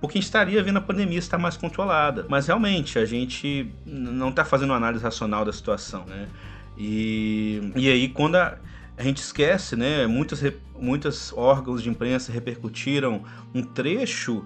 Porque 0.00 0.18
a 0.18 0.20
gente 0.20 0.26
estaria 0.26 0.62
vendo 0.62 0.76
a 0.76 0.80
pandemia 0.80 1.18
estar 1.18 1.38
mais 1.38 1.56
controlada. 1.56 2.26
Mas 2.28 2.46
realmente, 2.46 2.98
a 2.98 3.04
gente 3.04 3.72
não 3.84 4.28
está 4.28 4.44
fazendo 4.44 4.70
uma 4.70 4.76
análise 4.76 5.02
racional 5.02 5.44
da 5.44 5.52
situação, 5.52 6.04
né? 6.04 6.28
E, 6.76 7.72
e 7.74 7.88
aí, 7.88 8.08
quando 8.08 8.36
a, 8.36 8.58
a 8.96 9.02
gente 9.02 9.18
esquece, 9.18 9.74
né? 9.74 10.06
Muitos, 10.06 10.42
muitos 10.78 11.32
órgãos 11.32 11.82
de 11.82 11.88
imprensa 11.88 12.30
repercutiram 12.30 13.22
um 13.54 13.62
trecho 13.62 14.44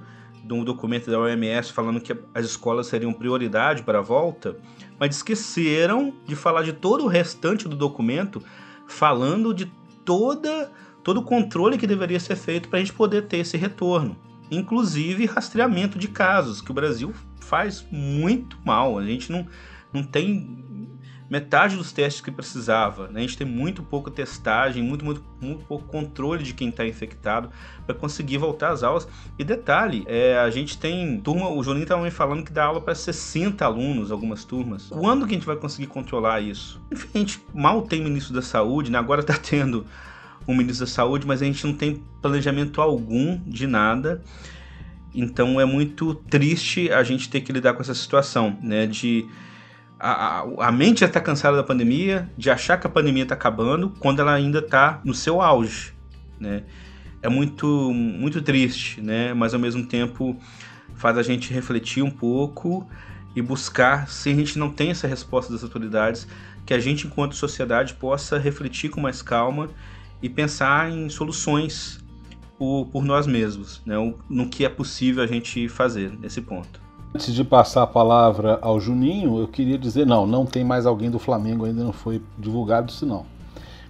de 0.50 0.54
um 0.54 0.64
documento 0.64 1.08
da 1.08 1.18
OMS 1.20 1.72
falando 1.72 2.00
que 2.00 2.12
as 2.34 2.44
escolas 2.44 2.88
seriam 2.88 3.12
prioridade 3.12 3.84
para 3.84 4.00
a 4.00 4.02
volta, 4.02 4.56
mas 4.98 5.14
esqueceram 5.14 6.12
de 6.26 6.34
falar 6.34 6.64
de 6.64 6.72
todo 6.72 7.04
o 7.04 7.06
restante 7.06 7.68
do 7.68 7.76
documento, 7.76 8.42
falando 8.84 9.54
de 9.54 9.66
toda 10.04 10.72
todo 11.04 11.20
o 11.20 11.22
controle 11.22 11.78
que 11.78 11.86
deveria 11.86 12.18
ser 12.18 12.36
feito 12.36 12.68
para 12.68 12.78
a 12.78 12.82
gente 12.82 12.92
poder 12.92 13.22
ter 13.22 13.38
esse 13.38 13.56
retorno. 13.56 14.16
Inclusive 14.50 15.24
rastreamento 15.24 15.98
de 15.98 16.08
casos, 16.08 16.60
que 16.60 16.72
o 16.72 16.74
Brasil 16.74 17.14
faz 17.38 17.86
muito 17.90 18.58
mal. 18.64 18.98
A 18.98 19.06
gente 19.06 19.30
não, 19.30 19.46
não 19.92 20.02
tem 20.02 20.64
metade 21.30 21.76
dos 21.76 21.92
testes 21.92 22.20
que 22.20 22.30
precisava. 22.30 23.06
Né? 23.06 23.20
A 23.20 23.22
gente 23.22 23.38
tem 23.38 23.46
muito 23.46 23.84
pouca 23.84 24.10
testagem, 24.10 24.82
muito, 24.82 25.04
muito, 25.04 25.24
muito 25.40 25.64
pouco 25.64 25.86
controle 25.86 26.42
de 26.42 26.52
quem 26.52 26.70
está 26.70 26.84
infectado 26.84 27.50
para 27.86 27.94
conseguir 27.94 28.36
voltar 28.38 28.70
às 28.70 28.82
aulas. 28.82 29.06
E 29.38 29.44
detalhe, 29.44 30.04
é, 30.08 30.36
a 30.36 30.50
gente 30.50 30.76
tem 30.76 31.20
turma, 31.20 31.48
o 31.48 31.62
Juninho 31.62 31.84
estava 31.84 32.02
me 32.02 32.10
falando 32.10 32.44
que 32.44 32.52
dá 32.52 32.64
aula 32.64 32.80
para 32.80 32.96
60 32.96 33.64
alunos, 33.64 34.10
algumas 34.10 34.44
turmas. 34.44 34.88
Quando 34.88 35.24
que 35.24 35.32
a 35.32 35.38
gente 35.38 35.46
vai 35.46 35.56
conseguir 35.56 35.86
controlar 35.86 36.40
isso? 36.40 36.82
Enfim, 36.90 37.08
a 37.14 37.18
gente 37.18 37.40
mal 37.54 37.82
tem 37.82 38.02
ministro 38.02 38.34
da 38.34 38.42
saúde, 38.42 38.90
né? 38.90 38.98
agora 38.98 39.20
está 39.20 39.34
tendo 39.38 39.86
o 40.46 40.54
ministro 40.54 40.84
da 40.84 40.90
Saúde, 40.90 41.26
mas 41.26 41.42
a 41.42 41.44
gente 41.44 41.64
não 41.66 41.74
tem 41.74 42.02
planejamento 42.20 42.80
algum 42.80 43.38
de 43.46 43.66
nada. 43.66 44.22
Então 45.14 45.60
é 45.60 45.64
muito 45.64 46.14
triste 46.14 46.90
a 46.90 47.02
gente 47.02 47.28
ter 47.28 47.40
que 47.40 47.52
lidar 47.52 47.74
com 47.74 47.82
essa 47.82 47.94
situação, 47.94 48.56
né? 48.62 48.86
De 48.86 49.28
a, 50.00 50.40
a, 50.40 50.68
a 50.68 50.72
mente 50.72 51.00
já 51.00 51.06
está 51.06 51.20
cansada 51.20 51.58
da 51.58 51.62
pandemia, 51.62 52.28
de 52.36 52.50
achar 52.50 52.78
que 52.80 52.86
a 52.86 52.90
pandemia 52.90 53.24
está 53.24 53.34
acabando, 53.34 53.92
quando 54.00 54.20
ela 54.20 54.32
ainda 54.32 54.60
está 54.60 55.00
no 55.04 55.12
seu 55.12 55.42
auge, 55.42 55.92
né? 56.40 56.62
É 57.22 57.28
muito, 57.28 57.92
muito 57.92 58.40
triste, 58.40 59.02
né? 59.02 59.34
Mas 59.34 59.52
ao 59.52 59.60
mesmo 59.60 59.84
tempo 59.84 60.34
faz 60.94 61.18
a 61.18 61.22
gente 61.22 61.52
refletir 61.52 62.02
um 62.02 62.10
pouco 62.10 62.88
e 63.36 63.42
buscar, 63.42 64.08
se 64.08 64.30
a 64.30 64.34
gente 64.34 64.58
não 64.58 64.70
tem 64.70 64.90
essa 64.90 65.06
resposta 65.06 65.52
das 65.52 65.62
autoridades, 65.62 66.26
que 66.64 66.72
a 66.72 66.78
gente, 66.78 67.06
enquanto 67.06 67.34
sociedade, 67.36 67.92
possa 67.94 68.38
refletir 68.38 68.88
com 68.88 69.02
mais 69.02 69.20
calma 69.20 69.68
e 70.22 70.30
pensar 70.30 70.90
em 70.90 71.10
soluções 71.10 72.02
por, 72.58 72.86
por 72.86 73.04
nós 73.04 73.26
mesmos, 73.26 73.82
né? 73.84 73.96
no 74.28 74.48
que 74.48 74.64
é 74.64 74.68
possível 74.68 75.22
a 75.22 75.26
gente 75.26 75.68
fazer 75.68 76.10
nesse 76.18 76.40
ponto. 76.40 76.80
Antes 77.12 77.34
de 77.34 77.42
passar 77.42 77.82
a 77.82 77.86
palavra 77.88 78.58
ao 78.62 78.80
Juninho, 78.80 79.40
eu 79.40 79.48
queria 79.48 79.76
dizer, 79.76 80.06
não, 80.06 80.26
não 80.26 80.46
tem 80.46 80.62
mais 80.62 80.86
alguém 80.86 81.10
do 81.10 81.18
Flamengo, 81.18 81.64
ainda 81.64 81.82
não 81.82 81.92
foi 81.92 82.22
divulgado 82.38 82.90
isso 82.90 83.04
não. 83.04 83.26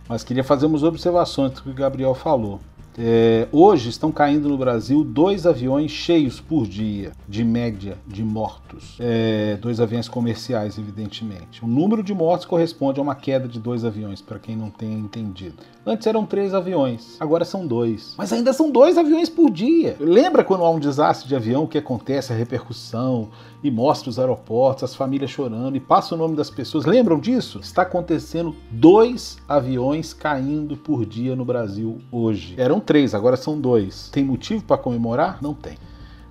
Mas 0.08 0.24
queria 0.24 0.42
fazer 0.42 0.64
umas 0.64 0.82
observações 0.82 1.52
do 1.52 1.62
que 1.62 1.70
o 1.70 1.74
Gabriel 1.74 2.14
falou. 2.14 2.60
É, 2.98 3.48
hoje 3.52 3.88
estão 3.88 4.10
caindo 4.10 4.48
no 4.48 4.58
Brasil 4.58 5.04
dois 5.04 5.46
aviões 5.46 5.90
cheios 5.90 6.40
por 6.40 6.66
dia, 6.66 7.12
de 7.28 7.44
média, 7.44 7.96
de 8.06 8.22
mortos. 8.22 8.96
É, 8.98 9.56
dois 9.60 9.80
aviões 9.80 10.08
comerciais, 10.08 10.78
evidentemente. 10.78 11.64
O 11.64 11.68
número 11.68 12.02
de 12.02 12.12
mortos 12.12 12.46
corresponde 12.46 12.98
a 12.98 13.02
uma 13.02 13.14
queda 13.14 13.46
de 13.48 13.58
dois 13.58 13.84
aviões, 13.84 14.20
para 14.20 14.38
quem 14.38 14.56
não 14.56 14.70
tenha 14.70 14.98
entendido. 14.98 15.56
Antes 15.86 16.06
eram 16.06 16.26
três 16.26 16.52
aviões, 16.52 17.16
agora 17.18 17.44
são 17.44 17.66
dois. 17.66 18.14
Mas 18.18 18.32
ainda 18.32 18.52
são 18.52 18.70
dois 18.70 18.98
aviões 18.98 19.28
por 19.28 19.50
dia. 19.50 19.96
Lembra 19.98 20.44
quando 20.44 20.64
há 20.64 20.70
um 20.70 20.78
desastre 20.78 21.28
de 21.28 21.34
avião, 21.34 21.64
o 21.64 21.68
que 21.68 21.78
acontece, 21.78 22.32
a 22.32 22.36
repercussão, 22.36 23.30
e 23.62 23.70
mostra 23.70 24.08
os 24.08 24.18
aeroportos, 24.18 24.84
as 24.84 24.94
famílias 24.94 25.30
chorando, 25.30 25.76
e 25.76 25.80
passa 25.80 26.14
o 26.14 26.18
nome 26.18 26.34
das 26.36 26.50
pessoas. 26.50 26.84
Lembram 26.84 27.18
disso? 27.18 27.60
Está 27.60 27.82
acontecendo 27.82 28.54
dois 28.70 29.38
aviões 29.48 30.12
caindo 30.14 30.76
por 30.76 31.04
dia 31.04 31.36
no 31.36 31.44
Brasil 31.44 32.00
hoje. 32.10 32.54
Eram 32.56 32.80
três, 32.80 33.14
agora 33.14 33.36
são 33.36 33.60
dois. 33.60 34.08
Tem 34.10 34.24
motivo 34.24 34.64
para 34.64 34.78
comemorar? 34.78 35.38
Não 35.42 35.54
tem. 35.54 35.76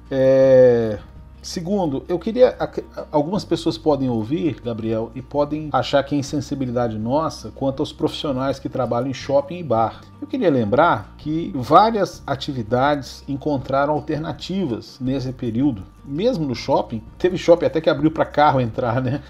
É... 0.09 0.99
Segundo, 1.41 2.03
eu 2.07 2.19
queria. 2.19 2.55
Algumas 3.11 3.45
pessoas 3.45 3.77
podem 3.77 4.09
ouvir, 4.09 4.59
Gabriel, 4.61 5.11
e 5.15 5.21
podem 5.21 5.69
achar 5.71 6.03
que 6.03 6.13
é 6.13 6.17
insensibilidade 6.17 6.97
nossa 6.97 7.51
quanto 7.51 7.81
aos 7.81 7.93
profissionais 7.93 8.59
que 8.59 8.67
trabalham 8.67 9.09
em 9.09 9.13
shopping 9.13 9.59
e 9.59 9.63
bar. 9.63 10.01
Eu 10.21 10.27
queria 10.27 10.49
lembrar 10.49 11.15
que 11.17 11.51
várias 11.55 12.21
atividades 12.27 13.23
encontraram 13.27 13.93
alternativas 13.93 14.97
nesse 14.99 15.31
período, 15.31 15.83
mesmo 16.03 16.45
no 16.45 16.55
shopping. 16.55 17.01
Teve 17.17 17.37
shopping 17.37 17.65
até 17.65 17.79
que 17.79 17.89
abriu 17.89 18.11
para 18.11 18.25
carro 18.25 18.59
entrar, 18.59 19.01
né? 19.01 19.21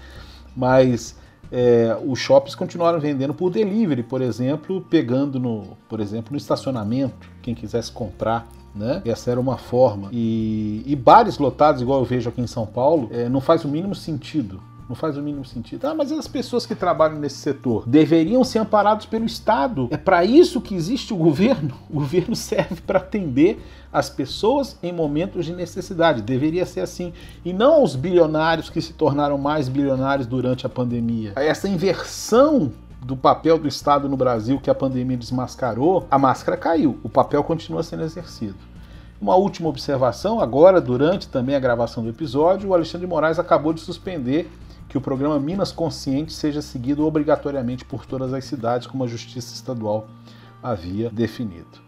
Mas 0.56 1.19
é, 1.52 1.96
os 2.06 2.18
shoppings 2.18 2.54
continuaram 2.54 3.00
vendendo 3.00 3.34
por 3.34 3.50
delivery, 3.50 4.02
por 4.02 4.22
exemplo, 4.22 4.80
pegando 4.88 5.38
no, 5.38 5.76
por 5.88 6.00
exemplo, 6.00 6.32
no 6.32 6.36
estacionamento, 6.36 7.28
quem 7.42 7.54
quisesse 7.54 7.90
comprar 7.90 8.48
né? 8.74 9.02
Essa 9.04 9.30
era 9.30 9.40
uma 9.40 9.56
forma. 9.56 10.08
E, 10.12 10.82
e 10.86 10.94
bares 10.94 11.38
lotados, 11.38 11.82
igual 11.82 12.00
eu 12.00 12.04
vejo 12.04 12.28
aqui 12.28 12.40
em 12.40 12.46
São 12.46 12.66
Paulo, 12.66 13.08
é, 13.12 13.28
não 13.28 13.40
faz 13.40 13.64
o 13.64 13.68
mínimo 13.68 13.94
sentido. 13.94 14.62
Não 14.90 14.96
faz 14.96 15.16
o 15.16 15.22
mínimo 15.22 15.44
sentido. 15.44 15.84
Ah, 15.84 15.94
mas 15.94 16.10
as 16.10 16.26
pessoas 16.26 16.66
que 16.66 16.74
trabalham 16.74 17.16
nesse 17.16 17.36
setor 17.36 17.84
deveriam 17.86 18.42
ser 18.42 18.58
amparados 18.58 19.06
pelo 19.06 19.24
Estado. 19.24 19.86
É 19.88 19.96
para 19.96 20.24
isso 20.24 20.60
que 20.60 20.74
existe 20.74 21.14
o 21.14 21.16
governo. 21.16 21.76
O 21.88 22.00
governo 22.00 22.34
serve 22.34 22.80
para 22.80 22.98
atender 22.98 23.64
as 23.92 24.10
pessoas 24.10 24.76
em 24.82 24.92
momentos 24.92 25.46
de 25.46 25.52
necessidade. 25.52 26.22
Deveria 26.22 26.66
ser 26.66 26.80
assim. 26.80 27.12
E 27.44 27.52
não 27.52 27.84
os 27.84 27.94
bilionários 27.94 28.68
que 28.68 28.82
se 28.82 28.92
tornaram 28.92 29.38
mais 29.38 29.68
bilionários 29.68 30.26
durante 30.26 30.66
a 30.66 30.68
pandemia. 30.68 31.34
Essa 31.36 31.68
inversão 31.68 32.72
do 33.00 33.16
papel 33.16 33.60
do 33.60 33.68
Estado 33.68 34.08
no 34.08 34.16
Brasil 34.16 34.58
que 34.58 34.70
a 34.70 34.74
pandemia 34.74 35.16
desmascarou, 35.16 36.04
a 36.10 36.18
máscara 36.18 36.56
caiu, 36.56 36.98
o 37.04 37.08
papel 37.08 37.44
continua 37.44 37.84
sendo 37.84 38.02
exercido. 38.02 38.56
Uma 39.20 39.36
última 39.36 39.68
observação, 39.68 40.40
agora, 40.40 40.80
durante 40.80 41.28
também 41.28 41.54
a 41.54 41.60
gravação 41.60 42.02
do 42.02 42.08
episódio, 42.08 42.70
o 42.70 42.74
Alexandre 42.74 43.06
Moraes 43.06 43.38
acabou 43.38 43.72
de 43.72 43.80
suspender 43.80 44.50
que 44.90 44.98
o 44.98 45.00
programa 45.00 45.38
Minas 45.38 45.70
Consciente 45.70 46.32
seja 46.32 46.60
seguido 46.60 47.06
obrigatoriamente 47.06 47.84
por 47.84 48.04
todas 48.04 48.34
as 48.34 48.44
cidades, 48.44 48.88
como 48.88 49.04
a 49.04 49.06
Justiça 49.06 49.54
Estadual 49.54 50.08
havia 50.60 51.08
definido. 51.08 51.78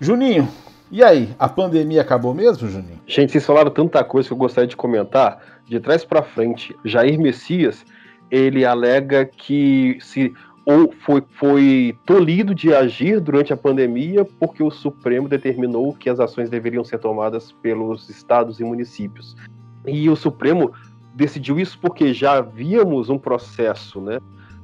Juninho, 0.00 0.48
e 0.90 1.04
aí, 1.04 1.34
a 1.38 1.48
pandemia 1.48 2.00
acabou 2.00 2.32
mesmo, 2.32 2.68
Juninho? 2.68 3.00
Gente, 3.06 3.32
vocês 3.32 3.44
falaram 3.44 3.70
tanta 3.70 4.02
coisa 4.02 4.28
que 4.28 4.32
eu 4.32 4.38
gostaria 4.38 4.66
de 4.66 4.76
comentar. 4.76 5.38
De 5.68 5.78
trás 5.78 6.02
para 6.02 6.22
frente, 6.22 6.74
Jair 6.82 7.20
Messias 7.20 7.84
ele 8.30 8.64
alega 8.64 9.26
que 9.26 9.98
se 10.00 10.32
ou 10.64 10.90
foi, 11.04 11.22
foi 11.38 11.98
tolhido 12.06 12.54
de 12.54 12.74
agir 12.74 13.20
durante 13.20 13.52
a 13.52 13.56
pandemia 13.56 14.24
porque 14.24 14.62
o 14.62 14.70
Supremo 14.70 15.28
determinou 15.28 15.92
que 15.92 16.08
as 16.08 16.18
ações 16.18 16.48
deveriam 16.48 16.82
ser 16.82 16.98
tomadas 16.98 17.52
pelos 17.52 18.08
estados 18.08 18.60
e 18.60 18.64
municípios. 18.64 19.36
E 19.86 20.08
o 20.08 20.16
Supremo 20.16 20.72
decidiu 21.14 21.58
isso 21.58 21.78
porque 21.80 22.12
já 22.12 22.40
víamos 22.40 23.08
um 23.08 23.18
processo 23.18 24.00
né, 24.00 24.18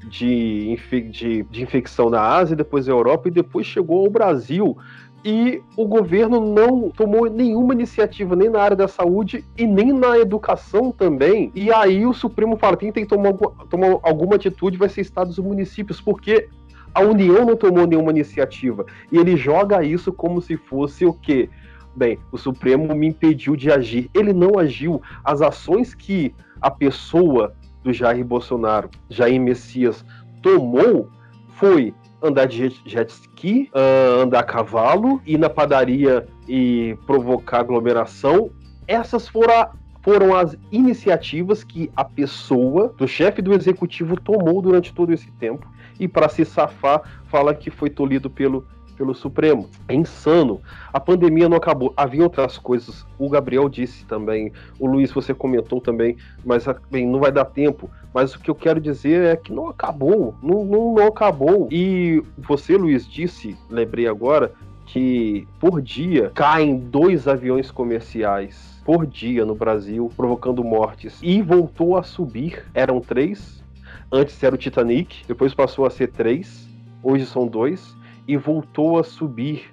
de, 0.04 0.78
de, 1.10 1.42
de 1.44 1.62
infecção 1.62 2.10
na 2.10 2.20
Ásia, 2.20 2.56
depois 2.56 2.86
na 2.86 2.92
Europa 2.92 3.28
e 3.28 3.30
depois 3.30 3.66
chegou 3.66 4.04
ao 4.04 4.10
Brasil 4.10 4.76
e 5.24 5.62
o 5.76 5.86
governo 5.86 6.40
não 6.40 6.90
tomou 6.90 7.28
nenhuma 7.30 7.74
iniciativa 7.74 8.34
nem 8.34 8.48
na 8.48 8.60
área 8.60 8.76
da 8.76 8.88
saúde 8.88 9.44
e 9.56 9.66
nem 9.66 9.92
na 9.92 10.18
educação 10.18 10.90
também. 10.90 11.52
E 11.54 11.70
aí 11.72 12.06
o 12.06 12.14
Supremo 12.14 12.56
fala: 12.56 12.76
quem 12.76 12.90
tem 12.90 13.04
que 13.04 13.10
tomar, 13.10 13.34
tomar 13.68 13.98
alguma 14.02 14.36
atitude 14.36 14.78
vai 14.78 14.88
ser 14.88 15.02
estados 15.02 15.36
e 15.36 15.42
municípios, 15.42 16.00
porque 16.00 16.48
a 16.94 17.02
União 17.02 17.44
não 17.44 17.54
tomou 17.54 17.86
nenhuma 17.86 18.10
iniciativa. 18.10 18.86
E 19.12 19.18
ele 19.18 19.36
joga 19.36 19.84
isso 19.84 20.12
como 20.12 20.40
se 20.40 20.56
fosse 20.56 21.04
o 21.04 21.12
quê? 21.12 21.50
Bem, 21.94 22.18
o 22.30 22.38
Supremo 22.38 22.94
me 22.94 23.08
impediu 23.08 23.56
de 23.56 23.70
agir. 23.70 24.10
Ele 24.14 24.32
não 24.32 24.58
agiu. 24.58 25.02
As 25.24 25.42
ações 25.42 25.94
que 25.94 26.34
a 26.60 26.70
pessoa 26.70 27.54
do 27.82 27.92
Jair 27.92 28.24
Bolsonaro, 28.24 28.90
Jair 29.08 29.40
Messias, 29.40 30.04
tomou 30.42 31.08
foi 31.56 31.94
andar 32.22 32.46
de 32.46 32.68
jet 32.84 33.10
ski, 33.10 33.70
uh, 33.74 34.22
andar 34.22 34.40
a 34.40 34.42
cavalo, 34.42 35.20
ir 35.26 35.38
na 35.38 35.48
padaria 35.48 36.26
e 36.48 36.96
provocar 37.06 37.60
aglomeração. 37.60 38.50
Essas 38.86 39.28
foram, 39.28 39.54
a, 39.54 39.70
foram 40.02 40.34
as 40.34 40.56
iniciativas 40.70 41.64
que 41.64 41.90
a 41.96 42.04
pessoa 42.04 42.94
do 42.96 43.08
chefe 43.08 43.40
do 43.40 43.54
executivo 43.54 44.20
tomou 44.20 44.60
durante 44.60 44.92
todo 44.92 45.12
esse 45.12 45.30
tempo. 45.32 45.66
E 45.98 46.06
para 46.06 46.28
se 46.28 46.44
safar, 46.44 47.02
fala 47.26 47.54
que 47.54 47.70
foi 47.70 47.90
tolhido 47.90 48.30
pelo 48.30 48.66
pelo 49.00 49.14
Supremo. 49.14 49.66
É 49.88 49.94
insano. 49.94 50.60
A 50.92 51.00
pandemia 51.00 51.48
não 51.48 51.56
acabou. 51.56 51.94
Havia 51.96 52.22
outras 52.22 52.58
coisas. 52.58 53.06
O 53.18 53.30
Gabriel 53.30 53.66
disse 53.66 54.04
também, 54.04 54.52
o 54.78 54.86
Luiz, 54.86 55.10
você 55.10 55.32
comentou 55.32 55.80
também, 55.80 56.18
mas 56.44 56.66
bem, 56.90 57.06
não 57.06 57.18
vai 57.18 57.32
dar 57.32 57.46
tempo. 57.46 57.88
Mas 58.12 58.34
o 58.34 58.38
que 58.38 58.50
eu 58.50 58.54
quero 58.54 58.78
dizer 58.78 59.22
é 59.22 59.36
que 59.36 59.54
não 59.54 59.70
acabou. 59.70 60.34
Não, 60.42 60.66
não, 60.66 60.94
não 60.96 61.06
acabou. 61.06 61.66
E 61.72 62.22
você, 62.36 62.76
Luiz, 62.76 63.08
disse, 63.08 63.56
lembrei 63.70 64.06
agora, 64.06 64.52
que 64.84 65.48
por 65.58 65.80
dia 65.80 66.30
caem 66.34 66.76
dois 66.76 67.26
aviões 67.26 67.70
comerciais 67.70 68.82
por 68.84 69.06
dia 69.06 69.46
no 69.46 69.54
Brasil, 69.54 70.12
provocando 70.14 70.62
mortes. 70.62 71.18
E 71.22 71.40
voltou 71.40 71.96
a 71.96 72.02
subir. 72.02 72.66
Eram 72.74 73.00
três. 73.00 73.64
Antes 74.12 74.42
era 74.42 74.54
o 74.54 74.58
Titanic, 74.58 75.24
depois 75.26 75.54
passou 75.54 75.86
a 75.86 75.90
ser 75.90 76.08
três. 76.08 76.68
Hoje 77.02 77.24
são 77.24 77.46
dois 77.46 77.98
e 78.30 78.36
voltou 78.36 78.96
a 78.96 79.02
subir. 79.02 79.72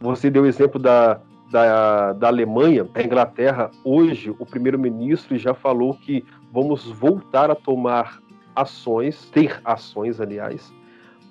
Você 0.00 0.28
deu 0.28 0.42
o 0.42 0.46
exemplo 0.46 0.80
da, 0.80 1.20
da, 1.52 2.12
da 2.12 2.26
Alemanha, 2.26 2.82
da 2.82 3.00
Inglaterra. 3.00 3.70
Hoje, 3.84 4.34
o 4.40 4.44
primeiro-ministro 4.44 5.38
já 5.38 5.54
falou 5.54 5.94
que 5.94 6.24
vamos 6.52 6.90
voltar 6.90 7.48
a 7.48 7.54
tomar 7.54 8.20
ações, 8.56 9.30
ter 9.30 9.60
ações, 9.64 10.20
aliás, 10.20 10.74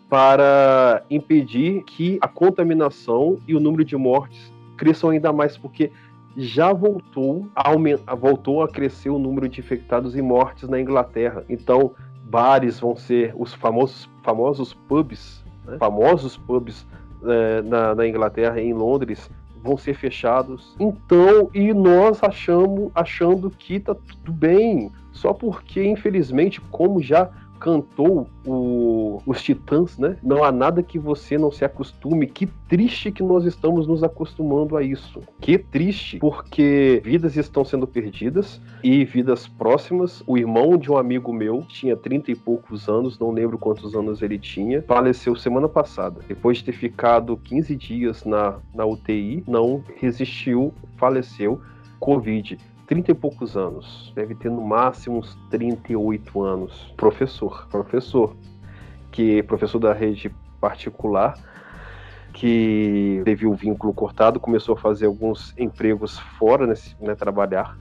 para 0.09 1.03
impedir 1.09 1.83
que 1.83 2.17
a 2.21 2.27
contaminação 2.29 3.37
e 3.45 3.53
o 3.53 3.59
número 3.59 3.83
de 3.83 3.97
mortes 3.97 4.49
cresçam 4.77 5.09
ainda 5.09 5.33
mais, 5.33 5.57
porque 5.57 5.91
já 6.37 6.71
voltou 6.71 7.49
a, 7.53 8.15
voltou 8.15 8.63
a 8.63 8.69
crescer 8.69 9.09
o 9.09 9.19
número 9.19 9.49
de 9.49 9.59
infectados 9.59 10.15
e 10.15 10.21
mortes 10.21 10.69
na 10.69 10.79
Inglaterra. 10.79 11.43
Então, 11.49 11.91
bares 12.23 12.79
vão 12.79 12.95
ser 12.95 13.33
os 13.37 13.53
famosos, 13.53 14.09
famosos 14.23 14.73
pubs? 14.73 15.40
Famosos 15.77 16.37
pubs 16.37 16.85
é, 17.23 17.61
na, 17.61 17.95
na 17.95 18.07
Inglaterra, 18.07 18.59
em 18.59 18.73
Londres, 18.73 19.29
vão 19.63 19.77
ser 19.77 19.93
fechados. 19.93 20.75
Então, 20.79 21.49
e 21.53 21.73
nós 21.73 22.23
achamos, 22.23 22.91
achando 22.95 23.49
que 23.49 23.79
tá 23.79 23.95
tudo 23.95 24.31
bem, 24.31 24.91
só 25.11 25.33
porque, 25.33 25.83
infelizmente, 25.83 26.59
como 26.71 27.01
já 27.01 27.29
cantou 27.61 28.27
o, 28.45 29.21
os 29.25 29.41
Titãs, 29.41 29.97
né? 29.97 30.17
Não 30.23 30.43
há 30.43 30.51
nada 30.51 30.81
que 30.81 30.97
você 30.97 31.37
não 31.37 31.51
se 31.51 31.63
acostume. 31.63 32.25
Que 32.25 32.47
triste 32.67 33.11
que 33.11 33.21
nós 33.21 33.45
estamos 33.45 33.85
nos 33.87 34.03
acostumando 34.03 34.75
a 34.75 34.83
isso. 34.83 35.21
Que 35.39 35.59
triste, 35.59 36.17
porque 36.17 37.01
vidas 37.05 37.37
estão 37.37 37.63
sendo 37.63 37.85
perdidas 37.85 38.59
e 38.83 39.05
vidas 39.05 39.47
próximas. 39.47 40.23
O 40.25 40.37
irmão 40.37 40.75
de 40.75 40.91
um 40.91 40.97
amigo 40.97 41.31
meu 41.31 41.61
tinha 41.67 41.95
30 41.95 42.31
e 42.31 42.35
poucos 42.35 42.89
anos, 42.89 43.19
não 43.19 43.31
lembro 43.31 43.59
quantos 43.59 43.95
anos 43.95 44.23
ele 44.23 44.39
tinha, 44.39 44.81
faleceu 44.81 45.35
semana 45.35 45.69
passada. 45.69 46.19
Depois 46.27 46.57
de 46.57 46.65
ter 46.65 46.73
ficado 46.73 47.37
15 47.37 47.75
dias 47.75 48.25
na, 48.25 48.57
na 48.73 48.85
UTI, 48.85 49.43
não 49.47 49.83
resistiu, 49.97 50.73
faleceu. 50.97 51.61
Covid. 52.01 52.57
30 52.91 53.09
e 53.11 53.13
poucos 53.13 53.55
anos, 53.55 54.11
deve 54.13 54.35
ter 54.35 54.51
no 54.51 54.61
máximo 54.61 55.19
uns 55.19 55.33
38 55.49 56.41
anos. 56.41 56.93
Professor, 56.97 57.65
professor, 57.71 58.35
que 59.13 59.41
professor 59.43 59.79
da 59.79 59.93
rede 59.93 60.29
particular, 60.59 61.39
que 62.33 63.21
teve 63.23 63.47
o 63.47 63.53
vínculo 63.53 63.93
cortado, 63.93 64.41
começou 64.41 64.75
a 64.75 64.77
fazer 64.77 65.05
alguns 65.05 65.57
empregos 65.57 66.19
fora, 66.37 66.67
nesse, 66.67 66.93
né, 66.99 67.15
trabalhar, 67.15 67.77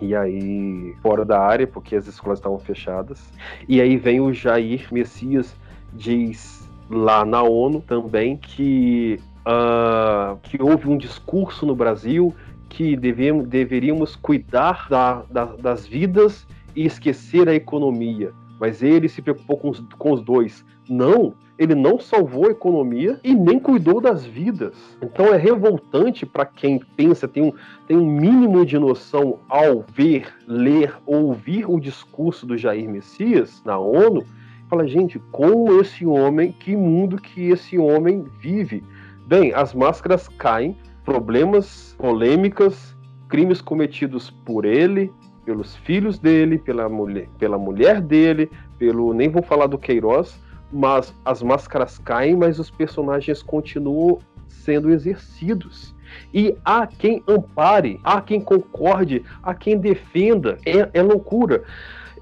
e 0.00 0.14
aí 0.14 0.94
fora 1.02 1.24
da 1.24 1.40
área, 1.40 1.66
porque 1.66 1.96
as 1.96 2.06
escolas 2.06 2.38
estavam 2.38 2.60
fechadas. 2.60 3.32
E 3.68 3.80
aí 3.80 3.96
vem 3.96 4.20
o 4.20 4.32
Jair 4.32 4.86
Messias, 4.92 5.56
diz 5.92 6.70
lá 6.88 7.24
na 7.24 7.42
ONU 7.42 7.80
também 7.80 8.36
que, 8.36 9.18
uh, 9.44 10.38
que 10.40 10.62
houve 10.62 10.88
um 10.88 10.96
discurso 10.96 11.66
no 11.66 11.74
Brasil 11.74 12.32
que 12.72 12.96
devemos, 12.96 13.46
deveríamos 13.46 14.16
cuidar 14.16 14.88
da, 14.88 15.22
da, 15.30 15.44
das 15.44 15.86
vidas 15.86 16.46
e 16.74 16.86
esquecer 16.86 17.46
a 17.46 17.54
economia. 17.54 18.32
Mas 18.58 18.82
ele 18.82 19.10
se 19.10 19.20
preocupou 19.20 19.58
com 19.58 19.70
os, 19.70 19.80
com 19.98 20.12
os 20.12 20.22
dois. 20.22 20.64
Não, 20.88 21.34
ele 21.58 21.74
não 21.74 22.00
salvou 22.00 22.48
a 22.48 22.50
economia 22.50 23.20
e 23.22 23.34
nem 23.34 23.58
cuidou 23.58 24.00
das 24.00 24.24
vidas. 24.24 24.74
Então 25.02 25.26
é 25.26 25.36
revoltante 25.36 26.24
para 26.24 26.46
quem 26.46 26.80
pensa, 26.96 27.28
tem 27.28 27.42
um, 27.42 27.52
tem 27.86 27.96
um 27.96 28.06
mínimo 28.06 28.64
de 28.64 28.78
noção 28.78 29.38
ao 29.50 29.84
ver, 29.94 30.32
ler, 30.48 30.94
ouvir 31.04 31.68
o 31.68 31.78
discurso 31.78 32.46
do 32.46 32.56
Jair 32.56 32.88
Messias 32.88 33.62
na 33.66 33.78
ONU, 33.78 34.24
fala, 34.70 34.88
gente, 34.88 35.18
como 35.30 35.78
esse 35.78 36.06
homem, 36.06 36.52
que 36.52 36.74
mundo 36.74 37.18
que 37.18 37.50
esse 37.50 37.76
homem 37.76 38.24
vive? 38.40 38.82
Bem, 39.26 39.52
as 39.52 39.74
máscaras 39.74 40.26
caem, 40.26 40.74
problemas, 41.04 41.94
polêmicas, 41.98 42.96
crimes 43.28 43.60
cometidos 43.60 44.30
por 44.30 44.64
ele, 44.64 45.12
pelos 45.44 45.74
filhos 45.76 46.18
dele, 46.18 46.58
pela 46.58 46.88
mulher, 46.88 47.28
pela 47.38 47.58
mulher 47.58 48.00
dele, 48.00 48.50
pelo 48.78 49.12
nem 49.12 49.28
vou 49.28 49.42
falar 49.42 49.66
do 49.66 49.78
Queiroz, 49.78 50.38
mas 50.72 51.14
as 51.24 51.42
máscaras 51.42 51.98
caem, 51.98 52.36
mas 52.36 52.58
os 52.58 52.70
personagens 52.70 53.42
continuam 53.42 54.18
sendo 54.48 54.90
exercidos. 54.90 55.94
E 56.32 56.54
há 56.64 56.86
quem 56.86 57.22
ampare, 57.26 57.98
há 58.04 58.20
quem 58.20 58.40
concorde, 58.40 59.24
há 59.42 59.54
quem 59.54 59.78
defenda. 59.78 60.58
É, 60.64 60.90
é 60.92 61.02
loucura. 61.02 61.64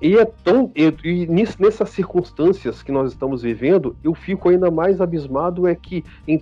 E 0.00 0.16
é 0.16 0.24
tão. 0.24 0.70
E, 0.74 0.94
e 1.04 1.26
nessas 1.26 1.90
circunstâncias 1.90 2.82
que 2.82 2.92
nós 2.92 3.12
estamos 3.12 3.42
vivendo, 3.42 3.96
eu 4.02 4.14
fico 4.14 4.48
ainda 4.48 4.70
mais 4.70 5.00
abismado 5.00 5.66
é 5.66 5.74
que 5.74 6.04
em 6.26 6.40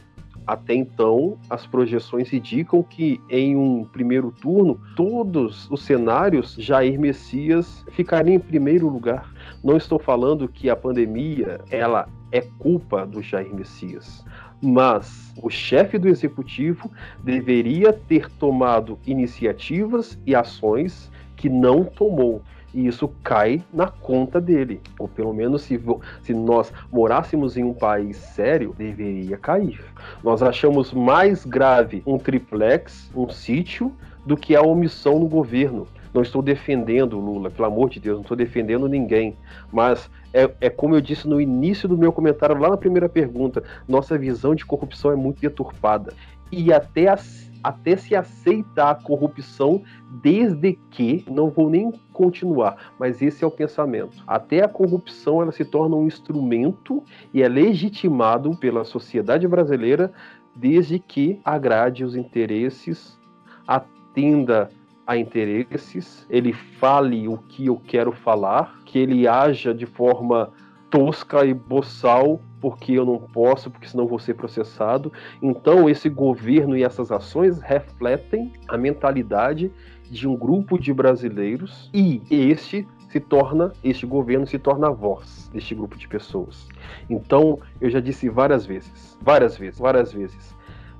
até 0.48 0.74
então, 0.74 1.36
as 1.50 1.66
projeções 1.66 2.32
indicam 2.32 2.82
que 2.82 3.20
em 3.28 3.54
um 3.54 3.84
primeiro 3.84 4.32
turno, 4.32 4.80
todos 4.96 5.70
os 5.70 5.82
cenários 5.82 6.56
Jair 6.58 6.98
Messias 6.98 7.84
ficaria 7.90 8.34
em 8.34 8.38
primeiro 8.38 8.88
lugar. 8.88 9.30
Não 9.62 9.76
estou 9.76 9.98
falando 9.98 10.48
que 10.48 10.70
a 10.70 10.74
pandemia 10.74 11.60
ela 11.70 12.08
é 12.32 12.40
culpa 12.40 13.04
do 13.04 13.20
Jair 13.20 13.54
Messias, 13.54 14.24
mas 14.62 15.34
o 15.42 15.50
chefe 15.50 15.98
do 15.98 16.08
executivo 16.08 16.90
deveria 17.22 17.92
ter 17.92 18.30
tomado 18.38 18.98
iniciativas 19.06 20.18
e 20.24 20.34
ações 20.34 21.10
que 21.36 21.50
não 21.50 21.84
tomou 21.84 22.40
e 22.78 22.86
isso 22.86 23.10
cai 23.24 23.60
na 23.74 23.88
conta 23.88 24.40
dele. 24.40 24.80
Ou 25.00 25.08
pelo 25.08 25.34
menos 25.34 25.62
se, 25.62 25.80
se 26.22 26.32
nós 26.32 26.72
morássemos 26.92 27.56
em 27.56 27.64
um 27.64 27.74
país 27.74 28.16
sério, 28.16 28.72
deveria 28.78 29.36
cair. 29.36 29.84
Nós 30.22 30.44
achamos 30.44 30.92
mais 30.92 31.44
grave 31.44 32.04
um 32.06 32.18
triplex, 32.18 33.10
um 33.16 33.28
sítio, 33.28 33.92
do 34.24 34.36
que 34.36 34.54
a 34.54 34.62
omissão 34.62 35.18
no 35.18 35.26
governo. 35.26 35.88
Não 36.14 36.22
estou 36.22 36.40
defendendo 36.40 37.18
Lula, 37.18 37.50
pelo 37.50 37.66
amor 37.66 37.90
de 37.90 37.98
Deus, 37.98 38.14
não 38.14 38.22
estou 38.22 38.36
defendendo 38.36 38.88
ninguém. 38.88 39.36
Mas 39.72 40.08
é, 40.32 40.48
é, 40.60 40.70
como 40.70 40.94
eu 40.94 41.00
disse 41.00 41.26
no 41.26 41.40
início 41.40 41.88
do 41.88 41.98
meu 41.98 42.12
comentário, 42.12 42.56
lá 42.56 42.70
na 42.70 42.76
primeira 42.76 43.08
pergunta, 43.08 43.64
nossa 43.88 44.16
visão 44.16 44.54
de 44.54 44.64
corrupção 44.64 45.10
é 45.10 45.16
muito 45.16 45.40
deturpada. 45.40 46.12
E 46.52 46.72
até 46.72 47.08
assim 47.08 47.47
até 47.68 47.98
se 47.98 48.16
aceitar 48.16 48.90
a 48.90 48.94
corrupção, 48.94 49.82
desde 50.22 50.78
que, 50.90 51.22
não 51.30 51.50
vou 51.50 51.68
nem 51.68 51.92
continuar, 52.14 52.94
mas 52.98 53.20
esse 53.20 53.44
é 53.44 53.46
o 53.46 53.50
pensamento. 53.50 54.24
Até 54.26 54.64
a 54.64 54.68
corrupção 54.68 55.42
ela 55.42 55.52
se 55.52 55.66
torna 55.66 55.94
um 55.94 56.06
instrumento 56.06 57.02
e 57.32 57.42
é 57.42 57.48
legitimado 57.48 58.56
pela 58.56 58.84
sociedade 58.84 59.46
brasileira 59.46 60.10
desde 60.56 60.98
que 60.98 61.38
agrade 61.44 62.04
os 62.04 62.16
interesses, 62.16 63.18
atenda 63.66 64.70
a 65.06 65.14
interesses, 65.18 66.26
ele 66.30 66.54
fale 66.54 67.28
o 67.28 67.36
que 67.36 67.66
eu 67.66 67.76
quero 67.86 68.12
falar, 68.12 68.78
que 68.86 68.98
ele 68.98 69.28
haja 69.28 69.74
de 69.74 69.84
forma 69.84 70.50
tosca 70.90 71.44
e 71.44 71.54
boçal 71.54 72.40
porque 72.60 72.92
eu 72.92 73.04
não 73.04 73.18
posso, 73.18 73.70
porque 73.70 73.86
senão 73.86 74.06
vou 74.06 74.18
ser 74.18 74.34
processado. 74.34 75.12
Então, 75.40 75.88
esse 75.88 76.08
governo 76.08 76.76
e 76.76 76.82
essas 76.82 77.12
ações 77.12 77.60
refletem 77.60 78.52
a 78.66 78.76
mentalidade 78.76 79.70
de 80.10 80.26
um 80.26 80.36
grupo 80.36 80.78
de 80.78 80.92
brasileiros 80.92 81.90
e 81.94 82.22
este 82.30 82.86
se 83.10 83.20
torna, 83.20 83.72
este 83.82 84.04
governo 84.04 84.46
se 84.46 84.58
torna 84.58 84.88
a 84.88 84.90
voz 84.90 85.48
deste 85.52 85.74
grupo 85.74 85.96
de 85.96 86.08
pessoas. 86.08 86.68
Então, 87.08 87.58
eu 87.80 87.90
já 87.90 88.00
disse 88.00 88.28
várias 88.28 88.66
vezes, 88.66 89.16
várias 89.22 89.56
vezes, 89.56 89.78
várias 89.78 90.12
vezes, 90.12 90.54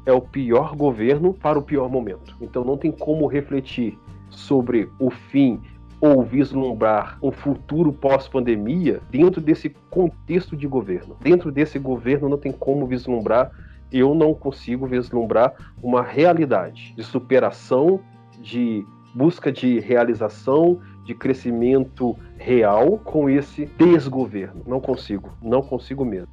é 0.07 0.13
o 0.13 0.21
pior 0.21 0.75
governo 0.75 1.35
para 1.35 1.59
o 1.59 1.63
pior 1.63 1.91
momento. 1.91 2.35
Então, 2.41 2.65
não 2.65 2.79
tem 2.79 2.91
como 2.91 3.27
refletir 3.27 3.99
sobre 4.31 4.91
o 4.99 5.11
fim 5.11 5.61
ou 6.01 6.23
vislumbrar 6.23 7.19
um 7.23 7.33
futuro 7.33 7.93
pós-pandemia 7.93 9.01
dentro 9.11 9.41
desse 9.41 9.71
contexto 9.91 10.57
de 10.57 10.67
governo. 10.67 11.17
Dentro 11.21 11.51
desse 11.51 11.79
governo 11.79 12.29
não 12.29 12.39
tem 12.39 12.53
como 12.53 12.87
vislumbrar, 12.87 13.51
eu 13.93 14.15
não 14.15 14.35
consigo 14.35 14.87
vislumbrar 14.87 15.55
uma 15.83 16.03
realidade 16.03 16.95
de 16.97 17.03
superação, 17.03 18.01
de 18.41 18.85
busca 19.15 19.51
de 19.51 19.81
realização, 19.81 20.79
de 21.05 21.15
crescimento 21.15 22.17
real 22.37 22.99
com 22.99 23.29
esse 23.29 23.67
desgoverno. 23.79 24.63
Não 24.67 24.81
consigo, 24.81 25.31
não 25.43 25.63
consigo 25.63 26.05
mesmo. 26.05 26.29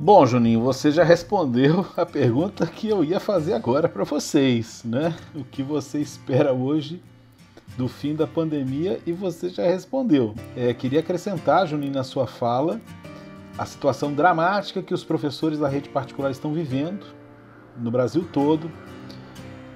Bom, 0.00 0.26
Juninho, 0.26 0.60
você 0.60 0.90
já 0.90 1.04
respondeu 1.04 1.86
a 1.96 2.04
pergunta 2.04 2.66
que 2.66 2.88
eu 2.88 3.04
ia 3.04 3.20
fazer 3.20 3.54
agora 3.54 3.88
para 3.88 4.04
vocês, 4.04 4.82
né? 4.84 5.14
O 5.34 5.44
que 5.44 5.62
você 5.62 6.00
espera 6.00 6.52
hoje 6.52 7.02
do 7.76 7.88
fim 7.88 8.14
da 8.14 8.26
pandemia 8.26 9.00
e 9.06 9.12
você 9.12 9.48
já 9.48 9.64
respondeu. 9.64 10.34
É, 10.56 10.72
queria 10.72 11.00
acrescentar, 11.00 11.66
Juninho, 11.66 11.92
na 11.92 12.04
sua 12.04 12.26
fala, 12.26 12.80
a 13.58 13.66
situação 13.66 14.12
dramática 14.12 14.82
que 14.82 14.94
os 14.94 15.04
professores 15.04 15.58
da 15.58 15.68
rede 15.68 15.88
particular 15.88 16.30
estão 16.30 16.52
vivendo 16.52 17.06
no 17.76 17.90
Brasil 17.90 18.26
todo, 18.32 18.70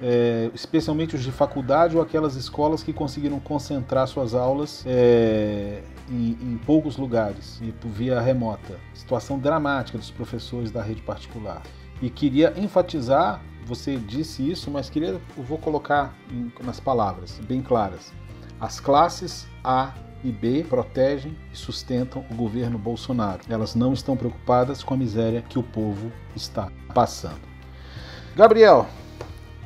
é, 0.01 0.49
especialmente 0.53 1.15
os 1.15 1.23
de 1.23 1.31
faculdade 1.31 1.95
ou 1.95 2.01
aquelas 2.01 2.35
escolas 2.35 2.81
que 2.81 2.91
conseguiram 2.91 3.39
concentrar 3.39 4.07
suas 4.07 4.33
aulas 4.33 4.83
é, 4.87 5.83
em, 6.09 6.37
em, 6.41 6.59
poucos 6.65 6.97
lugares 6.97 7.61
e 7.61 7.73
via 7.87 8.19
remota. 8.19 8.79
Situação 8.93 9.37
dramática 9.37 9.97
dos 9.97 10.09
professores 10.09 10.71
da 10.71 10.81
rede 10.81 11.03
particular. 11.03 11.61
E 12.01 12.09
queria 12.09 12.53
enfatizar 12.57 13.41
você 13.65 13.95
disse 13.97 14.49
isso, 14.49 14.69
mas 14.69 14.89
queria, 14.89 15.19
eu 15.37 15.43
vou 15.43 15.57
colocar 15.57 16.13
em, 16.31 16.51
nas 16.63 16.79
palavras 16.79 17.39
bem 17.47 17.61
claras. 17.61 18.11
As 18.59 18.79
classes 18.79 19.47
A 19.63 19.93
e 20.23 20.31
B 20.31 20.63
protegem 20.67 21.35
e 21.51 21.57
sustentam 21.57 22.23
o 22.29 22.35
governo 22.35 22.77
Bolsonaro. 22.77 23.41
Elas 23.49 23.75
não 23.75 23.93
estão 23.93 24.15
preocupadas 24.15 24.83
com 24.83 24.93
a 24.93 24.97
miséria 24.97 25.41
que 25.41 25.57
o 25.57 25.63
povo 25.63 26.11
está 26.35 26.71
passando. 26.93 27.41
Gabriel, 28.35 28.87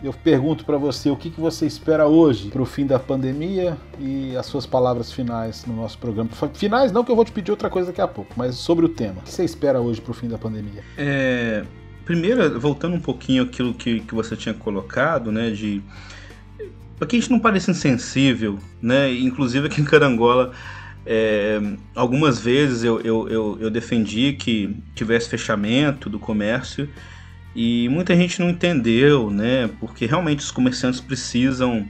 eu 0.04 0.14
pergunto 0.14 0.66
para 0.66 0.78
você 0.78 1.10
o 1.10 1.16
que, 1.16 1.30
que 1.30 1.40
você 1.40 1.66
espera 1.66 2.08
hoje 2.08 2.50
para 2.50 2.62
o 2.62 2.66
fim 2.66 2.86
da 2.86 3.00
pandemia 3.00 3.78
e 4.00 4.36
as 4.36 4.46
suas 4.46 4.66
palavras 4.66 5.12
finais 5.12 5.66
no 5.66 5.76
nosso 5.76 5.98
programa. 5.98 6.30
Finais 6.54 6.92
não, 6.92 7.04
que 7.04 7.12
eu 7.12 7.16
vou 7.16 7.26
te 7.26 7.32
pedir 7.32 7.52
outra 7.52 7.70
coisa 7.70 7.88
daqui 7.88 8.02
a 8.02 8.08
pouco, 8.08 8.32
mas 8.36 8.56
sobre 8.56 8.86
o 8.86 8.90
tema. 8.90 9.20
O 9.20 9.24
que 9.24 9.32
você 9.32 9.44
espera 9.44 9.80
hoje 9.80 10.02
para 10.02 10.12
o 10.12 10.14
fim 10.14 10.28
da 10.28 10.38
pandemia? 10.38 10.84
É, 10.98 11.66
primeiro, 12.06 12.60
voltando 12.60 12.96
um 12.96 13.00
pouquinho 13.00 13.44
aquilo 13.44 13.74
que, 13.74 14.00
que 14.02 14.14
você 14.14 14.36
tinha 14.36 14.54
colocado, 14.54 15.32
né, 15.32 15.50
de 15.50 15.82
para 16.98 17.08
que 17.08 17.18
a 17.18 17.20
gente 17.20 17.32
não 17.32 17.40
pareça 17.40 17.72
insensível, 17.72 18.58
né? 18.82 19.14
Inclusive 19.14 19.68
aqui 19.68 19.82
em 19.82 19.86
Carangola 19.86 20.54
É, 21.08 21.62
algumas 21.94 22.40
vezes 22.40 22.84
eu, 22.84 23.00
eu, 23.02 23.30
eu, 23.30 23.58
eu, 23.62 23.70
defendi 23.70 24.34
que 24.34 24.76
tivesse 24.96 25.30
fechamento 25.30 26.10
do 26.10 26.18
comércio 26.18 26.90
e 27.56 27.88
muita 27.90 28.16
gente 28.16 28.40
não 28.40 28.50
entendeu, 28.50 29.30
né? 29.30 29.70
Porque 29.80 30.08
realmente 30.08 30.40
os 30.40 30.50
comerciantes 30.50 31.00
precisam 31.00 31.88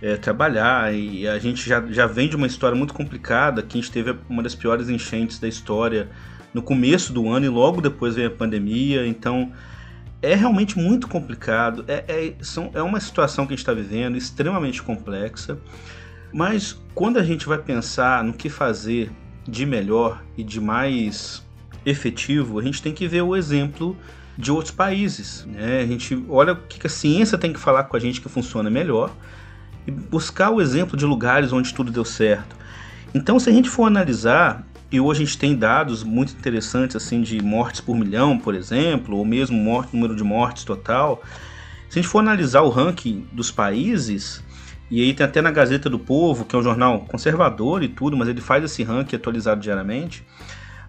é, 0.00 0.16
trabalhar 0.16 0.94
e 0.94 1.28
a 1.28 1.38
gente 1.38 1.68
já, 1.68 1.84
já 1.90 2.06
vem 2.06 2.26
de 2.26 2.36
uma 2.36 2.46
história 2.46 2.74
muito 2.74 2.94
complicada, 2.94 3.62
que 3.62 3.76
a 3.76 3.80
gente 3.82 3.92
teve 3.92 4.16
uma 4.30 4.42
das 4.42 4.54
piores 4.54 4.88
enchentes 4.88 5.38
da 5.38 5.46
história 5.46 6.08
no 6.52 6.62
começo 6.62 7.12
do 7.12 7.28
ano 7.28 7.46
e 7.46 7.48
logo 7.48 7.80
depois 7.80 8.14
veio 8.14 8.28
a 8.28 8.30
pandemia, 8.30 9.06
então 9.06 9.52
é 10.20 10.34
realmente 10.34 10.78
muito 10.78 11.06
complicado, 11.06 11.84
é, 11.86 12.04
é, 12.08 12.34
são, 12.40 12.70
é 12.74 12.82
uma 12.82 12.98
situação 12.98 13.46
que 13.46 13.52
a 13.52 13.56
gente 13.56 13.62
está 13.62 13.72
vivendo 13.72 14.16
extremamente 14.16 14.82
complexa. 14.82 15.58
Mas 16.32 16.78
quando 16.94 17.18
a 17.18 17.22
gente 17.22 17.46
vai 17.46 17.58
pensar 17.58 18.22
no 18.24 18.32
que 18.32 18.48
fazer 18.48 19.10
de 19.46 19.64
melhor 19.64 20.22
e 20.36 20.42
de 20.42 20.60
mais 20.60 21.42
efetivo, 21.86 22.58
a 22.58 22.62
gente 22.62 22.82
tem 22.82 22.92
que 22.92 23.06
ver 23.06 23.22
o 23.22 23.34
exemplo 23.34 23.96
de 24.36 24.52
outros 24.52 24.74
países. 24.74 25.46
Né? 25.46 25.80
A 25.80 25.86
gente 25.86 26.24
olha 26.28 26.52
o 26.52 26.56
que 26.56 26.86
a 26.86 26.90
ciência 26.90 27.38
tem 27.38 27.52
que 27.52 27.58
falar 27.58 27.84
com 27.84 27.96
a 27.96 28.00
gente 28.00 28.20
que 28.20 28.28
funciona 28.28 28.68
melhor 28.68 29.10
e 29.86 29.90
buscar 29.90 30.50
o 30.50 30.60
exemplo 30.60 30.96
de 30.96 31.06
lugares 31.06 31.52
onde 31.52 31.72
tudo 31.72 31.90
deu 31.90 32.04
certo. 32.04 32.56
Então, 33.14 33.40
se 33.40 33.48
a 33.48 33.52
gente 33.52 33.70
for 33.70 33.84
analisar, 33.84 34.66
e 34.90 34.98
hoje 34.98 35.22
a 35.22 35.26
gente 35.26 35.38
tem 35.38 35.54
dados 35.54 36.02
muito 36.02 36.32
interessantes 36.32 36.96
assim 36.96 37.20
de 37.20 37.42
mortes 37.42 37.80
por 37.80 37.94
milhão, 37.94 38.38
por 38.38 38.54
exemplo, 38.54 39.16
ou 39.16 39.24
mesmo 39.24 39.56
morte, 39.56 39.94
número 39.94 40.16
de 40.16 40.24
mortes 40.24 40.64
total. 40.64 41.22
Se 41.88 41.98
a 41.98 42.02
gente 42.02 42.10
for 42.10 42.20
analisar 42.20 42.62
o 42.62 42.70
ranking 42.70 43.26
dos 43.32 43.50
países, 43.50 44.42
e 44.90 45.02
aí 45.02 45.12
tem 45.12 45.26
até 45.26 45.42
na 45.42 45.50
Gazeta 45.50 45.90
do 45.90 45.98
Povo, 45.98 46.44
que 46.46 46.56
é 46.56 46.58
um 46.58 46.62
jornal 46.62 47.00
conservador 47.00 47.82
e 47.82 47.88
tudo, 47.88 48.16
mas 48.16 48.28
ele 48.28 48.40
faz 48.40 48.64
esse 48.64 48.82
ranking 48.82 49.16
atualizado 49.16 49.60
diariamente. 49.60 50.24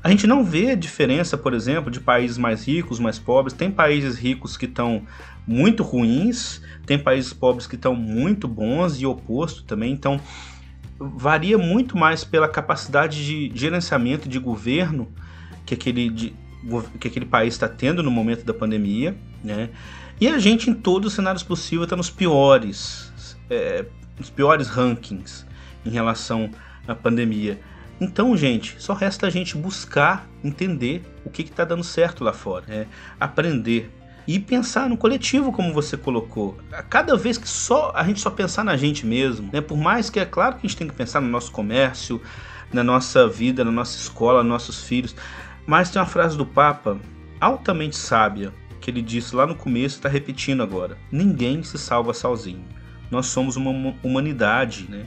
A 0.01 0.09
gente 0.09 0.25
não 0.25 0.45
vê 0.45 0.77
diferença, 0.77 1.37
por 1.37 1.53
exemplo, 1.53 1.91
de 1.91 1.99
países 1.99 2.37
mais 2.37 2.65
ricos, 2.65 2.99
mais 2.99 3.19
pobres. 3.19 3.53
Tem 3.53 3.69
países 3.69 4.17
ricos 4.17 4.55
que 4.55 4.65
estão 4.65 5.03
muito 5.45 5.83
ruins, 5.83 6.61
tem 6.85 6.97
países 6.97 7.33
pobres 7.33 7.67
que 7.67 7.75
estão 7.75 7.93
muito 7.95 8.47
bons 8.47 9.01
e 9.01 9.05
oposto 9.05 9.63
também. 9.63 9.91
Então, 9.91 10.21
varia 10.99 11.57
muito 11.57 11.97
mais 11.97 12.23
pela 12.23 12.47
capacidade 12.47 13.25
de 13.25 13.51
gerenciamento 13.57 14.27
de 14.27 14.37
governo 14.37 15.07
que 15.65 15.73
aquele, 15.73 16.09
de, 16.09 16.33
que 16.99 17.07
aquele 17.07 17.25
país 17.25 17.53
está 17.53 17.67
tendo 17.67 18.03
no 18.03 18.11
momento 18.11 18.43
da 18.43 18.53
pandemia, 18.53 19.15
né? 19.43 19.69
E 20.19 20.27
a 20.27 20.37
gente, 20.37 20.69
em 20.69 20.73
todos 20.73 21.07
os 21.07 21.13
cenários 21.13 21.43
possíveis, 21.43 21.85
está 21.85 21.95
nos 21.95 22.09
piores 22.09 23.09
é, 23.49 23.85
os 24.19 24.29
piores 24.29 24.67
rankings 24.67 25.45
em 25.85 25.89
relação 25.89 26.49
à 26.87 26.93
pandemia. 26.93 27.59
Então, 28.01 28.35
gente, 28.35 28.75
só 28.79 28.93
resta 28.93 29.27
a 29.27 29.29
gente 29.29 29.57
buscar 29.57 30.27
entender 30.43 31.03
o 31.25 31.29
que 31.29 31.41
está 31.41 31.65
dando 31.65 31.83
certo 31.83 32.23
lá 32.23 32.31
fora, 32.31 32.65
né? 32.67 32.87
aprender 33.19 33.91
e 34.35 34.39
pensar 34.39 34.87
no 34.87 34.97
coletivo, 34.97 35.51
como 35.51 35.73
você 35.73 35.97
colocou. 35.97 36.57
Cada 36.89 37.15
vez 37.15 37.37
que 37.37 37.49
só 37.49 37.91
a 37.95 38.03
gente 38.03 38.19
só 38.19 38.29
pensar 38.29 38.63
na 38.63 38.77
gente 38.77 39.05
mesmo, 39.05 39.49
né? 39.51 39.61
por 39.61 39.77
mais 39.77 40.09
que 40.09 40.19
é 40.19 40.25
claro 40.25 40.55
que 40.55 40.65
a 40.65 40.69
gente 40.69 40.77
tem 40.77 40.87
que 40.87 40.93
pensar 40.93 41.19
no 41.19 41.27
nosso 41.27 41.51
comércio, 41.51 42.21
na 42.71 42.83
nossa 42.83 43.27
vida, 43.27 43.63
na 43.63 43.71
nossa 43.71 43.97
escola, 43.97 44.43
nos 44.43 44.49
nossos 44.49 44.83
filhos, 44.83 45.15
mas 45.65 45.89
tem 45.89 45.99
uma 45.99 46.07
frase 46.07 46.37
do 46.37 46.45
Papa 46.45 46.99
altamente 47.41 47.95
sábia 47.95 48.53
que 48.79 48.91
ele 48.91 49.01
disse 49.01 49.35
lá 49.35 49.47
no 49.47 49.55
começo 49.55 49.95
e 49.95 49.97
está 49.97 50.09
repetindo 50.09 50.61
agora: 50.61 50.97
ninguém 51.11 51.63
se 51.63 51.77
salva 51.77 52.13
sozinho 52.13 52.63
nós 53.11 53.27
somos 53.27 53.55
uma 53.55 53.95
humanidade, 54.03 54.85
né? 54.89 55.05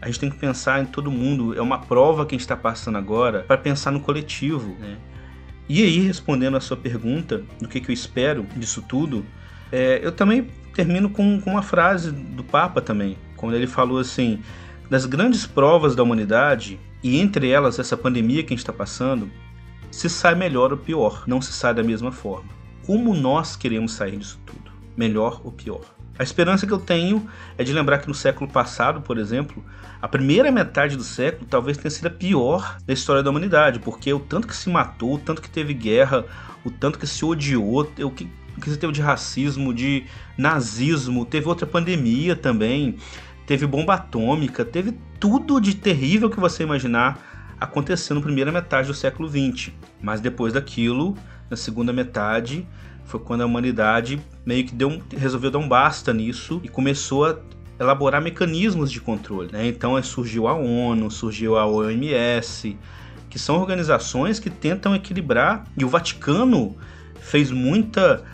A 0.00 0.06
gente 0.06 0.20
tem 0.20 0.30
que 0.30 0.36
pensar 0.36 0.82
em 0.82 0.86
todo 0.86 1.10
mundo. 1.10 1.56
É 1.56 1.62
uma 1.62 1.78
prova 1.78 2.26
que 2.26 2.34
a 2.34 2.36
gente 2.36 2.42
está 2.42 2.56
passando 2.56 2.98
agora 2.98 3.44
para 3.46 3.56
pensar 3.56 3.90
no 3.90 4.00
coletivo, 4.00 4.76
né? 4.78 4.98
E 5.68 5.82
aí, 5.82 6.00
respondendo 6.00 6.56
a 6.56 6.60
sua 6.60 6.76
pergunta, 6.76 7.42
do 7.60 7.68
que, 7.68 7.80
que 7.80 7.90
eu 7.90 7.94
espero 7.94 8.46
disso 8.56 8.82
tudo, 8.82 9.24
é, 9.72 10.00
eu 10.02 10.12
também 10.12 10.48
termino 10.74 11.08
com, 11.08 11.40
com 11.40 11.50
uma 11.52 11.62
frase 11.62 12.10
do 12.10 12.44
Papa 12.44 12.80
também, 12.80 13.16
quando 13.36 13.54
ele 13.54 13.66
falou 13.66 13.98
assim: 13.98 14.40
das 14.90 15.06
grandes 15.06 15.46
provas 15.46 15.96
da 15.96 16.02
humanidade, 16.02 16.78
e 17.02 17.18
entre 17.18 17.48
elas 17.48 17.78
essa 17.78 17.96
pandemia 17.96 18.42
que 18.42 18.48
a 18.48 18.56
gente 18.56 18.58
está 18.58 18.72
passando, 18.72 19.30
se 19.90 20.08
sai 20.10 20.34
melhor 20.34 20.72
ou 20.72 20.78
pior, 20.78 21.24
não 21.26 21.40
se 21.40 21.52
sai 21.52 21.72
da 21.72 21.82
mesma 21.82 22.12
forma. 22.12 22.48
Como 22.84 23.14
nós 23.14 23.56
queremos 23.56 23.92
sair 23.92 24.16
disso 24.16 24.38
tudo? 24.44 24.70
Melhor 24.96 25.40
ou 25.44 25.50
pior? 25.50 25.94
A 26.16 26.22
esperança 26.22 26.66
que 26.66 26.72
eu 26.72 26.78
tenho 26.78 27.28
é 27.58 27.64
de 27.64 27.72
lembrar 27.72 27.98
que 27.98 28.06
no 28.06 28.14
século 28.14 28.48
passado, 28.48 29.00
por 29.00 29.18
exemplo, 29.18 29.64
a 30.00 30.06
primeira 30.06 30.50
metade 30.52 30.96
do 30.96 31.02
século 31.02 31.46
talvez 31.48 31.76
tenha 31.76 31.90
sido 31.90 32.06
a 32.06 32.10
pior 32.10 32.78
da 32.86 32.92
história 32.92 33.22
da 33.22 33.30
humanidade, 33.30 33.80
porque 33.80 34.12
o 34.12 34.20
tanto 34.20 34.46
que 34.46 34.54
se 34.54 34.70
matou, 34.70 35.14
o 35.14 35.18
tanto 35.18 35.42
que 35.42 35.50
teve 35.50 35.74
guerra, 35.74 36.24
o 36.64 36.70
tanto 36.70 37.00
que 37.00 37.06
se 37.06 37.24
odiou, 37.24 37.80
o 37.80 38.10
que, 38.10 38.28
o 38.56 38.60
que 38.60 38.70
se 38.70 38.76
teve 38.76 38.92
de 38.92 39.02
racismo, 39.02 39.74
de 39.74 40.04
nazismo, 40.38 41.24
teve 41.26 41.48
outra 41.48 41.66
pandemia 41.66 42.36
também, 42.36 42.96
teve 43.44 43.66
bomba 43.66 43.94
atômica, 43.94 44.64
teve 44.64 44.96
tudo 45.18 45.60
de 45.60 45.74
terrível 45.74 46.30
que 46.30 46.38
você 46.38 46.62
imaginar 46.62 47.56
acontecendo 47.58 48.18
na 48.18 48.24
primeira 48.24 48.52
metade 48.52 48.86
do 48.86 48.94
século 48.94 49.28
XX. 49.28 49.72
Mas 50.00 50.20
depois 50.20 50.52
daquilo, 50.52 51.16
na 51.50 51.56
segunda 51.56 51.92
metade, 51.92 52.66
foi 53.04 53.20
quando 53.20 53.42
a 53.42 53.46
humanidade 53.46 54.20
meio 54.44 54.64
que 54.64 54.74
deu 54.74 54.88
um, 54.88 55.00
resolveu 55.16 55.50
dar 55.50 55.58
um 55.58 55.68
basta 55.68 56.12
nisso 56.12 56.60
e 56.62 56.68
começou 56.68 57.26
a 57.26 57.38
elaborar 57.78 58.22
mecanismos 58.22 58.90
de 58.90 59.00
controle. 59.00 59.50
Né? 59.52 59.66
Então 59.68 60.00
surgiu 60.02 60.46
a 60.46 60.54
ONU, 60.54 61.10
surgiu 61.10 61.56
a 61.56 61.66
OMS, 61.66 62.76
que 63.28 63.38
são 63.38 63.56
organizações 63.56 64.38
que 64.38 64.50
tentam 64.50 64.94
equilibrar, 64.94 65.64
e 65.76 65.84
o 65.84 65.88
Vaticano 65.88 66.76
fez 67.20 67.50
muita 67.50 68.24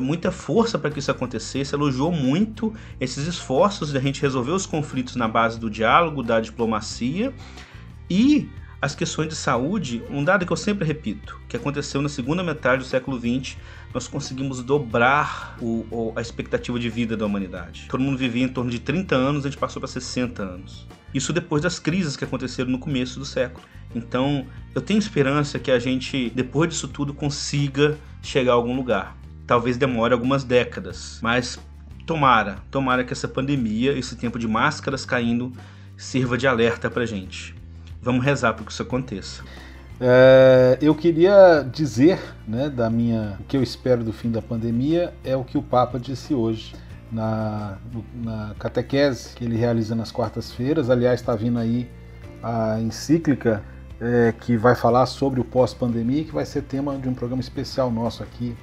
muita 0.00 0.32
força 0.32 0.76
para 0.76 0.90
que 0.90 0.98
isso 0.98 1.10
acontecesse, 1.12 1.72
elogiou 1.72 2.10
muito 2.10 2.74
esses 3.00 3.28
esforços 3.28 3.92
de 3.92 3.98
a 3.98 4.00
gente 4.00 4.20
resolver 4.20 4.50
os 4.50 4.66
conflitos 4.66 5.14
na 5.14 5.28
base 5.28 5.58
do 5.60 5.70
diálogo, 5.70 6.20
da 6.20 6.40
diplomacia 6.40 7.32
e 8.10 8.48
as 8.82 8.96
questões 8.96 9.28
de 9.28 9.36
saúde, 9.36 10.02
um 10.10 10.24
dado 10.24 10.44
que 10.44 10.52
eu 10.52 10.56
sempre 10.56 10.84
repito, 10.84 11.40
que 11.48 11.56
aconteceu 11.56 12.02
na 12.02 12.08
segunda 12.08 12.42
metade 12.42 12.82
do 12.82 12.84
século 12.84 13.16
XX, 13.16 13.56
nós 13.94 14.08
conseguimos 14.08 14.60
dobrar 14.60 15.56
o, 15.60 15.86
o, 15.88 16.12
a 16.16 16.20
expectativa 16.20 16.80
de 16.80 16.90
vida 16.90 17.16
da 17.16 17.24
humanidade. 17.24 17.86
Todo 17.88 18.00
mundo 18.00 18.18
vivia 18.18 18.42
em 18.42 18.48
torno 18.48 18.72
de 18.72 18.80
30 18.80 19.14
anos, 19.14 19.46
a 19.46 19.48
gente 19.48 19.58
passou 19.58 19.78
para 19.78 19.86
60 19.86 20.42
anos. 20.42 20.84
Isso 21.14 21.32
depois 21.32 21.62
das 21.62 21.78
crises 21.78 22.16
que 22.16 22.24
aconteceram 22.24 22.72
no 22.72 22.78
começo 22.80 23.20
do 23.20 23.24
século. 23.24 23.64
Então, 23.94 24.44
eu 24.74 24.80
tenho 24.80 24.98
esperança 24.98 25.60
que 25.60 25.70
a 25.70 25.78
gente, 25.78 26.30
depois 26.34 26.70
disso 26.70 26.88
tudo, 26.88 27.14
consiga 27.14 27.96
chegar 28.20 28.50
a 28.50 28.54
algum 28.56 28.74
lugar. 28.74 29.16
Talvez 29.46 29.76
demore 29.76 30.12
algumas 30.12 30.42
décadas, 30.42 31.20
mas 31.22 31.56
tomara, 32.04 32.56
tomara 32.68 33.04
que 33.04 33.12
essa 33.12 33.28
pandemia, 33.28 33.96
esse 33.96 34.16
tempo 34.16 34.40
de 34.40 34.48
máscaras 34.48 35.04
caindo, 35.04 35.52
sirva 35.96 36.36
de 36.36 36.48
alerta 36.48 36.90
para 36.90 37.06
gente. 37.06 37.61
Vamos 38.02 38.24
rezar 38.24 38.52
para 38.54 38.64
que 38.64 38.72
isso 38.72 38.82
aconteça. 38.82 39.44
É, 40.00 40.76
eu 40.82 40.92
queria 40.92 41.62
dizer, 41.62 42.18
né, 42.46 42.68
da 42.68 42.90
minha, 42.90 43.36
o 43.38 43.44
que 43.44 43.56
eu 43.56 43.62
espero 43.62 44.02
do 44.02 44.12
fim 44.12 44.28
da 44.28 44.42
pandemia 44.42 45.14
é 45.22 45.36
o 45.36 45.44
que 45.44 45.56
o 45.56 45.62
Papa 45.62 46.00
disse 46.00 46.34
hoje 46.34 46.74
na, 47.12 47.78
na 48.14 48.56
catequese 48.58 49.36
que 49.36 49.44
ele 49.44 49.56
realiza 49.56 49.94
nas 49.94 50.10
quartas-feiras. 50.10 50.90
Aliás, 50.90 51.20
está 51.20 51.36
vindo 51.36 51.60
aí 51.60 51.88
a 52.42 52.80
encíclica 52.80 53.62
é, 54.00 54.34
que 54.40 54.56
vai 54.56 54.74
falar 54.74 55.06
sobre 55.06 55.40
o 55.40 55.44
pós-pandemia, 55.44 56.24
que 56.24 56.32
vai 56.32 56.44
ser 56.44 56.62
tema 56.62 56.98
de 56.98 57.08
um 57.08 57.14
programa 57.14 57.40
especial 57.40 57.88
nosso 57.88 58.24
aqui. 58.24 58.56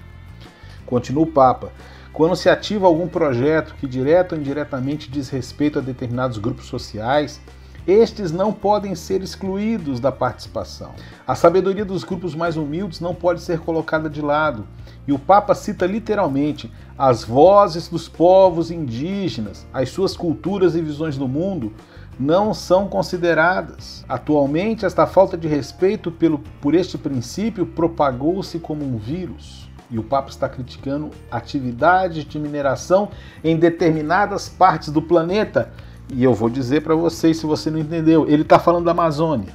Continua 0.86 1.24
o 1.24 1.32
Papa. 1.32 1.72
quando 2.11 2.36
se 2.36 2.49
ativa 2.49 2.86
algum 2.86 3.07
projeto 3.07 3.74
que 3.76 3.88
direto 3.88 4.34
ou 4.34 4.41
indiretamente 4.41 5.09
diz 5.09 5.30
respeito 5.30 5.80
a 5.80 5.82
determinados 5.82 6.39
grupos 6.39 6.66
sociais, 6.66 7.39
estes 7.86 8.32
não 8.32 8.54
podem 8.54 8.96
ser 8.96 9.22
excluídos 9.22 10.00
da 10.00 10.12
participação. 10.12 10.92
A 11.28 11.36
sabedoria 11.36 11.84
dos 11.84 12.04
grupos 12.04 12.34
mais 12.34 12.58
humildes 12.58 13.00
não 13.00 13.14
pode 13.14 13.42
ser 13.42 13.60
colocada 13.60 14.10
de 14.10 14.22
lado. 14.22 14.66
E 15.08 15.12
o 15.12 15.20
Papa 15.20 15.54
cita 15.54 15.86
literalmente 15.86 16.72
as 16.98 17.24
vozes 17.24 17.88
dos 17.88 18.08
povos 18.08 18.72
indígenas, 18.72 19.66
as 19.74 19.90
suas 19.90 20.16
culturas 20.16 20.76
e 20.76 20.82
visões 20.82 21.18
do 21.18 21.28
mundo 21.28 21.74
não 22.20 22.54
são 22.54 22.88
consideradas. 22.88 24.06
Atualmente, 24.08 24.86
esta 24.86 25.06
falta 25.06 25.38
de 25.38 25.48
respeito 25.48 26.12
pelo, 26.12 26.40
por 26.62 26.76
este 26.76 26.98
princípio 26.98 27.66
propagou-se 27.66 28.60
como 28.60 28.86
um 28.86 28.98
vírus. 28.98 29.70
E 29.90 30.00
o 30.00 30.04
Papa 30.04 30.30
está 30.30 30.50
criticando 30.50 31.12
atividades 31.30 32.26
de 32.26 32.40
mineração 32.40 33.10
em 33.44 33.58
determinadas 33.58 34.50
partes 34.50 34.90
do 34.90 35.02
planeta. 35.02 35.72
E 36.10 36.24
eu 36.24 36.34
vou 36.34 36.49
dizer 36.49 36.84
para 36.84 36.95
vocês, 36.95 37.38
se 37.38 37.45
você 37.45 37.70
não 37.70 37.80
entendeu, 37.80 38.28
ele 38.28 38.41
está 38.43 38.60
falando 38.60 38.86
da 38.86 38.91
Amazônia. 38.91 39.54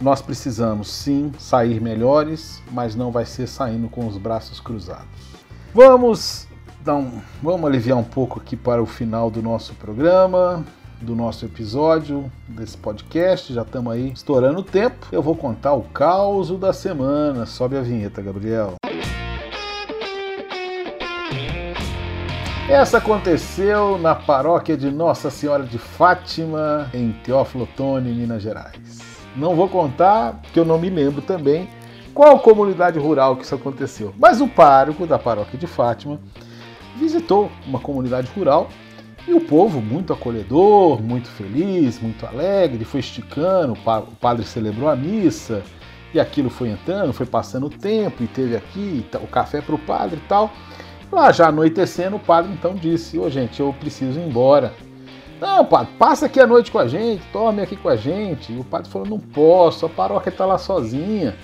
Nós 0.00 0.22
precisamos 0.22 0.88
sim 0.88 1.32
sair 1.38 1.80
melhores, 1.80 2.62
mas 2.70 2.94
não 2.94 3.10
vai 3.10 3.24
ser 3.24 3.46
saindo 3.46 3.88
com 3.88 4.06
os 4.06 4.16
braços 4.16 4.60
cruzados. 4.60 5.06
Vamos, 5.74 6.46
então, 6.80 7.10
vamos 7.42 7.66
aliviar 7.66 7.98
um 7.98 8.04
pouco 8.04 8.40
aqui 8.40 8.56
para 8.56 8.82
o 8.82 8.86
final 8.86 9.30
do 9.30 9.42
nosso 9.42 9.74
programa 9.74 10.64
do 11.00 11.14
nosso 11.14 11.44
episódio, 11.44 12.30
desse 12.48 12.76
podcast. 12.76 13.52
Já 13.52 13.62
estamos 13.62 13.92
aí 13.92 14.12
estourando 14.12 14.60
o 14.60 14.64
tempo. 14.64 15.06
Eu 15.12 15.22
vou 15.22 15.36
contar 15.36 15.72
o 15.74 15.82
caos 15.82 16.50
da 16.58 16.72
semana. 16.72 17.46
Sobe 17.46 17.76
a 17.76 17.82
vinheta, 17.82 18.20
Gabriel. 18.20 18.74
Essa 22.68 22.98
aconteceu 22.98 23.96
na 23.96 24.14
paróquia 24.14 24.76
de 24.76 24.90
Nossa 24.90 25.30
Senhora 25.30 25.62
de 25.62 25.78
Fátima, 25.78 26.90
em 26.92 27.12
Teófilo 27.24 27.64
Otoni, 27.64 28.12
Minas 28.12 28.42
Gerais. 28.42 28.76
Não 29.34 29.56
vou 29.56 29.70
contar, 29.70 30.34
porque 30.42 30.60
eu 30.60 30.66
não 30.66 30.78
me 30.78 30.90
lembro 30.90 31.22
também 31.22 31.66
qual 32.12 32.38
comunidade 32.40 32.98
rural 32.98 33.36
que 33.36 33.44
isso 33.44 33.54
aconteceu. 33.54 34.12
Mas 34.18 34.42
o 34.42 34.46
pároco 34.46 35.06
da 35.06 35.18
paróquia 35.18 35.58
de 35.58 35.66
Fátima 35.66 36.20
visitou 36.98 37.50
uma 37.66 37.80
comunidade 37.80 38.30
rural 38.36 38.68
e 39.26 39.32
o 39.32 39.40
povo, 39.40 39.80
muito 39.80 40.12
acolhedor, 40.12 41.02
muito 41.02 41.28
feliz, 41.28 41.98
muito 41.98 42.26
alegre, 42.26 42.84
foi 42.84 43.00
esticando, 43.00 43.72
o 43.72 44.16
padre 44.16 44.44
celebrou 44.44 44.90
a 44.90 44.96
missa, 44.96 45.62
e 46.12 46.20
aquilo 46.20 46.50
foi 46.50 46.68
entrando, 46.68 47.14
foi 47.14 47.26
passando 47.26 47.66
o 47.66 47.70
tempo, 47.70 48.22
e 48.22 48.26
teve 48.26 48.56
aqui 48.56 49.06
o 49.14 49.26
café 49.26 49.60
para 49.62 49.74
o 49.74 49.78
padre 49.78 50.16
e 50.16 50.28
tal. 50.28 50.50
Lá 51.10 51.32
já 51.32 51.48
anoitecendo, 51.48 52.16
o 52.16 52.20
padre 52.20 52.52
então 52.52 52.74
disse: 52.74 53.18
Ô 53.18 53.24
oh, 53.24 53.30
gente, 53.30 53.60
eu 53.60 53.74
preciso 53.78 54.18
ir 54.18 54.26
embora. 54.26 54.72
Não, 55.40 55.64
padre, 55.64 55.92
passa 55.98 56.26
aqui 56.26 56.40
a 56.40 56.46
noite 56.46 56.70
com 56.70 56.78
a 56.78 56.88
gente, 56.88 57.22
tome 57.32 57.62
aqui 57.62 57.76
com 57.76 57.88
a 57.88 57.96
gente. 57.96 58.52
E 58.52 58.58
o 58.58 58.64
padre 58.64 58.90
falou: 58.90 59.08
Não 59.08 59.18
posso, 59.18 59.86
a 59.86 59.88
paróquia 59.88 60.30
está 60.30 60.44
lá 60.44 60.58
sozinha. 60.58 61.36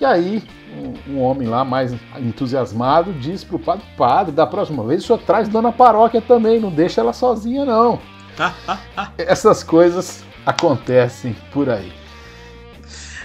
E 0.00 0.04
aí, 0.04 0.42
um, 0.76 1.12
um, 1.12 1.22
homem 1.22 1.46
lá 1.46 1.64
mais 1.64 1.94
entusiasmado 2.18 3.12
disse 3.12 3.46
para 3.46 3.56
o 3.56 3.60
padre: 3.60 3.84
Padre, 3.96 4.32
da 4.32 4.46
próxima 4.46 4.82
vez 4.84 5.04
o 5.04 5.06
senhor 5.06 5.18
traz 5.20 5.48
dona 5.48 5.70
paróquia 5.70 6.20
também, 6.20 6.58
não 6.58 6.70
deixa 6.70 7.00
ela 7.00 7.12
sozinha, 7.12 7.64
não. 7.64 8.00
Essas 9.18 9.62
coisas 9.62 10.24
acontecem 10.44 11.36
por 11.52 11.68
aí. 11.68 11.92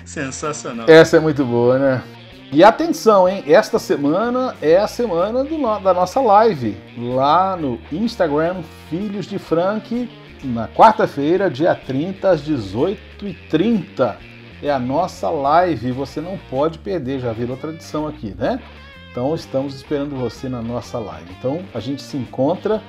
Sensacional. 0.05 0.85
Essa 0.87 1.17
é 1.17 1.19
muito 1.19 1.43
boa, 1.43 1.79
né? 1.79 2.03
E 2.51 2.63
atenção, 2.63 3.27
hein? 3.27 3.43
Esta 3.45 3.77
semana 3.77 4.55
é 4.61 4.77
a 4.77 4.87
semana 4.87 5.43
do, 5.43 5.57
da 5.79 5.93
nossa 5.93 6.21
live 6.21 6.77
lá 6.97 7.57
no 7.57 7.77
Instagram 7.91 8.63
Filhos 8.89 9.25
de 9.25 9.37
Frank, 9.37 10.09
na 10.43 10.67
quarta-feira, 10.67 11.49
dia 11.49 11.75
30, 11.75 12.29
às 12.29 12.41
18h30 12.41 14.15
é 14.63 14.71
a 14.71 14.79
nossa 14.79 15.29
live. 15.29 15.91
Você 15.91 16.21
não 16.21 16.39
pode 16.49 16.79
perder, 16.79 17.19
já 17.19 17.33
virou 17.33 17.57
tradição 17.57 18.07
aqui, 18.07 18.33
né? 18.37 18.61
Então 19.11 19.35
estamos 19.35 19.75
esperando 19.75 20.15
você 20.15 20.47
na 20.47 20.61
nossa 20.61 20.99
live. 20.99 21.29
Então 21.37 21.61
a 21.73 21.81
gente 21.81 22.01
se 22.01 22.15
encontra 22.15 22.81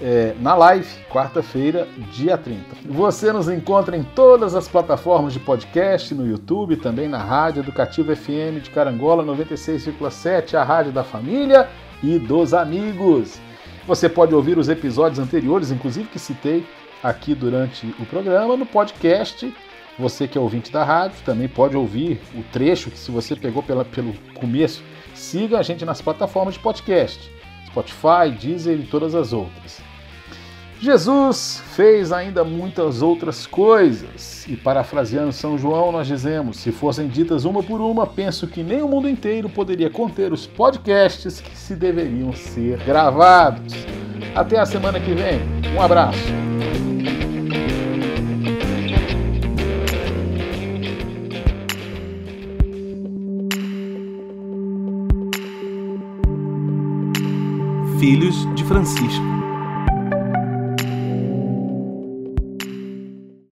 é, 0.00 0.34
na 0.40 0.54
live, 0.54 0.86
quarta-feira, 1.10 1.88
dia 2.12 2.36
30. 2.36 2.64
Você 2.86 3.32
nos 3.32 3.48
encontra 3.48 3.96
em 3.96 4.02
todas 4.02 4.54
as 4.54 4.68
plataformas 4.68 5.32
de 5.32 5.40
podcast, 5.40 6.14
no 6.14 6.26
YouTube, 6.26 6.76
também 6.76 7.08
na 7.08 7.18
Rádio 7.18 7.60
Educativa 7.60 8.14
FM 8.14 8.62
de 8.62 8.70
Carangola 8.70 9.24
96,7, 9.24 10.54
a 10.54 10.62
rádio 10.62 10.92
da 10.92 11.04
família 11.04 11.68
e 12.02 12.18
dos 12.18 12.52
amigos. 12.52 13.38
Você 13.86 14.08
pode 14.08 14.34
ouvir 14.34 14.58
os 14.58 14.68
episódios 14.68 15.18
anteriores, 15.18 15.70
inclusive 15.70 16.08
que 16.08 16.18
citei 16.18 16.66
aqui 17.02 17.34
durante 17.34 17.86
o 17.98 18.06
programa, 18.06 18.56
no 18.56 18.66
podcast 18.66 19.52
você 19.98 20.28
que 20.28 20.36
é 20.36 20.40
ouvinte 20.40 20.70
da 20.70 20.84
rádio 20.84 21.16
também 21.24 21.48
pode 21.48 21.74
ouvir 21.76 22.20
o 22.34 22.42
trecho 22.52 22.90
que 22.90 22.98
se 22.98 23.10
você 23.10 23.34
pegou 23.34 23.62
pela, 23.62 23.84
pelo 23.84 24.12
começo, 24.34 24.82
siga 25.14 25.58
a 25.58 25.62
gente 25.62 25.86
nas 25.86 26.02
plataformas 26.02 26.54
de 26.54 26.60
podcast, 26.60 27.30
Spotify, 27.66 28.30
Deezer 28.38 28.78
e 28.78 28.86
todas 28.86 29.14
as 29.14 29.32
outras. 29.32 29.80
Jesus 30.80 31.62
fez 31.74 32.12
ainda 32.12 32.44
muitas 32.44 33.00
outras 33.00 33.46
coisas, 33.46 34.46
e 34.46 34.56
parafraseando 34.56 35.32
São 35.32 35.56
João, 35.56 35.90
nós 35.90 36.06
dizemos: 36.06 36.58
se 36.58 36.70
fossem 36.70 37.08
ditas 37.08 37.44
uma 37.44 37.62
por 37.62 37.80
uma, 37.80 38.06
penso 38.06 38.46
que 38.46 38.62
nem 38.62 38.82
o 38.82 38.88
mundo 38.88 39.08
inteiro 39.08 39.48
poderia 39.48 39.90
conter 39.90 40.32
os 40.32 40.46
podcasts 40.46 41.40
que 41.40 41.56
se 41.56 41.74
deveriam 41.74 42.32
ser 42.32 42.78
gravados. 42.84 43.74
Até 44.34 44.58
a 44.58 44.66
semana 44.66 45.00
que 45.00 45.14
vem, 45.14 45.40
um 45.74 45.80
abraço. 45.80 46.18
filhos 57.98 58.54
de 58.54 58.62
Francisco. 58.62 59.35